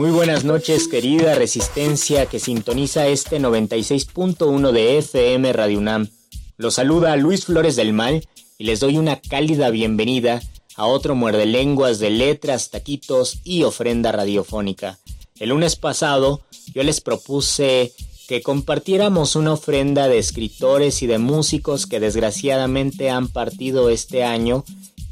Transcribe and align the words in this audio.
Muy 0.00 0.12
buenas 0.12 0.44
noches, 0.44 0.88
querida 0.88 1.34
Resistencia 1.34 2.24
que 2.24 2.40
sintoniza 2.40 3.06
este 3.08 3.38
96.1 3.38 4.72
de 4.72 4.96
FM 4.96 5.52
Radio 5.52 5.78
UNAM. 5.78 6.08
Los 6.56 6.76
saluda 6.76 7.14
Luis 7.16 7.44
Flores 7.44 7.76
del 7.76 7.92
Mal 7.92 8.26
y 8.56 8.64
les 8.64 8.80
doy 8.80 8.96
una 8.96 9.20
cálida 9.20 9.68
bienvenida 9.68 10.40
a 10.74 10.86
otro 10.86 11.14
muerde 11.14 11.44
lenguas 11.44 11.98
de 11.98 12.08
letras, 12.08 12.70
taquitos 12.70 13.40
y 13.44 13.64
ofrenda 13.64 14.10
radiofónica. 14.10 14.98
El 15.38 15.50
lunes 15.50 15.76
pasado 15.76 16.40
yo 16.72 16.82
les 16.82 17.02
propuse 17.02 17.92
que 18.26 18.40
compartiéramos 18.40 19.36
una 19.36 19.52
ofrenda 19.52 20.08
de 20.08 20.16
escritores 20.16 21.02
y 21.02 21.08
de 21.08 21.18
músicos 21.18 21.84
que 21.84 22.00
desgraciadamente 22.00 23.10
han 23.10 23.28
partido 23.28 23.90
este 23.90 24.24
año 24.24 24.64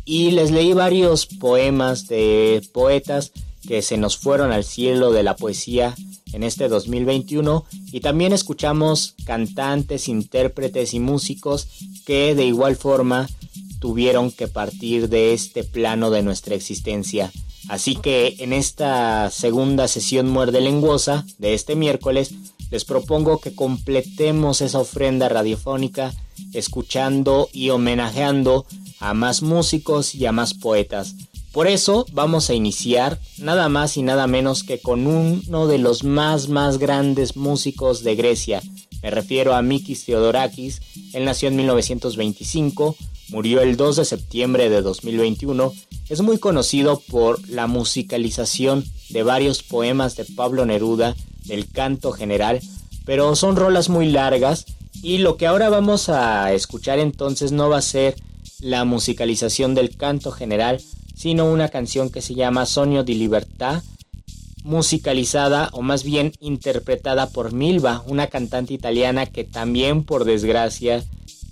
y 0.06 0.30
les 0.30 0.50
leí 0.50 0.72
varios 0.72 1.26
poemas 1.26 2.08
de 2.08 2.66
poetas 2.72 3.32
que 3.68 3.82
se 3.82 3.98
nos 3.98 4.16
fueron 4.16 4.50
al 4.50 4.64
cielo 4.64 5.12
de 5.12 5.22
la 5.22 5.36
poesía 5.36 5.94
en 6.32 6.42
este 6.42 6.68
2021 6.68 7.66
y 7.92 8.00
también 8.00 8.32
escuchamos 8.32 9.14
cantantes, 9.26 10.08
intérpretes 10.08 10.94
y 10.94 11.00
músicos 11.00 11.68
que 12.06 12.34
de 12.34 12.46
igual 12.46 12.76
forma 12.76 13.28
tuvieron 13.78 14.30
que 14.30 14.48
partir 14.48 15.10
de 15.10 15.34
este 15.34 15.64
plano 15.64 16.10
de 16.10 16.22
nuestra 16.22 16.54
existencia. 16.54 17.30
Así 17.68 17.94
que 17.94 18.36
en 18.38 18.54
esta 18.54 19.30
segunda 19.30 19.86
sesión 19.86 20.30
muerde 20.30 20.62
lenguosa 20.62 21.26
de 21.36 21.52
este 21.52 21.76
miércoles 21.76 22.32
les 22.70 22.86
propongo 22.86 23.38
que 23.38 23.54
completemos 23.54 24.62
esa 24.62 24.78
ofrenda 24.78 25.28
radiofónica 25.28 26.14
escuchando 26.54 27.50
y 27.52 27.68
homenajeando 27.68 28.64
a 28.98 29.12
más 29.12 29.42
músicos 29.42 30.14
y 30.14 30.24
a 30.24 30.32
más 30.32 30.54
poetas. 30.54 31.14
Por 31.58 31.66
eso 31.66 32.06
vamos 32.12 32.50
a 32.50 32.54
iniciar 32.54 33.18
nada 33.38 33.68
más 33.68 33.96
y 33.96 34.02
nada 34.02 34.28
menos 34.28 34.62
que 34.62 34.78
con 34.78 35.08
uno 35.08 35.66
de 35.66 35.78
los 35.78 36.04
más 36.04 36.48
más 36.48 36.78
grandes 36.78 37.36
músicos 37.36 38.04
de 38.04 38.14
Grecia. 38.14 38.62
Me 39.02 39.10
refiero 39.10 39.52
a 39.56 39.60
Mikis 39.60 40.04
Theodorakis. 40.04 40.80
Él 41.14 41.24
nació 41.24 41.48
en 41.48 41.56
1925, 41.56 42.94
murió 43.30 43.60
el 43.60 43.76
2 43.76 43.96
de 43.96 44.04
septiembre 44.04 44.70
de 44.70 44.82
2021. 44.82 45.72
Es 46.08 46.20
muy 46.20 46.38
conocido 46.38 47.02
por 47.10 47.48
la 47.48 47.66
musicalización 47.66 48.84
de 49.08 49.24
varios 49.24 49.64
poemas 49.64 50.14
de 50.14 50.26
Pablo 50.26 50.64
Neruda, 50.64 51.16
del 51.44 51.68
canto 51.68 52.12
general, 52.12 52.60
pero 53.04 53.34
son 53.34 53.56
rolas 53.56 53.88
muy 53.88 54.08
largas 54.08 54.64
y 55.02 55.18
lo 55.18 55.36
que 55.36 55.48
ahora 55.48 55.70
vamos 55.70 56.08
a 56.08 56.52
escuchar 56.52 57.00
entonces 57.00 57.50
no 57.50 57.68
va 57.68 57.78
a 57.78 57.82
ser 57.82 58.14
la 58.60 58.84
musicalización 58.84 59.74
del 59.74 59.96
canto 59.96 60.30
general, 60.30 60.80
sino 61.18 61.50
una 61.50 61.68
canción 61.68 62.10
que 62.10 62.22
se 62.22 62.36
llama 62.36 62.64
Sonio 62.64 63.02
di 63.02 63.14
Libertà, 63.14 63.82
musicalizada 64.62 65.68
o 65.72 65.82
más 65.82 66.04
bien 66.04 66.32
interpretada 66.38 67.28
por 67.30 67.52
Milva, 67.52 68.04
una 68.06 68.28
cantante 68.28 68.72
italiana 68.72 69.26
que 69.26 69.42
también 69.42 70.04
por 70.04 70.24
desgracia 70.24 71.02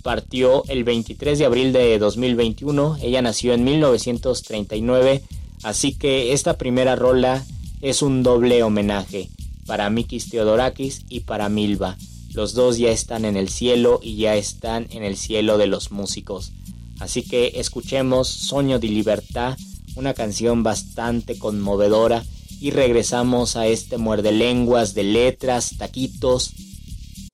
partió 0.03 0.63
el 0.69 0.85
23 0.85 1.37
de 1.37 1.45
abril 1.45 1.73
de 1.73 1.99
2021. 1.99 2.97
Ella 3.01 3.21
nació 3.21 3.53
en 3.53 3.65
1939, 3.65 5.21
así 5.63 5.93
que 5.93 6.31
esta 6.31 6.57
primera 6.57 6.95
rola 6.95 7.43
es 7.81 8.01
un 8.01 8.23
doble 8.23 8.63
homenaje 8.63 9.29
para 9.65 9.89
Mikis 9.89 10.29
Theodorakis 10.29 11.01
y 11.09 11.21
para 11.21 11.49
Milva. 11.49 11.97
Los 12.31 12.53
dos 12.53 12.77
ya 12.77 12.91
están 12.91 13.25
en 13.25 13.35
el 13.35 13.49
cielo 13.49 13.99
y 14.01 14.15
ya 14.15 14.35
están 14.35 14.87
en 14.91 15.03
el 15.03 15.17
cielo 15.17 15.57
de 15.57 15.67
los 15.67 15.91
músicos. 15.91 16.53
Así 16.99 17.23
que 17.23 17.53
escuchemos 17.55 18.27
Soño 18.27 18.79
de 18.79 18.87
Libertad, 18.87 19.57
una 19.95 20.13
canción 20.13 20.63
bastante 20.63 21.37
conmovedora, 21.37 22.23
y 22.59 22.71
regresamos 22.71 23.55
a 23.55 23.67
este 23.67 23.97
muerde 23.97 24.31
lenguas 24.31 24.93
de 24.93 25.03
letras, 25.03 25.77
taquitos 25.77 26.53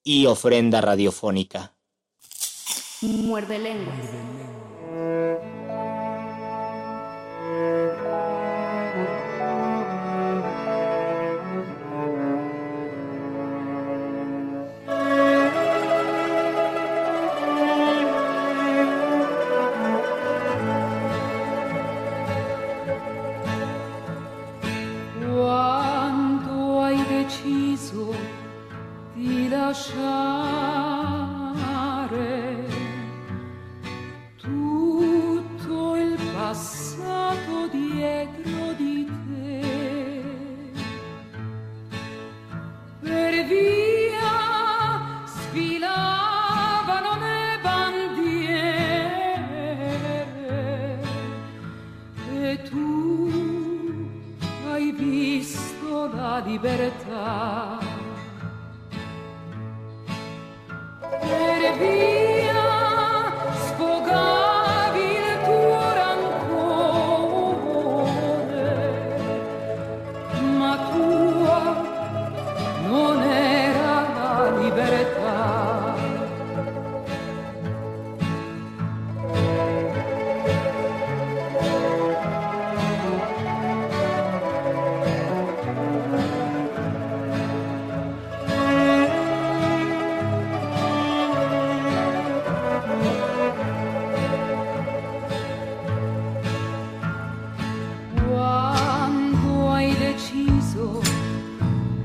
y 0.04 0.26
ofrenda 0.26 0.82
radiofónica. 0.82 1.74
Muerde 3.02 3.60
lenguas. 3.60 3.98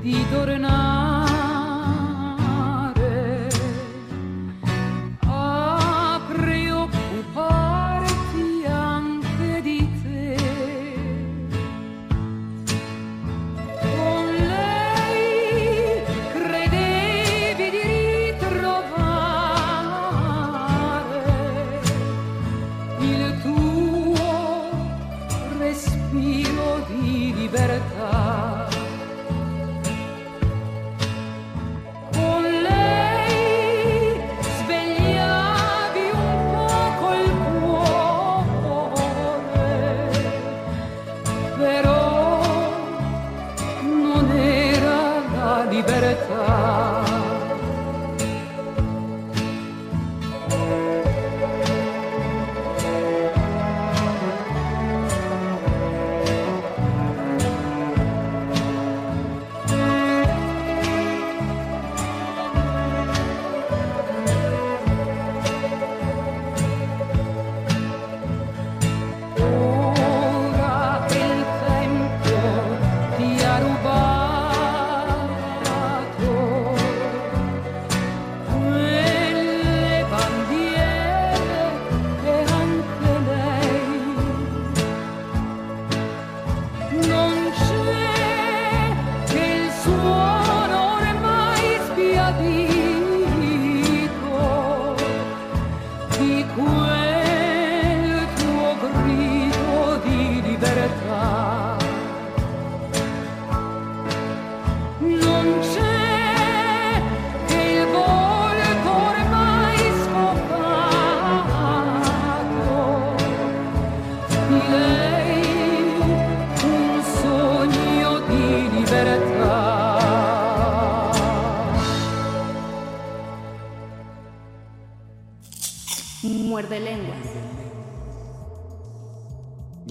di 0.01 0.25
tornare. 0.29 1.08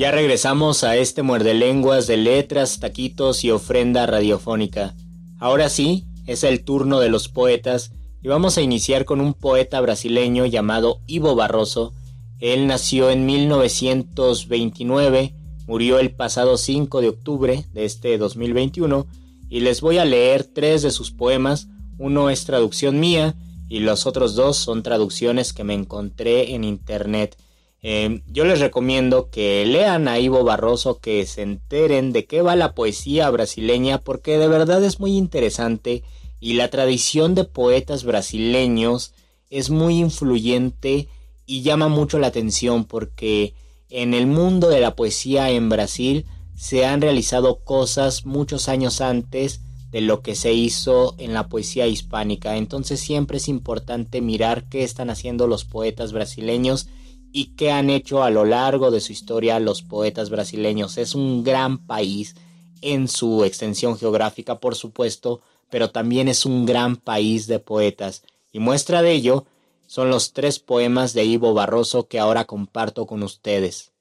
Ya 0.08 0.12
regresamos 0.12 0.84
a 0.84 0.96
este 0.96 1.22
muerde 1.22 1.52
lenguas 1.52 2.06
de 2.06 2.16
letras, 2.16 2.80
taquitos 2.80 3.44
y 3.44 3.50
ofrenda 3.50 4.06
radiofónica. 4.06 4.96
Ahora 5.38 5.68
sí, 5.68 6.06
es 6.26 6.44
el 6.44 6.64
turno 6.64 6.98
de 6.98 7.10
los 7.10 7.28
poetas 7.28 7.92
y 8.22 8.28
vamos 8.28 8.56
a 8.56 8.62
iniciar 8.62 9.04
con 9.04 9.20
un 9.20 9.34
poeta 9.34 9.78
brasileño 9.82 10.46
llamado 10.46 11.02
Ivo 11.06 11.34
Barroso. 11.34 11.92
Él 12.40 12.66
nació 12.66 13.10
en 13.10 13.26
1929, 13.26 15.34
murió 15.66 15.98
el 15.98 16.12
pasado 16.12 16.56
5 16.56 17.02
de 17.02 17.08
octubre 17.10 17.66
de 17.74 17.84
este 17.84 18.16
2021 18.16 19.06
y 19.50 19.60
les 19.60 19.82
voy 19.82 19.98
a 19.98 20.06
leer 20.06 20.44
tres 20.44 20.80
de 20.80 20.90
sus 20.90 21.10
poemas. 21.10 21.68
Uno 21.98 22.30
es 22.30 22.46
traducción 22.46 22.98
mía 22.98 23.36
y 23.68 23.80
los 23.80 24.06
otros 24.06 24.34
dos 24.34 24.56
son 24.56 24.82
traducciones 24.82 25.52
que 25.52 25.64
me 25.64 25.74
encontré 25.74 26.54
en 26.54 26.64
internet. 26.64 27.36
Eh, 27.82 28.22
yo 28.26 28.44
les 28.44 28.58
recomiendo 28.58 29.30
que 29.30 29.64
lean 29.64 30.08
a 30.08 30.18
Ivo 30.18 30.42
Barroso, 30.42 30.98
que 30.98 31.24
se 31.26 31.42
enteren 31.42 32.12
de 32.12 32.26
qué 32.26 32.42
va 32.42 32.56
la 32.56 32.74
poesía 32.74 33.30
brasileña, 33.30 33.98
porque 33.98 34.36
de 34.36 34.48
verdad 34.48 34.82
es 34.82 34.98
muy 34.98 35.16
interesante 35.16 36.02
y 36.40 36.54
la 36.54 36.68
tradición 36.68 37.34
de 37.34 37.44
poetas 37.44 38.04
brasileños 38.04 39.12
es 39.50 39.70
muy 39.70 39.98
influyente 39.98 41.08
y 41.46 41.62
llama 41.62 41.88
mucho 41.88 42.18
la 42.18 42.28
atención 42.28 42.84
porque 42.84 43.54
en 43.90 44.12
el 44.12 44.26
mundo 44.26 44.68
de 44.68 44.80
la 44.80 44.94
poesía 44.94 45.50
en 45.50 45.68
Brasil 45.68 46.26
se 46.56 46.84
han 46.84 47.00
realizado 47.00 47.60
cosas 47.60 48.26
muchos 48.26 48.68
años 48.68 49.00
antes 49.00 49.60
de 49.90 50.00
lo 50.02 50.20
que 50.20 50.34
se 50.34 50.52
hizo 50.52 51.14
en 51.16 51.32
la 51.32 51.48
poesía 51.48 51.86
hispánica. 51.86 52.56
Entonces 52.56 53.00
siempre 53.00 53.38
es 53.38 53.48
importante 53.48 54.20
mirar 54.20 54.64
qué 54.64 54.82
están 54.82 55.08
haciendo 55.08 55.46
los 55.46 55.64
poetas 55.64 56.12
brasileños 56.12 56.88
y 57.32 57.56
qué 57.56 57.70
han 57.70 57.90
hecho 57.90 58.22
a 58.22 58.30
lo 58.30 58.44
largo 58.44 58.90
de 58.90 59.00
su 59.00 59.12
historia 59.12 59.60
los 59.60 59.82
poetas 59.82 60.30
brasileños. 60.30 60.98
Es 60.98 61.14
un 61.14 61.44
gran 61.44 61.78
país 61.78 62.34
en 62.80 63.08
su 63.08 63.44
extensión 63.44 63.98
geográfica, 63.98 64.60
por 64.60 64.74
supuesto, 64.74 65.40
pero 65.70 65.90
también 65.90 66.28
es 66.28 66.46
un 66.46 66.66
gran 66.66 66.96
país 66.96 67.46
de 67.46 67.58
poetas, 67.58 68.22
y 68.52 68.58
muestra 68.58 69.02
de 69.02 69.12
ello 69.12 69.44
son 69.86 70.10
los 70.10 70.32
tres 70.32 70.58
poemas 70.58 71.14
de 71.14 71.24
Ivo 71.24 71.54
Barroso 71.54 72.08
que 72.08 72.18
ahora 72.18 72.44
comparto 72.44 73.06
con 73.06 73.22
ustedes. 73.22 73.92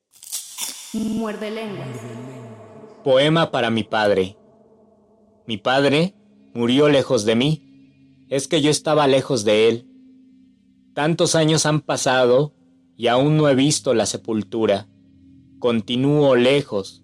Muerde 0.93 1.51
lenguas. 1.51 1.87
Poema 3.03 3.51
para 3.51 3.69
mi 3.69 3.83
padre. 3.83 4.37
Mi 5.45 5.57
padre 5.57 6.13
murió 6.53 6.89
lejos 6.89 7.23
de 7.23 7.35
mí. 7.35 8.25
Es 8.29 8.49
que 8.49 8.61
yo 8.61 8.69
estaba 8.69 9.07
lejos 9.07 9.45
de 9.45 9.69
él. 9.69 9.87
Tantos 10.93 11.35
años 11.35 11.65
han 11.65 11.79
pasado 11.79 12.53
y 12.97 13.07
aún 13.07 13.37
no 13.37 13.47
he 13.47 13.55
visto 13.55 13.93
la 13.93 14.05
sepultura. 14.05 14.87
Continúo 15.59 16.35
lejos, 16.35 17.03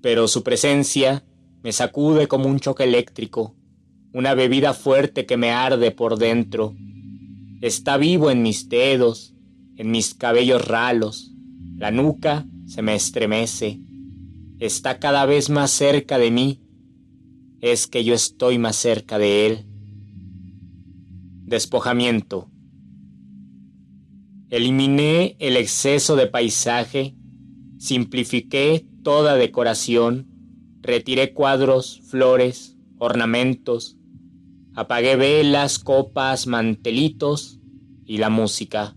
pero 0.00 0.28
su 0.28 0.44
presencia 0.44 1.24
me 1.62 1.72
sacude 1.72 2.28
como 2.28 2.48
un 2.48 2.60
choque 2.60 2.84
eléctrico 2.84 3.56
una 4.16 4.32
bebida 4.32 4.72
fuerte 4.72 5.26
que 5.26 5.36
me 5.36 5.50
arde 5.50 5.90
por 5.90 6.16
dentro. 6.16 6.74
Está 7.60 7.98
vivo 7.98 8.30
en 8.30 8.40
mis 8.40 8.70
dedos, 8.70 9.34
en 9.76 9.90
mis 9.90 10.14
cabellos 10.14 10.66
ralos. 10.66 11.34
La 11.76 11.90
nuca 11.90 12.46
se 12.66 12.80
me 12.80 12.94
estremece. 12.94 13.78
Está 14.58 15.00
cada 15.00 15.26
vez 15.26 15.50
más 15.50 15.70
cerca 15.70 16.16
de 16.16 16.30
mí. 16.30 16.62
Es 17.60 17.86
que 17.86 18.04
yo 18.04 18.14
estoy 18.14 18.56
más 18.56 18.76
cerca 18.76 19.18
de 19.18 19.44
él. 19.44 19.66
Despojamiento. 21.44 22.48
Eliminé 24.50 25.36
el 25.38 25.56
exceso 25.56 26.16
de 26.16 26.26
paisaje, 26.26 27.16
simplifiqué 27.78 28.86
toda 29.02 29.36
decoración, 29.36 30.28
retiré 30.82 31.32
cuadros, 31.32 32.00
flores, 32.08 32.76
ornamentos, 32.98 33.96
Apagué 34.78 35.16
velas, 35.16 35.78
copas, 35.78 36.46
mantelitos 36.46 37.58
y 38.04 38.18
la 38.18 38.28
música. 38.28 38.94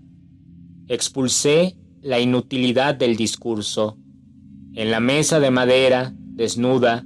Expulsé 0.89 1.77
la 2.01 2.19
inutilidad 2.19 2.95
del 2.95 3.15
discurso. 3.15 3.97
En 4.73 4.91
la 4.91 4.99
mesa 4.99 5.39
de 5.39 5.51
madera, 5.51 6.13
desnuda, 6.17 7.05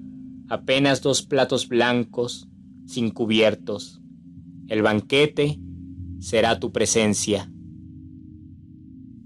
apenas 0.49 1.03
dos 1.03 1.21
platos 1.21 1.67
blancos, 1.67 2.47
sin 2.87 3.11
cubiertos. 3.11 4.01
El 4.67 4.81
banquete 4.81 5.59
será 6.19 6.59
tu 6.59 6.71
presencia. 6.71 7.52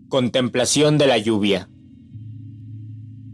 Contemplación 0.10 0.98
de 0.98 1.06
la 1.06 1.18
lluvia. 1.18 1.68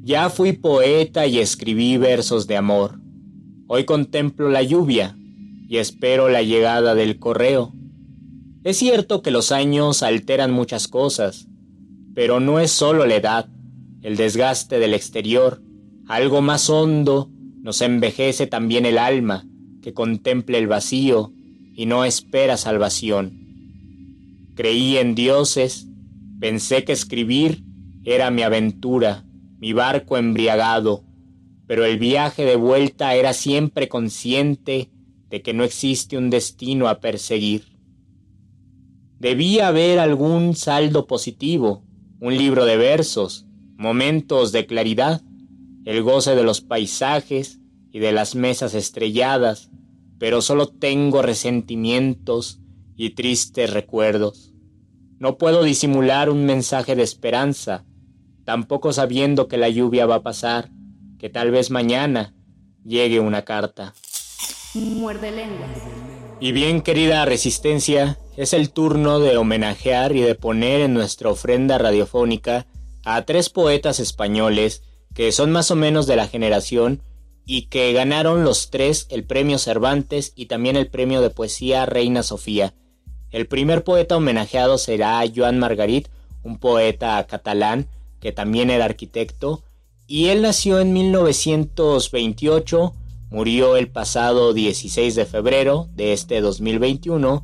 Ya 0.01 0.31
fui 0.31 0.53
poeta 0.53 1.27
y 1.27 1.37
escribí 1.37 1.97
versos 1.97 2.47
de 2.47 2.57
amor. 2.57 2.99
Hoy 3.67 3.85
contemplo 3.85 4.49
la 4.49 4.63
lluvia 4.63 5.15
y 5.67 5.77
espero 5.77 6.29
la 6.29 6.41
llegada 6.41 6.95
del 6.95 7.19
correo. 7.19 7.73
Es 8.63 8.77
cierto 8.77 9.21
que 9.21 9.29
los 9.29 9.51
años 9.51 10.01
alteran 10.01 10.51
muchas 10.51 10.87
cosas, 10.87 11.47
pero 12.15 12.39
no 12.39 12.59
es 12.59 12.71
solo 12.71 13.05
la 13.05 13.17
edad, 13.17 13.49
el 14.01 14.17
desgaste 14.17 14.79
del 14.79 14.95
exterior, 14.95 15.61
algo 16.07 16.41
más 16.41 16.71
hondo 16.71 17.29
nos 17.61 17.81
envejece 17.81 18.47
también 18.47 18.87
el 18.87 18.97
alma, 18.97 19.45
que 19.83 19.93
contemple 19.93 20.57
el 20.57 20.65
vacío 20.65 21.33
y 21.75 21.85
no 21.85 22.03
espera 22.03 22.57
salvación. 22.57 23.43
Creí 24.55 24.97
en 24.97 25.13
dioses, 25.13 25.87
pensé 26.43 26.83
que 26.83 26.91
escribir 26.91 27.63
era 28.03 28.29
mi 28.29 28.41
aventura, 28.41 29.23
mi 29.59 29.71
barco 29.71 30.17
embriagado, 30.17 31.05
pero 31.67 31.85
el 31.85 31.97
viaje 31.97 32.43
de 32.43 32.57
vuelta 32.57 33.15
era 33.15 33.31
siempre 33.31 33.87
consciente 33.87 34.91
de 35.29 35.41
que 35.41 35.53
no 35.53 35.63
existe 35.63 36.17
un 36.17 36.29
destino 36.29 36.89
a 36.89 36.99
perseguir. 36.99 37.77
Debía 39.19 39.69
haber 39.69 39.99
algún 39.99 40.53
saldo 40.53 41.07
positivo, 41.07 41.85
un 42.19 42.35
libro 42.35 42.65
de 42.65 42.75
versos, 42.75 43.45
momentos 43.77 44.51
de 44.51 44.65
claridad, 44.65 45.21
el 45.85 46.03
goce 46.03 46.35
de 46.35 46.43
los 46.43 46.59
paisajes 46.59 47.61
y 47.89 47.99
de 47.99 48.11
las 48.11 48.35
mesas 48.35 48.73
estrelladas, 48.73 49.71
pero 50.19 50.41
solo 50.41 50.67
tengo 50.67 51.21
resentimientos 51.21 52.59
y 52.97 53.11
tristes 53.11 53.71
recuerdos. 53.71 54.52
No 55.23 55.37
puedo 55.37 55.63
disimular 55.63 56.29
un 56.29 56.43
mensaje 56.45 56.97
de 56.97 57.03
esperanza, 57.03 57.85
tampoco 58.43 58.91
sabiendo 58.91 59.47
que 59.47 59.55
la 59.55 59.69
lluvia 59.69 60.05
va 60.05 60.15
a 60.15 60.21
pasar, 60.21 60.69
que 61.17 61.29
tal 61.29 61.49
vez 61.49 61.71
mañana 61.71 62.33
llegue 62.83 63.21
una 63.21 63.45
carta. 63.45 63.93
Muerde 64.73 65.31
lenguas. 65.31 65.69
Y 66.41 66.51
bien, 66.51 66.81
querida 66.81 67.23
Resistencia, 67.23 68.19
es 68.35 68.51
el 68.51 68.71
turno 68.71 69.21
de 69.21 69.37
homenajear 69.37 70.13
y 70.13 70.19
de 70.19 70.35
poner 70.35 70.81
en 70.81 70.93
nuestra 70.93 71.29
ofrenda 71.29 71.77
radiofónica 71.77 72.67
a 73.05 73.21
tres 73.21 73.49
poetas 73.49 74.01
españoles 74.01 74.83
que 75.15 75.31
son 75.31 75.53
más 75.53 75.71
o 75.71 75.77
menos 75.77 76.05
de 76.05 76.17
la 76.17 76.27
generación 76.27 77.01
y 77.45 77.67
que 77.67 77.93
ganaron 77.93 78.43
los 78.43 78.71
tres 78.71 79.07
el 79.09 79.23
premio 79.23 79.57
Cervantes 79.57 80.33
y 80.35 80.47
también 80.47 80.75
el 80.75 80.89
premio 80.89 81.21
de 81.21 81.29
poesía 81.29 81.85
Reina 81.85 82.23
Sofía. 82.23 82.73
El 83.33 83.47
primer 83.47 83.83
poeta 83.83 84.15
homenajeado 84.15 84.77
será 84.77 85.21
Joan 85.35 85.59
Margarit, 85.59 86.07
un 86.41 86.57
poeta 86.57 87.21
catalán 87.27 87.89
que 88.21 88.31
también 88.31 88.69
era 88.69 88.85
arquitecto, 88.85 89.61
y 90.07 90.27
él 90.27 90.41
nació 90.41 90.79
en 90.79 90.93
1928 90.93 92.93
Murió 93.33 93.77
el 93.77 93.87
pasado 93.87 94.53
16 94.53 95.15
de 95.15 95.25
febrero 95.25 95.89
de 95.95 96.13
este 96.13 96.39
2021 96.39 97.43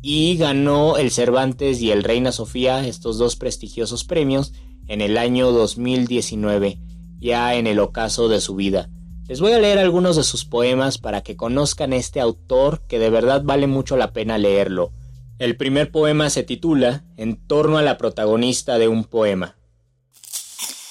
y 0.00 0.36
ganó 0.36 0.96
el 0.96 1.10
Cervantes 1.10 1.82
y 1.82 1.90
el 1.90 2.04
Reina 2.04 2.30
Sofía, 2.30 2.86
estos 2.86 3.18
dos 3.18 3.34
prestigiosos 3.34 4.04
premios, 4.04 4.52
en 4.86 5.00
el 5.00 5.18
año 5.18 5.50
2019, 5.50 6.78
ya 7.18 7.56
en 7.56 7.66
el 7.66 7.80
ocaso 7.80 8.28
de 8.28 8.40
su 8.40 8.54
vida. 8.54 8.88
Les 9.26 9.40
voy 9.40 9.50
a 9.50 9.58
leer 9.58 9.80
algunos 9.80 10.14
de 10.14 10.22
sus 10.22 10.44
poemas 10.44 10.98
para 10.98 11.22
que 11.22 11.34
conozcan 11.34 11.92
este 11.92 12.20
autor 12.20 12.82
que 12.86 13.00
de 13.00 13.10
verdad 13.10 13.42
vale 13.42 13.66
mucho 13.66 13.96
la 13.96 14.12
pena 14.12 14.38
leerlo. 14.38 14.92
El 15.38 15.56
primer 15.56 15.90
poema 15.90 16.30
se 16.30 16.44
titula 16.44 17.04
En 17.16 17.36
torno 17.48 17.76
a 17.76 17.82
la 17.82 17.98
protagonista 17.98 18.78
de 18.78 18.86
un 18.86 19.02
poema. 19.02 19.56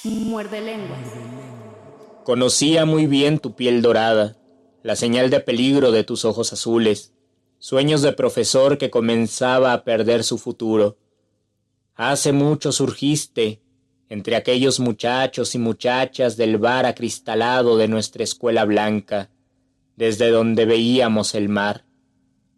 Muerde 0.04 0.60
lenguas. 0.60 1.00
Conocía 2.24 2.84
muy 2.84 3.06
bien 3.06 3.38
tu 3.38 3.54
piel 3.54 3.80
dorada, 3.80 4.36
la 4.82 4.96
señal 4.96 5.30
de 5.30 5.40
peligro 5.40 5.92
de 5.92 6.04
tus 6.04 6.26
ojos 6.26 6.52
azules, 6.52 7.14
sueños 7.58 8.02
de 8.02 8.12
profesor 8.12 8.76
que 8.76 8.90
comenzaba 8.90 9.72
a 9.72 9.82
perder 9.82 10.24
su 10.24 10.36
futuro. 10.36 10.98
Hace 11.94 12.32
mucho 12.32 12.70
surgiste 12.70 13.62
entre 14.10 14.36
aquellos 14.36 14.78
muchachos 14.78 15.54
y 15.54 15.58
muchachas 15.58 16.36
del 16.36 16.58
bar 16.58 16.84
acristalado 16.84 17.78
de 17.78 17.88
nuestra 17.88 18.22
escuela 18.24 18.66
blanca, 18.66 19.30
desde 19.96 20.28
donde 20.30 20.66
veíamos 20.66 21.34
el 21.34 21.48
mar. 21.48 21.86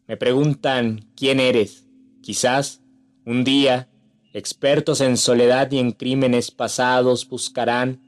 Me 0.06 0.16
preguntan 0.16 1.10
quién 1.16 1.40
eres. 1.40 1.86
Quizás 2.22 2.82
un 3.24 3.44
día 3.44 3.88
Expertos 4.36 5.00
en 5.00 5.16
soledad 5.16 5.70
y 5.70 5.78
en 5.78 5.92
crímenes 5.92 6.50
pasados 6.50 7.26
buscarán, 7.26 8.02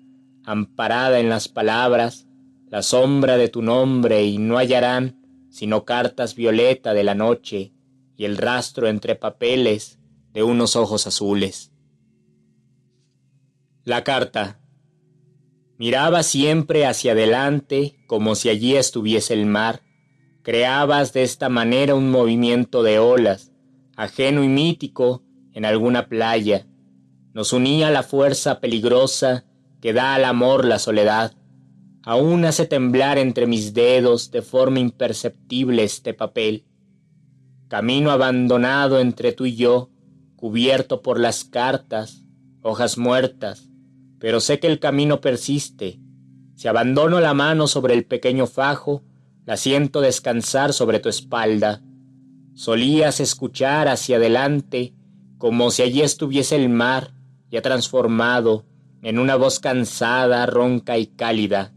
amparada 0.45 1.21
en 1.21 1.31
las 1.31 1.49
palabras, 1.49 2.26
la 2.69 2.83
sombra 2.83 3.38
de 3.38 3.49
tu 3.49 3.62
nombre 3.62 4.25
y 4.25 4.37
no 4.37 4.59
hallarán 4.59 5.49
sino 5.49 5.87
cartas 5.87 6.35
violeta 6.35 6.93
de 6.93 7.02
la 7.02 7.14
noche 7.14 7.73
y 8.19 8.26
el 8.26 8.37
rastro 8.37 8.88
entre 8.88 9.14
papeles 9.14 9.99
de 10.35 10.43
unos 10.43 10.76
ojos 10.76 11.07
azules. 11.07 11.73
La 13.85 14.05
carta. 14.05 14.61
Miraba 15.78 16.23
siempre 16.23 16.85
hacia 16.85 17.12
adelante 17.12 17.97
como 18.07 18.35
si 18.35 18.50
allí 18.50 18.76
estuviese 18.76 19.33
el 19.33 19.47
mar. 19.47 19.81
Creabas 20.49 21.12
de 21.12 21.25
esta 21.25 21.50
manera 21.50 21.95
un 21.95 22.11
movimiento 22.11 22.83
de 22.83 22.99
olas, 22.99 23.52
ajeno 23.97 24.43
y 24.43 24.49
mítico, 24.49 25.23
en 25.52 25.67
alguna 25.67 26.09
playa. 26.09 26.67
Nos 27.35 27.52
unía 27.52 27.90
la 27.90 28.02
fuerza 28.02 28.59
peligrosa 28.59 29.45
que 29.83 29.93
da 29.93 30.14
al 30.14 30.25
amor 30.25 30.64
la 30.64 30.78
soledad. 30.78 31.35
Aún 32.02 32.47
hace 32.47 32.64
temblar 32.64 33.19
entre 33.19 33.47
mis 33.47 33.75
dedos 33.75 34.31
de 34.31 34.40
forma 34.40 34.81
imperceptible 34.81 35.85
este 35.85 36.14
papel. 36.14 36.64
Camino 37.69 38.11
abandonado 38.11 39.00
entre 39.00 39.33
tú 39.33 39.45
y 39.45 39.55
yo, 39.55 39.90
cubierto 40.37 41.02
por 41.02 41.21
las 41.21 41.45
cartas, 41.45 42.25
hojas 42.62 42.97
muertas, 42.97 43.69
pero 44.19 44.40
sé 44.40 44.61
que 44.61 44.69
el 44.69 44.81
camino 44.81 45.21
persiste. 45.21 46.00
Si 46.55 46.69
abandono 46.69 47.21
la 47.21 47.35
mano 47.35 47.67
sobre 47.67 47.93
el 47.93 48.07
pequeño 48.07 48.47
fajo, 48.47 49.05
la 49.49 49.57
siento 49.57 50.00
descansar 50.00 50.73
sobre 50.73 51.00
tu 51.00 51.09
espalda. 51.09 51.83
Solías 52.55 53.19
escuchar 53.19 53.88
hacia 53.88 54.19
adelante 54.19 54.95
como 55.38 55.73
si 55.73 55.83
allí 55.83 56.02
estuviese 56.02 56.55
el 56.55 56.69
mar, 56.69 57.14
ya 57.50 57.62
transformado 57.62 58.64
en 59.02 59.19
una 59.19 59.35
voz 59.35 59.59
cansada, 59.59 60.47
ronca 60.47 60.99
y 60.99 61.07
cálida 61.07 61.73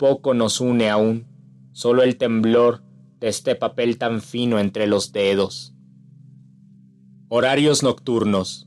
poco 0.00 0.32
nos 0.32 0.62
une 0.62 0.88
aún, 0.88 1.26
solo 1.72 2.02
el 2.02 2.16
temblor 2.16 2.82
de 3.20 3.28
este 3.28 3.54
papel 3.54 3.98
tan 3.98 4.22
fino 4.22 4.58
entre 4.58 4.86
los 4.86 5.12
dedos. 5.12 5.74
Horarios 7.28 7.82
nocturnos. 7.82 8.66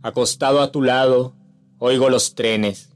Acostado 0.00 0.60
a 0.60 0.70
tu 0.70 0.80
lado, 0.80 1.34
oigo 1.78 2.08
los 2.08 2.36
trenes. 2.36 2.94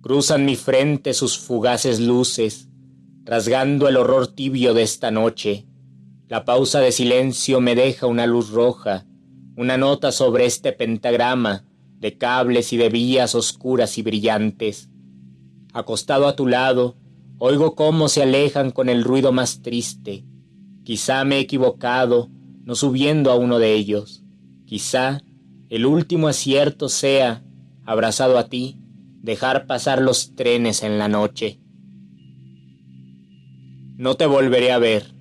Cruzan 0.00 0.44
mi 0.44 0.54
frente 0.54 1.12
sus 1.12 1.38
fugaces 1.38 1.98
luces, 1.98 2.68
rasgando 3.30 3.88
el 3.88 3.96
horror 3.96 4.26
tibio 4.26 4.74
de 4.74 4.82
esta 4.82 5.10
noche. 5.10 5.64
La 6.28 6.44
pausa 6.44 6.80
de 6.80 6.92
silencio 6.92 7.62
me 7.62 7.74
deja 7.74 8.06
una 8.06 8.26
luz 8.26 8.50
roja, 8.50 9.06
una 9.56 9.78
nota 9.78 10.12
sobre 10.12 10.44
este 10.44 10.72
pentagrama 10.72 11.64
de 11.98 12.18
cables 12.18 12.74
y 12.74 12.76
de 12.76 12.90
vías 12.90 13.34
oscuras 13.34 13.96
y 13.96 14.02
brillantes 14.02 14.90
acostado 15.72 16.26
a 16.26 16.36
tu 16.36 16.46
lado, 16.46 16.96
oigo 17.38 17.74
cómo 17.74 18.08
se 18.08 18.22
alejan 18.22 18.70
con 18.70 18.88
el 18.88 19.04
ruido 19.04 19.32
más 19.32 19.62
triste. 19.62 20.24
Quizá 20.84 21.24
me 21.24 21.36
he 21.36 21.40
equivocado, 21.40 22.28
no 22.64 22.74
subiendo 22.74 23.30
a 23.30 23.36
uno 23.36 23.58
de 23.58 23.74
ellos. 23.74 24.24
Quizá 24.66 25.22
el 25.68 25.86
último 25.86 26.28
acierto 26.28 26.88
sea, 26.88 27.44
abrazado 27.84 28.38
a 28.38 28.48
ti, 28.48 28.80
dejar 29.22 29.66
pasar 29.66 30.00
los 30.00 30.34
trenes 30.34 30.82
en 30.82 30.98
la 30.98 31.08
noche. 31.08 31.59
No 34.00 34.14
te 34.14 34.24
volveré 34.24 34.72
a 34.72 34.78
ver. 34.78 35.12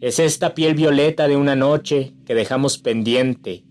Es 0.00 0.18
esta 0.18 0.54
piel 0.54 0.74
violeta 0.74 1.28
de 1.28 1.36
una 1.36 1.54
noche 1.54 2.14
que 2.24 2.34
dejamos 2.34 2.78
pendiente, 2.78 3.64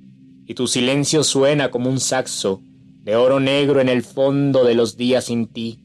y 0.45 0.53
tu 0.53 0.67
silencio 0.67 1.23
suena 1.23 1.71
como 1.71 1.89
un 1.89 1.99
saxo 1.99 2.61
de 3.03 3.15
oro 3.15 3.39
negro 3.39 3.81
en 3.81 3.89
el 3.89 4.03
fondo 4.03 4.63
de 4.63 4.75
los 4.75 4.95
días 4.95 5.25
sin 5.25 5.47
ti. 5.47 5.79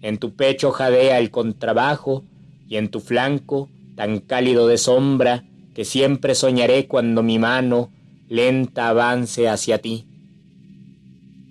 En 0.00 0.16
tu 0.16 0.34
pecho 0.34 0.70
jadea 0.70 1.18
el 1.18 1.30
contrabajo 1.30 2.24
y 2.66 2.76
en 2.76 2.88
tu 2.90 3.00
flanco, 3.00 3.68
tan 3.94 4.20
cálido 4.20 4.66
de 4.66 4.78
sombra, 4.78 5.44
que 5.74 5.84
siempre 5.84 6.34
soñaré 6.34 6.86
cuando 6.86 7.22
mi 7.22 7.38
mano 7.38 7.90
lenta 8.30 8.88
avance 8.88 9.46
hacia 9.46 9.82
ti. 9.82 10.06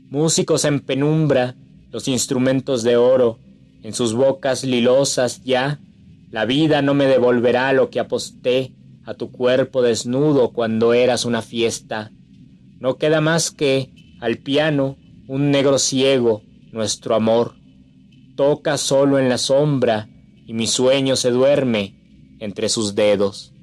Músicos 0.09 0.65
en 0.65 0.79
penumbra, 0.79 1.53
los 1.91 2.07
instrumentos 2.07 2.81
de 2.81 2.97
oro, 2.97 3.37
en 3.85 3.93
sus 3.93 4.15
bocas 4.15 4.63
lilosas 4.63 5.43
ya, 5.43 5.79
la 6.31 6.45
vida 6.45 6.81
no 6.81 6.95
me 6.95 7.05
devolverá 7.05 7.71
lo 7.71 7.91
que 7.91 7.99
aposté 7.99 8.73
a 9.05 9.13
tu 9.13 9.31
cuerpo 9.31 9.83
desnudo 9.83 10.53
cuando 10.53 10.93
eras 10.93 11.23
una 11.23 11.43
fiesta. 11.43 12.11
No 12.79 12.97
queda 12.97 13.21
más 13.21 13.51
que 13.51 13.91
al 14.19 14.39
piano, 14.39 14.97
un 15.27 15.51
negro 15.51 15.77
ciego, 15.77 16.41
nuestro 16.71 17.13
amor, 17.13 17.53
toca 18.35 18.79
solo 18.79 19.19
en 19.19 19.29
la 19.29 19.37
sombra 19.37 20.09
y 20.47 20.55
mi 20.55 20.65
sueño 20.65 21.15
se 21.15 21.29
duerme 21.29 21.93
entre 22.39 22.69
sus 22.69 22.95
dedos. 22.95 23.53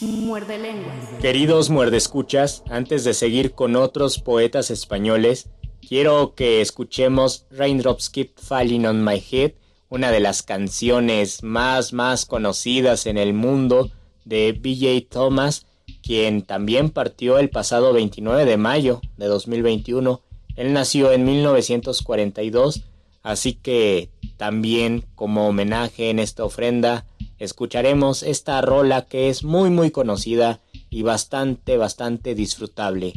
Muerde 0.00 0.58
lengua. 0.58 0.92
Queridos 1.20 1.70
muerdescuchas, 1.70 2.64
antes 2.68 3.04
de 3.04 3.14
seguir 3.14 3.52
con 3.52 3.76
otros 3.76 4.18
poetas 4.18 4.72
españoles, 4.72 5.48
quiero 5.92 6.34
que 6.34 6.62
escuchemos 6.62 7.44
Raindrops 7.50 8.08
Keep 8.08 8.38
Falling 8.40 8.86
on 8.86 9.04
My 9.04 9.22
Head, 9.30 9.52
una 9.90 10.10
de 10.10 10.20
las 10.20 10.42
canciones 10.42 11.42
más 11.42 11.92
más 11.92 12.24
conocidas 12.24 13.04
en 13.04 13.18
el 13.18 13.34
mundo 13.34 13.90
de 14.24 14.52
BJ 14.52 15.06
Thomas 15.10 15.66
quien 16.02 16.44
también 16.44 16.88
partió 16.88 17.38
el 17.38 17.50
pasado 17.50 17.92
29 17.92 18.46
de 18.46 18.56
mayo 18.56 19.02
de 19.18 19.26
2021. 19.26 20.22
Él 20.56 20.72
nació 20.72 21.12
en 21.12 21.26
1942, 21.26 22.84
así 23.22 23.52
que 23.52 24.08
también 24.38 25.04
como 25.14 25.46
homenaje 25.46 26.08
en 26.08 26.20
esta 26.20 26.42
ofrenda 26.42 27.04
escucharemos 27.38 28.22
esta 28.22 28.62
rola 28.62 29.02
que 29.02 29.28
es 29.28 29.44
muy 29.44 29.68
muy 29.68 29.90
conocida 29.90 30.60
y 30.88 31.02
bastante 31.02 31.76
bastante 31.76 32.34
disfrutable. 32.34 33.12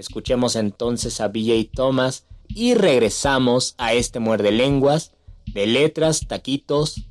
Escuchemos 0.00 0.56
entonces 0.56 1.20
a 1.20 1.28
BJ 1.28 1.72
Thomas 1.74 2.24
y 2.48 2.72
regresamos 2.72 3.74
a 3.76 3.92
este 3.92 4.18
muerde 4.18 4.50
lenguas 4.50 5.12
de 5.52 5.66
letras, 5.66 6.26
taquitos 6.26 7.02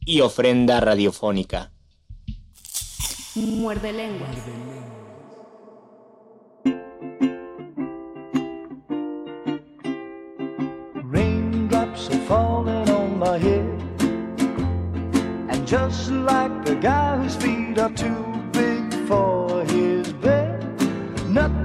y 0.00 0.20
ofrenda 0.20 0.80
radiofónica. 0.80 1.70
Muerde 3.36 3.92
lengua. 3.92 4.26
Raindrops 11.04 12.08
are 12.10 12.18
falling 12.26 12.90
on 12.90 13.16
my 13.16 13.38
head. 13.38 13.64
And 15.50 15.64
just 15.68 16.10
like 16.10 16.64
the 16.64 16.74
guy 16.82 17.16
whose 17.16 17.36
feet 17.36 17.78
are 17.78 17.94
too 17.94 18.24
big 18.52 18.92
for 19.06 19.43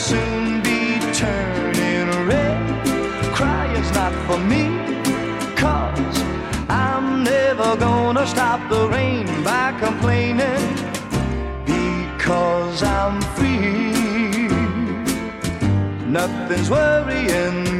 soon 0.00 0.62
be 0.62 0.98
turning 1.12 2.08
red. 2.26 2.58
Crying's 3.34 3.92
not 3.92 4.12
for 4.26 4.38
me, 4.38 4.64
cause 5.56 6.16
I'm 6.68 7.22
never 7.22 7.76
gonna 7.76 8.26
stop 8.26 8.60
the 8.70 8.88
rain 8.88 9.26
by 9.44 9.72
complaining. 9.78 10.64
because 11.66 12.82
I'm 12.82 13.20
free. 13.36 14.48
Nothing's 16.06 16.70
worrying 16.70 17.79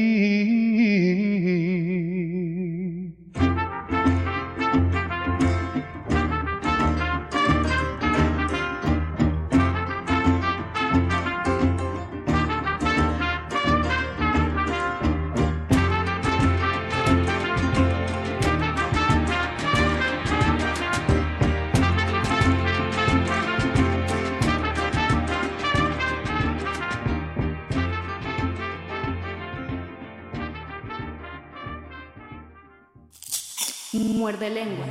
Muerde 34.31 34.49
lenguas. 34.49 34.89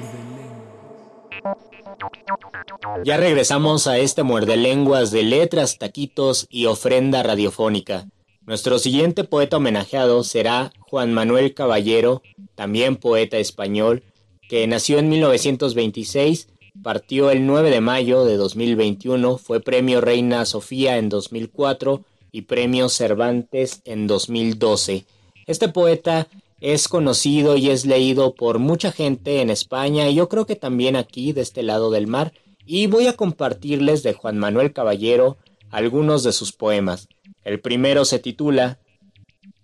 Ya 3.06 3.16
regresamos 3.16 3.86
a 3.86 3.96
este 3.96 4.22
muerde 4.22 4.58
lenguas 4.58 5.12
de 5.12 5.22
letras, 5.22 5.78
taquitos 5.78 6.46
y 6.50 6.66
ofrenda 6.66 7.22
radiofónica. 7.22 8.06
Nuestro 8.42 8.78
siguiente 8.78 9.24
poeta 9.24 9.56
homenajeado 9.56 10.24
será 10.24 10.72
Juan 10.80 11.14
Manuel 11.14 11.54
Caballero, 11.54 12.20
también 12.54 12.96
poeta 12.96 13.38
español, 13.38 14.02
que 14.46 14.66
nació 14.66 14.98
en 14.98 15.08
1926, 15.08 16.48
partió 16.82 17.30
el 17.30 17.46
9 17.46 17.70
de 17.70 17.80
mayo 17.80 18.26
de 18.26 18.36
2021, 18.36 19.38
fue 19.38 19.60
premio 19.60 20.02
Reina 20.02 20.44
Sofía 20.44 20.98
en 20.98 21.08
2004 21.08 22.04
y 22.30 22.42
premio 22.42 22.90
Cervantes 22.90 23.80
en 23.86 24.06
2012. 24.06 25.06
Este 25.46 25.68
poeta 25.68 26.28
es 26.60 26.88
conocido 26.88 27.56
y 27.56 27.70
es 27.70 27.86
leído 27.86 28.34
por 28.34 28.58
mucha 28.58 28.92
gente 28.92 29.40
en 29.40 29.50
España 29.50 30.08
y 30.08 30.14
yo 30.14 30.28
creo 30.28 30.46
que 30.46 30.56
también 30.56 30.96
aquí 30.96 31.32
de 31.32 31.40
este 31.40 31.62
lado 31.62 31.90
del 31.90 32.06
mar 32.06 32.32
y 32.66 32.86
voy 32.86 33.06
a 33.06 33.14
compartirles 33.14 34.02
de 34.02 34.12
Juan 34.12 34.38
Manuel 34.38 34.72
Caballero 34.72 35.38
algunos 35.70 36.22
de 36.22 36.32
sus 36.32 36.52
poemas. 36.52 37.08
El 37.44 37.60
primero 37.60 38.04
se 38.04 38.18
titula 38.18 38.78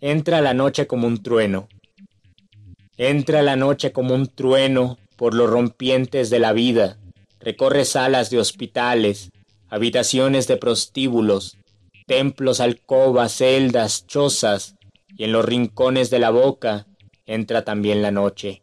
Entra 0.00 0.40
la 0.40 0.54
noche 0.54 0.86
como 0.86 1.06
un 1.06 1.22
trueno. 1.22 1.68
Entra 2.96 3.42
la 3.42 3.56
noche 3.56 3.92
como 3.92 4.14
un 4.14 4.26
trueno 4.26 4.98
por 5.16 5.34
los 5.34 5.50
rompientes 5.50 6.30
de 6.30 6.38
la 6.38 6.52
vida, 6.52 6.98
recorre 7.40 7.84
salas 7.84 8.30
de 8.30 8.38
hospitales, 8.38 9.30
habitaciones 9.68 10.46
de 10.46 10.56
prostíbulos, 10.56 11.58
templos, 12.06 12.60
alcobas, 12.60 13.32
celdas, 13.32 14.06
chozas, 14.06 14.75
y 15.16 15.24
en 15.24 15.32
los 15.32 15.44
rincones 15.44 16.10
de 16.10 16.18
la 16.18 16.30
boca 16.30 16.86
entra 17.24 17.64
también 17.64 18.02
la 18.02 18.10
noche. 18.10 18.62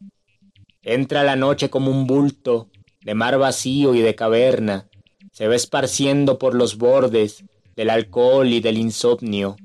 Entra 0.82 1.24
la 1.24 1.36
noche 1.36 1.70
como 1.70 1.92
un 1.92 2.08
bulto 2.08 2.70
de 3.02 3.16
mar 3.16 3.38
vacío 3.38 3.96
y 3.96 4.02
de 4.02 4.16
caverna, 4.16 4.88
se 5.32 5.48
va 5.48 5.56
esparciendo 5.56 6.38
por 6.38 6.54
los 6.54 6.78
bordes 6.78 7.44
del 7.76 7.90
alcohol 7.90 8.48
y 8.50 8.60
del 8.60 8.78
insomnio, 8.78 9.58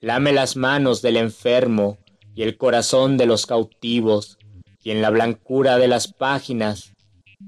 lame 0.00 0.32
las 0.32 0.54
manos 0.56 1.00
del 1.00 1.16
enfermo 1.16 1.98
y 2.34 2.42
el 2.42 2.56
corazón 2.56 3.16
de 3.16 3.26
los 3.26 3.46
cautivos, 3.46 4.38
y 4.82 4.90
en 4.90 5.00
la 5.00 5.10
blancura 5.10 5.78
de 5.78 5.88
las 5.88 6.12
páginas 6.12 6.92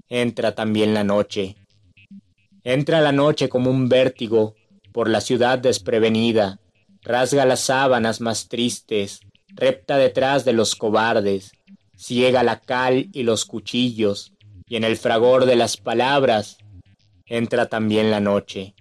entra 0.08 0.54
también 0.54 0.94
la 0.94 1.04
noche. 1.04 1.56
Entra 2.64 3.00
la 3.00 3.12
noche 3.12 3.48
como 3.48 3.70
un 3.70 3.88
vértigo 3.88 4.54
por 4.92 5.10
la 5.10 5.20
ciudad 5.20 5.58
desprevenida, 5.58 6.58
rasga 7.06 7.46
las 7.46 7.60
sábanas 7.60 8.20
más 8.20 8.48
tristes, 8.48 9.20
repta 9.54 9.96
detrás 9.96 10.44
de 10.44 10.52
los 10.52 10.74
cobardes, 10.74 11.52
ciega 11.96 12.42
la 12.42 12.58
cal 12.58 13.08
y 13.12 13.22
los 13.22 13.44
cuchillos, 13.44 14.32
y 14.68 14.74
en 14.74 14.82
el 14.82 14.96
fragor 14.96 15.46
de 15.46 15.54
las 15.54 15.76
palabras 15.76 16.58
entra 17.24 17.66
también 17.66 18.10
la 18.10 18.18
noche. 18.18 18.74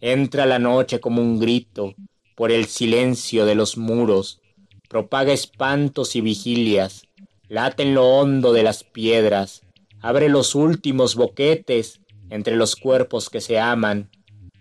Entra 0.00 0.46
la 0.46 0.60
noche 0.60 1.00
como 1.00 1.20
un 1.20 1.40
grito 1.40 1.94
por 2.36 2.52
el 2.52 2.66
silencio 2.66 3.44
de 3.44 3.56
los 3.56 3.76
muros, 3.76 4.40
propaga 4.88 5.32
espantos 5.32 6.14
y 6.14 6.20
vigilias, 6.20 7.08
late 7.48 7.82
en 7.82 7.94
lo 7.94 8.06
hondo 8.06 8.52
de 8.52 8.62
las 8.62 8.84
piedras, 8.84 9.62
abre 10.00 10.28
los 10.28 10.54
últimos 10.54 11.16
boquetes 11.16 12.00
entre 12.30 12.54
los 12.54 12.76
cuerpos 12.76 13.30
que 13.30 13.40
se 13.40 13.58
aman, 13.58 14.10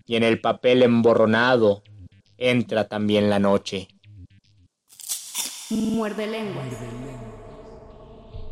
y 0.08 0.16
en 0.16 0.24
el 0.24 0.42
papel 0.42 0.82
emborronado 0.82 1.84
entra 2.38 2.88
también 2.88 3.30
la 3.30 3.40
noche. 3.40 3.88
Muerde 5.70 6.28
lenguas. 6.28 6.68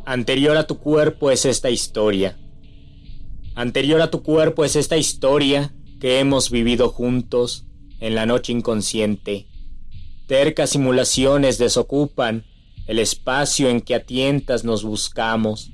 Anterior 0.06 0.56
a 0.56 0.66
tu 0.66 0.78
cuerpo 0.78 1.30
es 1.30 1.44
esta 1.44 1.70
historia. 1.70 2.36
Anterior 3.54 4.00
a 4.02 4.10
tu 4.10 4.22
cuerpo 4.22 4.64
es 4.64 4.76
esta 4.76 4.96
historia 4.96 5.72
que 6.00 6.18
hemos 6.18 6.50
vivido 6.50 6.88
juntos 6.88 7.66
en 8.00 8.14
la 8.14 8.26
noche 8.26 8.52
inconsciente. 8.52 9.46
Tercas 10.26 10.70
simulaciones 10.70 11.58
desocupan 11.58 12.44
el 12.86 12.98
espacio 12.98 13.68
en 13.70 13.80
que 13.80 13.94
a 13.94 14.04
tientas 14.04 14.64
nos 14.64 14.84
buscamos. 14.84 15.70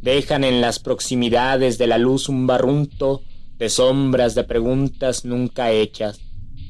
Dejan 0.00 0.44
en 0.44 0.60
las 0.60 0.78
proximidades 0.78 1.76
de 1.76 1.88
la 1.88 1.98
luz 1.98 2.28
un 2.28 2.46
barrunto 2.46 3.22
de 3.56 3.68
sombras 3.68 4.34
de 4.34 4.44
preguntas 4.44 5.24
nunca 5.24 5.72
hechas. 5.72 6.20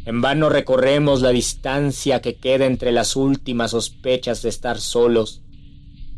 En 0.09 0.23
vano 0.23 0.49
recorremos 0.49 1.21
la 1.21 1.29
distancia 1.29 2.23
que 2.23 2.37
queda 2.37 2.65
entre 2.65 2.93
las 2.93 3.15
últimas 3.15 3.73
sospechas 3.73 4.41
de 4.41 4.49
estar 4.49 4.81
solos, 4.81 5.43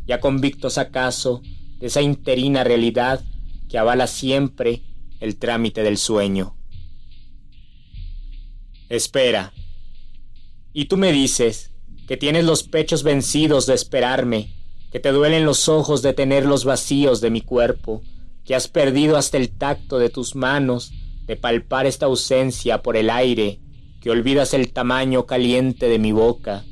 ya 0.07 0.21
convictos 0.21 0.77
acaso 0.77 1.41
de 1.77 1.87
esa 1.87 2.01
interina 2.01 2.63
realidad 2.63 3.21
que 3.67 3.77
avala 3.77 4.07
siempre 4.07 4.81
el 5.19 5.35
trámite 5.35 5.83
del 5.83 5.97
sueño. 5.97 6.55
Espera. 8.87 9.51
Y 10.71 10.85
tú 10.85 10.95
me 10.95 11.11
dices 11.11 11.73
que 12.07 12.15
tienes 12.15 12.45
los 12.45 12.63
pechos 12.63 13.03
vencidos 13.03 13.65
de 13.65 13.73
esperarme, 13.73 14.55
que 14.89 15.01
te 15.01 15.11
duelen 15.11 15.43
los 15.43 15.67
ojos 15.67 16.01
de 16.01 16.13
tenerlos 16.13 16.63
vacíos 16.63 17.19
de 17.19 17.29
mi 17.29 17.41
cuerpo, 17.41 18.03
que 18.45 18.55
has 18.55 18.69
perdido 18.69 19.17
hasta 19.17 19.35
el 19.35 19.49
tacto 19.49 19.99
de 19.99 20.09
tus 20.09 20.33
manos 20.33 20.93
de 21.25 21.35
palpar 21.35 21.87
esta 21.87 22.05
ausencia 22.05 22.81
por 22.81 22.95
el 22.95 23.09
aire 23.09 23.59
que 24.01 24.09
olvidas 24.09 24.53
el 24.55 24.73
tamaño 24.73 25.27
caliente 25.27 25.87
de 25.87 25.99
mi 25.99 26.11
boca. 26.11 26.65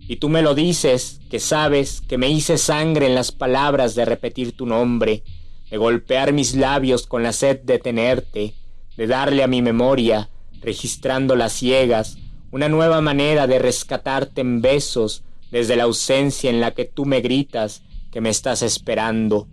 Y 0.00 0.16
tú 0.16 0.30
me 0.30 0.42
lo 0.42 0.54
dices, 0.54 1.20
que 1.30 1.38
sabes 1.38 2.00
que 2.00 2.18
me 2.18 2.30
hice 2.30 2.58
sangre 2.58 3.06
en 3.06 3.14
las 3.14 3.32
palabras 3.32 3.94
de 3.94 4.04
repetir 4.06 4.52
tu 4.52 4.66
nombre, 4.66 5.22
de 5.70 5.76
golpear 5.76 6.32
mis 6.32 6.54
labios 6.54 7.06
con 7.06 7.22
la 7.22 7.32
sed 7.32 7.60
de 7.60 7.78
tenerte, 7.78 8.54
de 8.96 9.06
darle 9.06 9.42
a 9.42 9.46
mi 9.46 9.60
memoria, 9.60 10.30
registrando 10.62 11.36
las 11.36 11.52
ciegas, 11.52 12.16
una 12.50 12.68
nueva 12.68 13.00
manera 13.00 13.46
de 13.46 13.58
rescatarte 13.58 14.40
en 14.40 14.62
besos 14.62 15.22
desde 15.50 15.76
la 15.76 15.84
ausencia 15.84 16.48
en 16.48 16.60
la 16.60 16.70
que 16.70 16.84
tú 16.84 17.04
me 17.04 17.20
gritas 17.20 17.82
que 18.10 18.20
me 18.20 18.30
estás 18.30 18.62
esperando. 18.62 19.48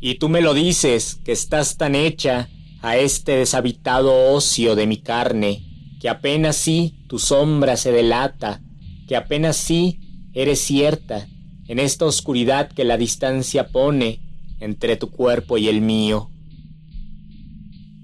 Y 0.00 0.14
tú 0.16 0.28
me 0.28 0.40
lo 0.40 0.54
dices, 0.54 1.20
que 1.24 1.32
estás 1.32 1.76
tan 1.76 1.94
hecha 1.94 2.48
a 2.82 2.96
este 2.96 3.32
deshabitado 3.32 4.32
ocio 4.32 4.74
de 4.74 4.86
mi 4.86 4.96
carne, 4.96 5.67
que 6.00 6.08
apenas 6.08 6.56
sí 6.56 7.04
tu 7.08 7.18
sombra 7.18 7.76
se 7.76 7.92
delata, 7.92 8.60
que 9.06 9.16
apenas 9.16 9.56
sí 9.56 10.00
eres 10.32 10.60
cierta 10.60 11.28
en 11.66 11.78
esta 11.78 12.06
oscuridad 12.06 12.70
que 12.70 12.84
la 12.84 12.96
distancia 12.96 13.68
pone 13.68 14.20
entre 14.60 14.96
tu 14.96 15.10
cuerpo 15.10 15.58
y 15.58 15.68
el 15.68 15.80
mío. 15.80 16.30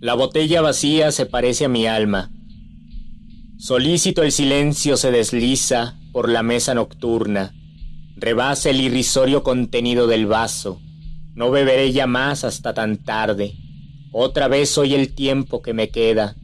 La 0.00 0.14
botella 0.14 0.61
vacía 0.61 1.12
se 1.12 1.24
parece 1.24 1.64
a 1.64 1.68
mi 1.68 1.87
alma. 1.87 2.30
Solícito 3.59 4.22
el 4.22 4.33
silencio 4.33 4.96
se 4.96 5.11
desliza 5.11 5.98
por 6.12 6.28
la 6.28 6.42
mesa 6.42 6.74
nocturna, 6.74 7.54
rebasa 8.16 8.70
el 8.70 8.80
irrisorio 8.80 9.42
contenido 9.42 10.07
del 10.07 10.26
vaso. 10.26 10.80
No 11.35 11.50
beberé 11.50 11.90
ya 11.92 12.07
más 12.07 12.44
hasta 12.44 12.74
tan 12.74 12.98
tarde. 12.98 13.54
Otra 14.12 14.46
vez 14.46 14.68
soy 14.68 14.94
el 14.94 15.14
tiempo 15.14 15.62
que 15.62 15.72
me 15.72 15.88
queda. 15.88 16.37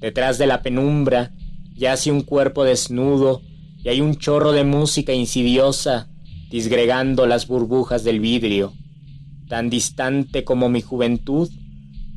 Detrás 0.00 0.38
de 0.38 0.46
la 0.46 0.62
penumbra 0.62 1.32
yace 1.74 2.10
un 2.10 2.22
cuerpo 2.22 2.64
desnudo 2.64 3.42
y 3.82 3.90
hay 3.90 4.00
un 4.00 4.16
chorro 4.16 4.52
de 4.52 4.64
música 4.64 5.12
insidiosa 5.12 6.08
disgregando 6.50 7.26
las 7.26 7.46
burbujas 7.46 8.02
del 8.02 8.18
vidrio. 8.18 8.72
Tan 9.48 9.70
distante 9.70 10.42
como 10.42 10.68
mi 10.68 10.80
juventud, 10.80 11.50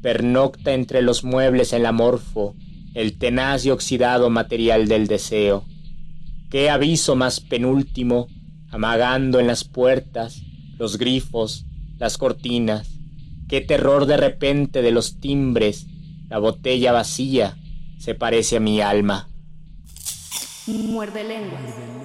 pernocta 0.02 0.74
entre 0.74 1.02
los 1.02 1.24
muebles 1.24 1.74
el 1.74 1.86
amorfo, 1.86 2.56
el 2.94 3.18
tenaz 3.18 3.66
y 3.66 3.72
oxidado 3.72 4.30
material 4.30 4.88
del 4.88 5.08
deseo. 5.08 5.66
Qué 6.50 6.70
aviso 6.70 7.16
más 7.16 7.40
penúltimo, 7.40 8.28
amagando 8.70 9.40
en 9.40 9.48
las 9.48 9.64
puertas, 9.64 10.42
los 10.78 10.98
grifos, 10.98 11.66
las 11.98 12.18
cortinas. 12.18 12.90
Qué 13.48 13.62
terror 13.62 14.06
de 14.06 14.18
repente 14.18 14.82
de 14.82 14.92
los 14.92 15.20
timbres, 15.20 15.88
la 16.30 16.38
botella 16.38 16.92
vacía, 16.92 17.58
se 18.04 18.16
parece 18.16 18.58
a 18.58 18.60
mi 18.60 18.82
alma. 18.82 19.30
Muerde 20.68 21.24
lenguas. 21.24 21.62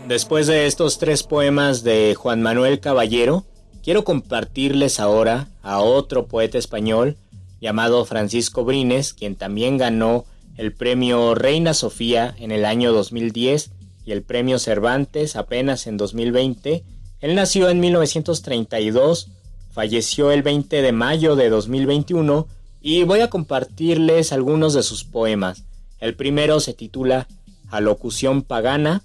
Después 0.06 0.46
de 0.46 0.66
estos 0.66 0.98
tres 0.98 1.24
poemas 1.24 1.82
de 1.82 2.14
Juan 2.14 2.40
Manuel 2.40 2.78
Caballero, 2.78 3.46
quiero 3.82 4.04
compartirles 4.04 5.00
ahora 5.00 5.48
a 5.60 5.80
otro 5.80 6.28
poeta 6.28 6.56
español 6.56 7.16
llamado 7.60 8.04
Francisco 8.04 8.64
Brines, 8.64 9.12
quien 9.12 9.34
también 9.34 9.76
ganó 9.76 10.24
el 10.56 10.72
premio 10.72 11.34
Reina 11.34 11.74
Sofía 11.74 12.32
en 12.38 12.52
el 12.52 12.64
año 12.64 12.92
2010 12.92 13.72
y 14.04 14.12
el 14.12 14.22
premio 14.22 14.60
Cervantes 14.60 15.34
apenas 15.34 15.88
en 15.88 15.96
2020. 15.96 16.84
Él 17.20 17.34
nació 17.34 17.70
en 17.70 17.80
1932, 17.80 19.30
falleció 19.72 20.30
el 20.30 20.44
20 20.44 20.80
de 20.80 20.92
mayo 20.92 21.34
de 21.34 21.48
2021 21.48 22.46
y 22.80 23.02
voy 23.02 23.18
a 23.18 23.30
compartirles 23.30 24.32
algunos 24.32 24.74
de 24.74 24.84
sus 24.84 25.02
poemas. 25.02 25.64
El 26.00 26.14
primero 26.14 26.60
se 26.60 26.74
titula 26.74 27.26
Alocución 27.70 28.42
pagana 28.42 29.02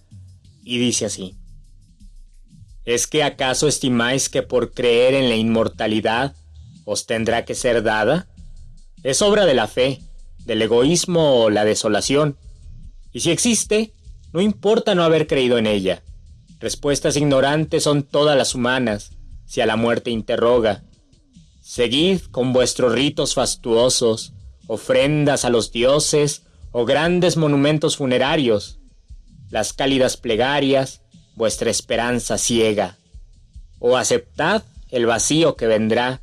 y 0.64 0.78
dice 0.78 1.06
así. 1.06 1.36
¿Es 2.86 3.08
que 3.08 3.24
acaso 3.24 3.68
estimáis 3.68 4.30
que 4.30 4.44
por 4.44 4.74
creer 4.74 5.14
en 5.14 5.30
la 5.30 5.36
inmortalidad 5.36 6.36
os 6.86 7.06
tendrá 7.06 7.46
que 7.46 7.56
ser 7.56 7.82
dada? 7.82 8.28
Es 9.04 9.22
obra 9.22 9.46
de 9.46 9.54
la 9.54 9.68
fe, 9.68 10.02
del 10.46 10.62
egoísmo 10.62 11.44
o 11.44 11.50
la 11.50 11.66
desolación. 11.66 12.38
Y 13.12 13.22
si 13.22 13.32
existe, 13.32 13.94
no 14.34 14.42
importa 14.42 14.96
no 14.96 15.04
haber 15.04 15.28
creído 15.28 15.58
en 15.58 15.68
ella. 15.68 16.04
Respuestas 16.60 17.18
ignorantes 17.18 17.84
son 17.84 18.04
todas 18.04 18.38
las 18.38 18.56
humanas, 18.56 19.12
si 19.46 19.62
a 19.62 19.66
la 19.66 19.76
muerte 19.76 20.12
interroga. 20.12 20.84
Seguid 21.62 22.22
con 22.32 22.54
vuestros 22.54 22.94
ritos 22.94 23.34
fastuosos, 23.34 24.34
ofrendas 24.68 25.46
a 25.46 25.50
los 25.50 25.72
dioses 25.72 26.44
o 26.74 26.84
grandes 26.84 27.38
monumentos 27.38 27.96
funerarios, 27.96 28.80
las 29.50 29.72
cálidas 29.72 30.18
plegarias, 30.18 31.02
vuestra 31.36 31.70
esperanza 31.70 32.38
ciega. 32.38 32.98
O 33.80 33.96
aceptad 33.96 34.64
el 34.90 35.06
vacío 35.06 35.56
que 35.56 35.68
vendrá, 35.68 36.20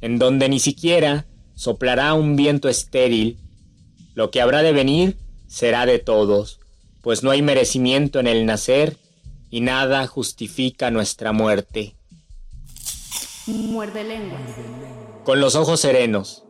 en 0.00 0.20
donde 0.20 0.48
ni 0.48 0.60
siquiera 0.60 1.26
soplará 1.56 2.14
un 2.14 2.36
viento 2.36 2.68
estéril 2.68 3.38
lo 4.18 4.32
que 4.32 4.40
habrá 4.40 4.62
de 4.62 4.72
venir 4.72 5.16
será 5.46 5.86
de 5.86 6.00
todos, 6.00 6.58
pues 7.02 7.22
no 7.22 7.30
hay 7.30 7.40
merecimiento 7.40 8.18
en 8.18 8.26
el 8.26 8.46
nacer 8.46 8.96
y 9.48 9.60
nada 9.60 10.08
justifica 10.08 10.90
nuestra 10.90 11.30
muerte. 11.30 11.94
Muerde 13.46 14.02
lenguas. 14.02 14.40
Con 15.22 15.40
los 15.40 15.54
ojos 15.54 15.78
serenos. 15.78 16.42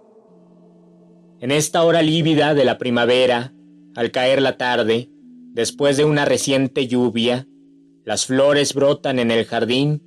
En 1.41 1.51
esta 1.51 1.85
hora 1.85 2.03
lívida 2.03 2.55
de 2.55 2.65
la 2.65 2.79
primavera, 2.79 3.53
al 3.95 4.11
caer 4.11 4.43
la 4.43 4.57
tarde, 4.57 5.11
después 5.53 5.97
de 5.97 6.05
una 6.05 6.25
reciente 6.25 6.87
lluvia, 6.87 7.47
las 8.05 8.27
flores 8.27 8.75
brotan 8.75 9.19
en 9.19 9.31
el 9.31 9.45
jardín, 9.45 10.03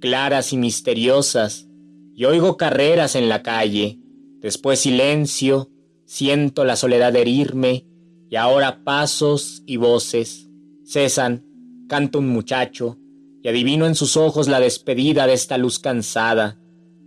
claras 0.00 0.52
y 0.52 0.56
misteriosas, 0.56 1.68
y 2.14 2.24
oigo 2.24 2.56
carreras 2.56 3.16
en 3.16 3.28
la 3.28 3.42
calle, 3.42 3.98
después 4.40 4.80
silencio, 4.80 5.70
Siento 6.10 6.64
la 6.64 6.74
soledad 6.74 7.14
herirme 7.14 7.86
y 8.28 8.34
ahora 8.34 8.82
pasos 8.82 9.62
y 9.64 9.76
voces. 9.76 10.50
Cesan, 10.84 11.46
canta 11.88 12.18
un 12.18 12.28
muchacho 12.30 12.98
y 13.44 13.48
adivino 13.48 13.86
en 13.86 13.94
sus 13.94 14.16
ojos 14.16 14.48
la 14.48 14.58
despedida 14.58 15.28
de 15.28 15.34
esta 15.34 15.56
luz 15.56 15.78
cansada, 15.78 16.58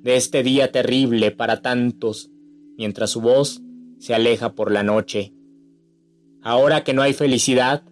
de 0.02 0.16
este 0.16 0.42
día 0.42 0.72
terrible 0.72 1.32
para 1.32 1.62
tantos, 1.62 2.32
mientras 2.84 3.12
su 3.12 3.22
voz 3.22 3.62
se 3.98 4.14
aleja 4.14 4.56
por 4.56 4.70
la 4.70 4.84
noche. 4.84 5.34
Ahora 6.42 6.84
que 6.84 6.94
no 6.94 7.02
hay 7.02 7.14
felicidad, 7.14 7.86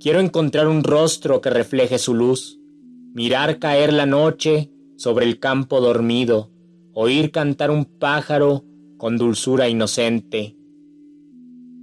quiero 0.00 0.18
encontrar 0.18 0.66
un 0.66 0.82
rostro 0.82 1.40
que 1.40 1.50
refleje 1.50 2.00
su 2.00 2.14
luz, 2.14 2.58
mirar 3.14 3.60
caer 3.60 3.92
la 3.92 4.06
noche 4.06 4.72
sobre 4.96 5.24
el 5.24 5.38
campo 5.38 5.80
dormido, 5.80 6.50
oír 6.94 7.30
cantar 7.30 7.70
un 7.70 7.84
pájaro 7.84 8.64
con 8.96 9.18
dulzura 9.18 9.68
inocente. 9.68 10.56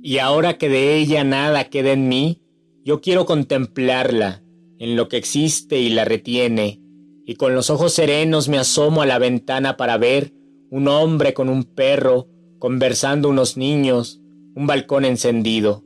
Y 0.04 0.18
ahora 0.18 0.58
que 0.58 0.68
de 0.68 0.98
ella 0.98 1.24
nada 1.24 1.70
queda 1.70 1.94
en 1.94 2.10
mí, 2.10 2.42
yo 2.84 3.00
quiero 3.00 3.26
contemplarla, 3.26 4.44
en 4.78 4.98
lo 4.98 5.08
que 5.08 5.16
existe 5.16 5.80
y 5.80 5.88
la 5.88 6.04
retiene, 6.04 6.82
y 7.26 7.36
con 7.36 7.56
los 7.56 7.70
ojos 7.70 7.94
serenos 7.94 8.50
me 8.50 8.58
asomo 8.58 9.04
a 9.04 9.06
la 9.06 9.20
ventana 9.20 9.78
para 9.78 9.98
ver 9.98 10.34
un 10.70 10.88
hombre 10.88 11.34
con 11.34 11.50
un 11.50 11.64
perro, 11.64 12.28
conversando 12.60 13.30
unos 13.30 13.58
niños, 13.58 14.22
un 14.56 14.68
balcón 14.68 15.06
encendido. 15.06 15.84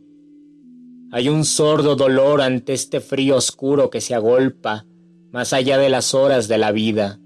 Hay 1.11 1.27
un 1.27 1.43
sordo 1.43 1.95
dolor 1.95 2.41
ante 2.41 2.73
este 2.73 2.99
frío 2.99 3.35
oscuro 3.35 3.89
que 3.89 4.01
se 4.01 4.15
agolpa 4.15 4.85
más 5.31 5.53
allá 5.53 5.77
de 5.77 5.89
las 5.89 6.13
horas 6.13 6.47
de 6.47 6.57
la 6.57 6.71
vida, 6.71 7.19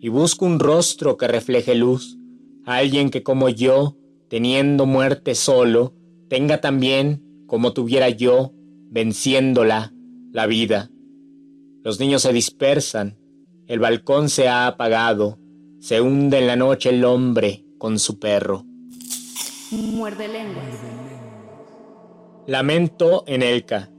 y 0.00 0.08
busco 0.08 0.44
un 0.44 0.58
rostro 0.58 1.16
que 1.16 1.26
refleje 1.26 1.74
luz, 1.74 2.18
alguien 2.64 3.10
que 3.10 3.22
como 3.22 3.48
yo, 3.48 3.96
teniendo 4.28 4.86
muerte 4.86 5.34
solo, 5.34 5.94
tenga 6.28 6.60
también, 6.60 7.44
como 7.46 7.72
tuviera 7.72 8.08
yo, 8.08 8.52
venciéndola, 8.90 9.92
la 10.32 10.46
vida. 10.46 10.90
Los 11.82 12.00
niños 12.00 12.22
se 12.22 12.32
dispersan, 12.32 13.18
el 13.66 13.78
balcón 13.78 14.28
se 14.28 14.48
ha 14.48 14.66
apagado, 14.66 15.38
se 15.86 16.00
hunde 16.00 16.40
en 16.40 16.48
la 16.48 16.56
noche 16.56 16.88
el 16.88 17.04
hombre 17.04 17.64
con 17.78 18.00
su 18.00 18.18
perro. 18.18 18.64
Muerde 19.70 20.26
lenguas. 20.26 20.66
Lamento 22.48 23.22
en 23.28 23.44
Elca. 23.44 23.92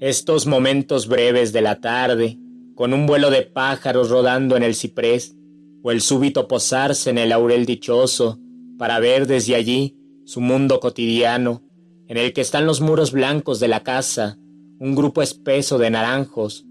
Estos 0.00 0.46
momentos 0.46 1.08
breves 1.08 1.52
de 1.52 1.60
la 1.60 1.82
tarde, 1.82 2.38
con 2.74 2.94
un 2.94 3.06
vuelo 3.06 3.28
de 3.28 3.42
pájaros 3.42 4.08
rodando 4.08 4.56
en 4.56 4.62
el 4.62 4.74
ciprés, 4.74 5.36
o 5.82 5.90
el 5.90 6.00
súbito 6.00 6.48
posarse 6.48 7.10
en 7.10 7.18
el 7.18 7.28
laurel 7.28 7.66
dichoso 7.66 8.38
para 8.78 8.98
ver 8.98 9.26
desde 9.26 9.56
allí 9.56 9.98
su 10.24 10.40
mundo 10.40 10.80
cotidiano, 10.80 11.62
en 12.08 12.16
el 12.16 12.32
que 12.32 12.40
están 12.40 12.64
los 12.64 12.80
muros 12.80 13.12
blancos 13.12 13.60
de 13.60 13.68
la 13.68 13.82
casa, 13.82 14.38
un 14.78 14.94
grupo 14.94 15.20
espeso 15.20 15.76
de 15.76 15.90
naranjos, 15.90 16.64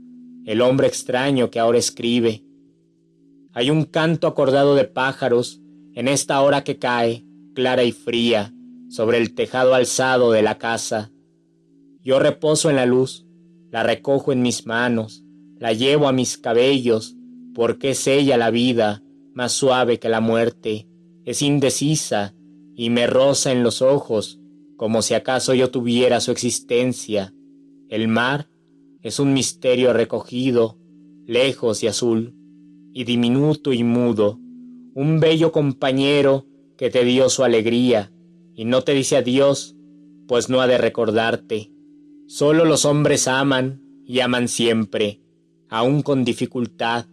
el 0.48 0.62
hombre 0.62 0.88
extraño 0.88 1.52
que 1.52 1.60
ahora 1.60 1.78
escribe. 1.78 2.44
Hay 3.54 3.70
un 3.70 3.84
canto 3.84 4.28
acordado 4.28 4.76
de 4.76 4.86
pájaros 4.86 5.62
en 5.94 6.08
esta 6.08 6.42
hora 6.42 6.64
que 6.64 6.80
cae, 6.80 7.26
clara 7.54 7.84
y 7.84 7.92
fría, 7.92 8.54
sobre 8.90 9.18
el 9.18 9.34
tejado 9.34 9.74
alzado 9.74 10.32
de 10.32 10.42
la 10.42 10.58
casa. 10.58 11.12
Yo 12.02 12.20
reposo 12.20 12.70
en 12.70 12.78
la 12.78 12.86
luz, 12.86 13.26
la 13.70 13.84
recojo 13.84 14.32
en 14.32 14.42
mis 14.42 14.66
manos, 14.66 15.24
la 15.60 15.74
llevo 15.74 16.08
a 16.08 16.14
mis 16.14 16.38
cabellos, 16.38 17.16
porque 17.54 17.92
es 17.92 18.08
ella 18.08 18.38
la 18.38 18.52
vida, 18.52 19.04
más 19.34 19.52
suave 19.52 20.00
que 20.00 20.08
la 20.08 20.22
muerte, 20.22 20.88
es 21.26 21.42
indecisa 21.42 22.34
y 22.76 22.90
me 22.90 23.06
roza 23.06 23.52
en 23.52 23.64
los 23.64 23.82
ojos, 23.82 24.40
como 24.78 25.02
si 25.02 25.14
acaso 25.14 25.54
yo 25.54 25.70
tuviera 25.70 26.22
su 26.22 26.32
existencia. 26.32 27.34
El 27.90 28.08
mar 28.08 28.50
es 29.02 29.20
un 29.20 29.34
misterio 29.34 29.92
recogido, 29.92 30.78
lejos 31.28 31.84
y 31.84 31.88
azul, 31.88 32.34
y 32.94 33.04
diminuto 33.04 33.74
y 33.74 33.84
mudo, 33.84 34.40
un 34.94 35.20
bello 35.20 35.52
compañero 35.52 36.46
que 36.78 36.90
te 36.90 37.04
dio 37.04 37.30
su 37.30 37.44
alegría, 37.44 38.12
y 38.56 38.66
no 38.66 38.82
te 38.82 38.94
dice 38.94 39.18
adiós, 39.18 39.76
pues 40.28 40.50
no 40.50 40.62
ha 40.62 40.68
de 40.68 40.78
recordarte. 40.78 41.72
Solo 42.28 42.66
los 42.66 42.86
hombres 42.86 43.28
aman 43.28 43.82
y 44.06 44.20
aman 44.20 44.48
siempre, 44.48 45.22
aun 45.70 46.02
con 46.02 46.24
dificultad, 46.24 47.06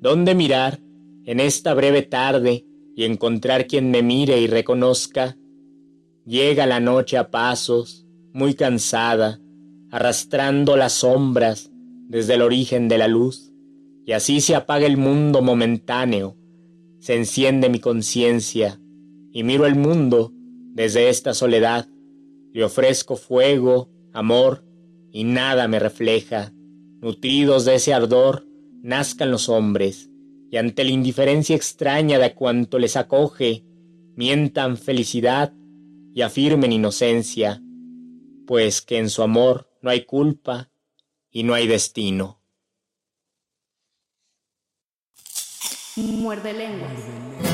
¿Dónde 0.00 0.34
mirar 0.34 0.80
en 1.26 1.40
esta 1.40 1.74
breve 1.74 2.00
tarde 2.00 2.64
y 2.96 3.04
encontrar 3.04 3.66
quien 3.66 3.90
me 3.90 4.02
mire 4.02 4.40
y 4.40 4.46
reconozca. 4.46 5.36
Llega 6.26 6.66
la 6.66 6.80
noche 6.80 7.16
a 7.16 7.30
pasos, 7.30 8.06
muy 8.32 8.54
cansada, 8.54 9.40
arrastrando 9.90 10.76
las 10.76 10.92
sombras 10.94 11.70
desde 12.08 12.34
el 12.34 12.42
origen 12.42 12.88
de 12.88 12.98
la 12.98 13.08
luz, 13.08 13.49
y 14.04 14.12
así 14.12 14.40
se 14.40 14.54
apaga 14.54 14.86
el 14.86 14.96
mundo 14.96 15.42
momentáneo, 15.42 16.36
se 16.98 17.16
enciende 17.16 17.68
mi 17.68 17.78
conciencia, 17.78 18.80
y 19.32 19.42
miro 19.44 19.66
el 19.66 19.74
mundo 19.74 20.32
desde 20.74 21.08
esta 21.08 21.34
soledad, 21.34 21.88
le 22.52 22.64
ofrezco 22.64 23.16
fuego, 23.16 23.90
amor, 24.12 24.64
y 25.12 25.24
nada 25.24 25.68
me 25.68 25.78
refleja. 25.78 26.52
Nutridos 27.00 27.64
de 27.64 27.76
ese 27.76 27.94
ardor, 27.94 28.46
nazcan 28.82 29.30
los 29.30 29.48
hombres, 29.48 30.10
y 30.50 30.56
ante 30.56 30.84
la 30.84 30.90
indiferencia 30.90 31.54
extraña 31.54 32.18
de 32.18 32.34
cuanto 32.34 32.78
les 32.78 32.96
acoge, 32.96 33.64
mientan 34.16 34.76
felicidad 34.76 35.52
y 36.12 36.22
afirmen 36.22 36.72
inocencia, 36.72 37.62
pues 38.46 38.82
que 38.82 38.98
en 38.98 39.10
su 39.10 39.22
amor 39.22 39.70
no 39.80 39.90
hay 39.90 40.04
culpa 40.04 40.70
y 41.30 41.44
no 41.44 41.54
hay 41.54 41.66
destino. 41.68 42.39
Muerde 46.02 46.52
lenguas. 46.52 47.49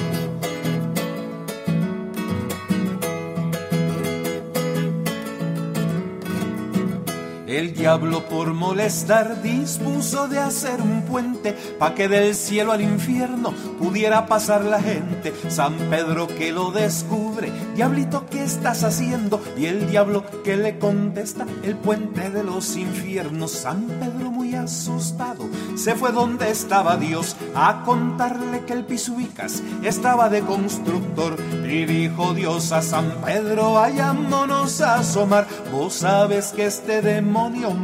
El 7.47 7.75
diablo 7.75 8.25
por 8.25 8.55
molestar 8.55 9.41
dispuso 9.41 10.27
de 10.27 10.41
hacer 10.41 10.83
un 10.83 11.03
puente 11.03 11.53
pa' 11.79 11.95
que 11.95 12.09
del 12.09 12.35
cielo 12.35 12.73
al 12.73 12.81
infierno 12.81 13.53
pudiera 13.79 14.27
pasar 14.27 14.65
la 14.65 14.83
gente. 14.83 15.33
San 15.49 15.75
Pedro 15.89 16.27
que 16.27 16.51
lo 16.51 16.73
descubre, 16.73 17.53
diablito, 17.77 18.27
¿qué 18.29 18.43
estás 18.43 18.83
haciendo? 18.83 19.41
Y 19.57 19.67
el 19.67 19.89
diablo 19.89 20.25
que 20.43 20.57
le 20.57 20.81
contesta, 20.81 21.47
el 21.63 21.77
puente 21.77 22.31
de 22.31 22.43
los 22.43 22.77
infiernos. 22.77 23.53
San 23.53 23.87
Pedro 23.87 24.33
muy 24.33 24.57
asustado 24.57 25.49
se 25.77 25.95
fue 25.95 26.11
donde 26.11 26.51
estaba 26.51 26.97
Dios 26.97 27.37
a 27.55 27.85
contarle 27.85 28.65
que 28.65 28.73
el 28.73 28.85
Pisuicas 28.85 29.63
estaba 29.85 30.29
de 30.29 30.41
constructor. 30.41 31.37
Y 31.65 31.85
dijo 31.85 32.35
Dios 32.35 32.73
a 32.73 32.83
San 32.83 33.09
Pedro, 33.25 33.75
vayámonos 33.75 34.81
a 34.81 34.97
asomar. 34.97 35.47
Vos 35.71 35.95
sabes 35.95 36.53
que 36.53 36.67
este 36.67 37.03
demonio 37.03 37.36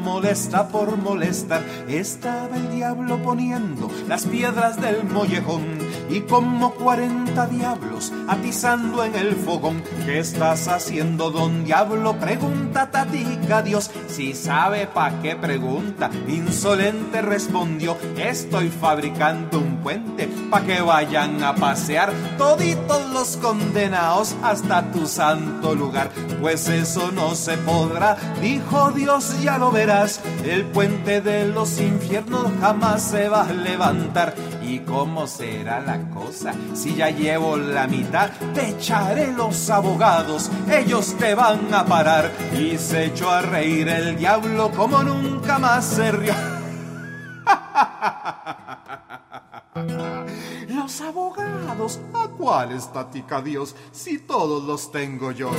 molesta 0.02 0.68
por 0.68 0.96
molestar. 0.96 1.62
Estaba 1.88 2.56
el 2.56 2.70
diablo 2.70 3.22
poniendo 3.22 3.90
las 4.08 4.24
piedras 4.26 4.80
del 4.80 5.04
mollejón 5.04 5.78
y 6.12 6.20
como 6.22 6.74
cuarenta 6.74 7.46
diablos 7.46 8.12
atizando 8.28 9.02
en 9.04 9.14
el 9.14 9.34
fogón. 9.34 9.82
¿Qué 10.04 10.18
estás 10.18 10.68
haciendo, 10.68 11.30
don 11.30 11.64
diablo? 11.64 12.14
Pregunta 12.18 12.90
Tatica 12.90 13.62
Dios. 13.62 13.90
Si 14.08 14.34
sabe 14.34 14.86
pa' 14.86 15.22
qué 15.22 15.36
pregunta, 15.36 16.10
insolente 16.28 17.22
respondió. 17.22 17.96
Estoy 18.16 18.68
fabricando 18.68 19.58
un 19.58 19.78
puente 19.78 20.28
pa' 20.50 20.62
que 20.62 20.82
vayan 20.82 21.42
a 21.42 21.54
pasear 21.54 22.12
toditos 22.36 23.08
los 23.10 23.36
condenados 23.38 24.36
hasta 24.42 24.90
tu 24.92 25.06
santo 25.06 25.74
lugar. 25.74 26.10
Pues 26.40 26.68
eso 26.68 27.10
no 27.12 27.34
se 27.34 27.56
podrá, 27.58 28.16
dijo 28.40 28.90
Dios, 28.92 29.40
ya 29.42 29.56
lo 29.56 29.70
verás. 29.70 30.20
El 30.44 30.64
puente 30.66 31.20
de 31.22 31.46
los 31.46 31.80
infiernos 31.80 32.48
jamás 32.60 33.02
se 33.02 33.28
va 33.28 33.42
a 33.42 33.52
levantar. 33.52 34.34
¿Y 34.72 34.78
cómo 34.78 35.26
será 35.26 35.80
la 35.80 36.08
cosa? 36.08 36.54
Si 36.72 36.94
ya 36.94 37.10
llevo 37.10 37.58
la 37.58 37.86
mitad, 37.86 38.30
te 38.54 38.70
echaré 38.70 39.30
los 39.30 39.68
abogados, 39.68 40.50
ellos 40.66 41.14
te 41.18 41.34
van 41.34 41.74
a 41.74 41.84
parar. 41.84 42.32
Y 42.58 42.78
se 42.78 43.04
echó 43.04 43.30
a 43.30 43.42
reír 43.42 43.86
el 43.90 44.16
diablo 44.16 44.70
como 44.70 45.02
nunca 45.02 45.58
más 45.58 45.84
se 45.84 46.10
rió. 46.10 46.32
Los 50.68 51.00
abogados, 51.02 52.00
¿a 52.14 52.28
cuál 52.28 52.72
estática 52.72 53.42
Dios 53.42 53.76
si 53.92 54.20
todos 54.20 54.64
los 54.64 54.90
tengo 54.90 55.32
yo? 55.32 55.50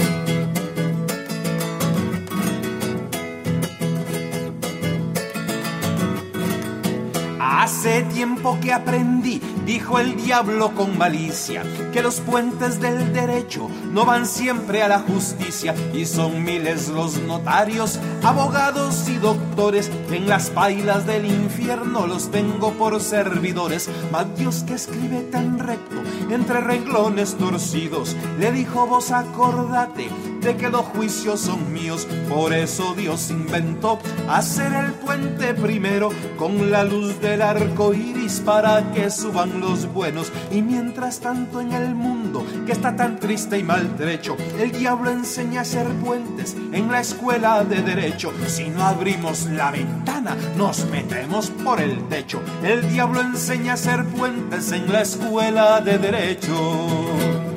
Hace 7.64 8.02
tiempo 8.02 8.60
que 8.60 8.74
aprendí, 8.74 9.40
dijo 9.66 9.98
el 9.98 10.18
diablo 10.18 10.76
con 10.76 10.98
malicia, 10.98 11.64
que 11.94 12.02
los 12.02 12.20
puentes 12.20 12.82
del 12.82 13.14
derecho 13.14 13.70
no 13.90 14.04
van 14.04 14.26
siempre 14.26 14.84
a 14.84 14.90
la 14.90 15.00
justicia 15.00 15.74
y 15.94 16.06
son 16.06 16.44
miles 16.44 16.90
los 16.90 17.20
notarios, 17.20 18.02
abogados 18.22 19.08
y 19.08 19.16
doctores 19.16 19.90
en 20.12 20.28
las 20.28 20.50
pailas 20.50 21.08
del 21.08 21.26
infierno 21.26 22.06
los 22.06 22.32
tengo 22.32 22.74
por 22.74 23.00
servidores. 23.00 23.90
Mas 24.12 24.26
Dios 24.38 24.66
que 24.68 24.74
escribe 24.74 25.22
tan 25.22 25.58
recto 25.58 26.04
entre 26.30 26.60
renglones 26.60 27.36
torcidos, 27.36 28.18
le 28.40 28.52
dijo 28.52 28.88
vos 28.88 29.12
acordate 29.12 30.10
de 30.44 30.58
que 30.58 30.70
los 30.70 30.82
juicios 30.88 31.40
son 31.40 31.72
míos, 31.72 32.06
por 32.28 32.54
eso 32.54 32.94
Dios 32.96 33.30
inventó 33.30 34.00
hacer 34.28 34.74
el 34.74 34.92
puente 34.94 35.54
primero 35.54 36.10
con 36.38 36.70
la 36.70 36.84
luz 36.84 37.20
del 37.22 37.42
arco 37.42 37.94
iris 37.94 38.42
para 38.42 38.92
que 38.92 39.10
suban 39.10 39.62
los 39.62 39.92
buenos. 39.94 40.32
Y 40.52 40.62
mientras 40.62 41.22
tanto 41.22 41.62
en 41.62 41.72
el 41.72 41.96
mundo 41.96 42.46
que 42.66 42.74
está 42.74 42.96
tan 42.96 43.20
triste 43.20 43.58
y 43.58 43.64
maltrecho, 43.64 44.36
el 44.60 44.72
diablo 44.72 45.12
enseña 45.12 45.60
a 45.60 45.62
hacer 45.62 45.88
puentes 46.04 46.56
en 46.74 46.92
la 46.92 47.00
escuela 47.00 47.64
de 47.64 47.82
derecho. 47.82 48.34
Si 48.48 48.70
no 48.70 48.84
abrimos 48.84 49.46
la 49.46 49.72
ventana, 49.72 50.36
nos 50.58 50.86
metemos 50.88 51.52
por 51.64 51.80
el 51.80 52.08
techo. 52.10 52.42
El 52.64 52.90
diablo 52.92 53.22
enseña 53.22 53.72
a 53.72 53.76
hacer 53.76 54.06
puentes 54.06 54.72
en 54.72 54.92
la 54.92 55.02
escuela 55.02 55.80
de 55.80 55.98
derecho. 55.98 57.53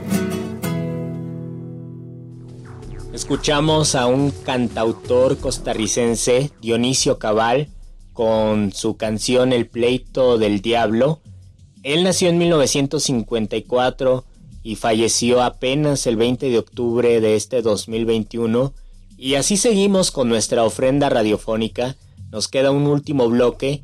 Escuchamos 3.17 3.95
a 3.95 4.09
un 4.09 4.31
cantautor 4.31 5.39
costarricense, 5.39 6.51
Dionisio 6.61 7.19
Cabal, 7.19 7.69
con 8.13 8.75
su 8.75 8.99
canción 8.99 9.55
El 9.55 9.69
pleito 9.69 10.37
del 10.37 10.61
diablo. 10.61 11.23
Él 11.83 12.05
nació 12.05 12.29
en 12.29 12.37
1954 12.37 14.27
y 14.63 14.77
falleció 14.77 15.43
apenas 15.43 16.07
el 16.07 16.17
20 16.17 16.51
de 16.51 16.59
octubre 16.59 17.23
de 17.23 17.37
este 17.37 17.63
2021. 17.63 18.75
Y 19.17 19.37
así 19.37 19.57
seguimos 19.57 20.11
con 20.11 20.29
nuestra 20.29 20.63
ofrenda 20.65 21.09
radiofónica. 21.09 21.97
Nos 22.31 22.49
queda 22.49 22.71
un 22.71 22.87
último 22.87 23.31
bloque 23.31 23.83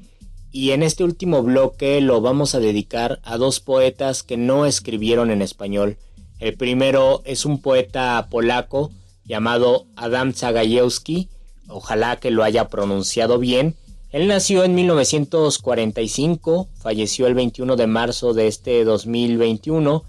y 0.51 0.73
en 0.73 0.83
este 0.83 1.05
último 1.05 1.43
bloque 1.43 2.03
lo 2.03 2.21
vamos 2.21 2.55
a 2.55 2.61
dedicar 2.61 3.19
a 3.25 3.39
dos 3.39 3.61
poetas 3.61 4.23
que 4.23 4.37
no 4.37 4.67
escribieron 4.67 5.31
en 5.31 5.41
español. 5.41 5.97
El 6.39 6.55
primero 6.59 7.23
es 7.25 7.47
un 7.47 7.63
poeta 7.63 8.29
polaco 8.31 8.91
llamado 9.25 9.87
Adam 9.97 10.33
Zagajewski, 10.33 11.29
ojalá 11.69 12.17
que 12.17 12.31
lo 12.31 12.45
haya 12.45 12.69
pronunciado 12.69 13.39
bien. 13.39 13.77
Él 14.11 14.29
nació 14.29 14.65
en 14.65 14.75
1945, 14.75 16.69
falleció 16.75 17.27
el 17.27 17.35
21 17.35 17.77
de 17.77 17.87
marzo 17.87 18.35
de 18.35 18.47
este 18.47 18.85
2021 18.85 20.05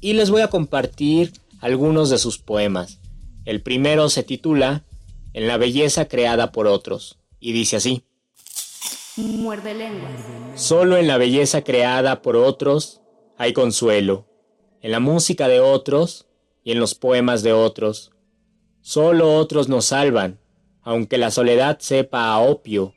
y 0.00 0.12
les 0.12 0.30
voy 0.30 0.42
a 0.42 0.48
compartir 0.48 1.32
algunos 1.60 2.10
de 2.10 2.18
sus 2.18 2.38
poemas. 2.38 2.98
El 3.44 3.62
primero 3.62 4.10
se 4.10 4.22
titula 4.22 4.84
En 5.32 5.48
la 5.48 5.56
belleza 5.56 6.06
creada 6.06 6.52
por 6.52 6.66
otros 6.66 7.18
y 7.40 7.52
dice 7.52 7.76
así. 7.76 8.04
Muerde 9.16 9.74
lenguas. 9.74 10.12
Solo 10.54 10.96
en 10.96 11.08
la 11.08 11.18
belleza 11.18 11.62
creada 11.62 12.22
por 12.22 12.36
otros 12.36 13.00
hay 13.36 13.52
consuelo, 13.52 14.26
en 14.80 14.92
la 14.92 15.00
música 15.00 15.48
de 15.48 15.60
otros 15.60 16.26
y 16.62 16.72
en 16.72 16.78
los 16.78 16.94
poemas 16.94 17.42
de 17.42 17.52
otros. 17.52 18.12
Solo 18.88 19.36
otros 19.36 19.68
nos 19.68 19.84
salvan, 19.84 20.38
aunque 20.82 21.18
la 21.18 21.30
soledad 21.30 21.76
sepa 21.78 22.30
a 22.30 22.40
opio. 22.40 22.94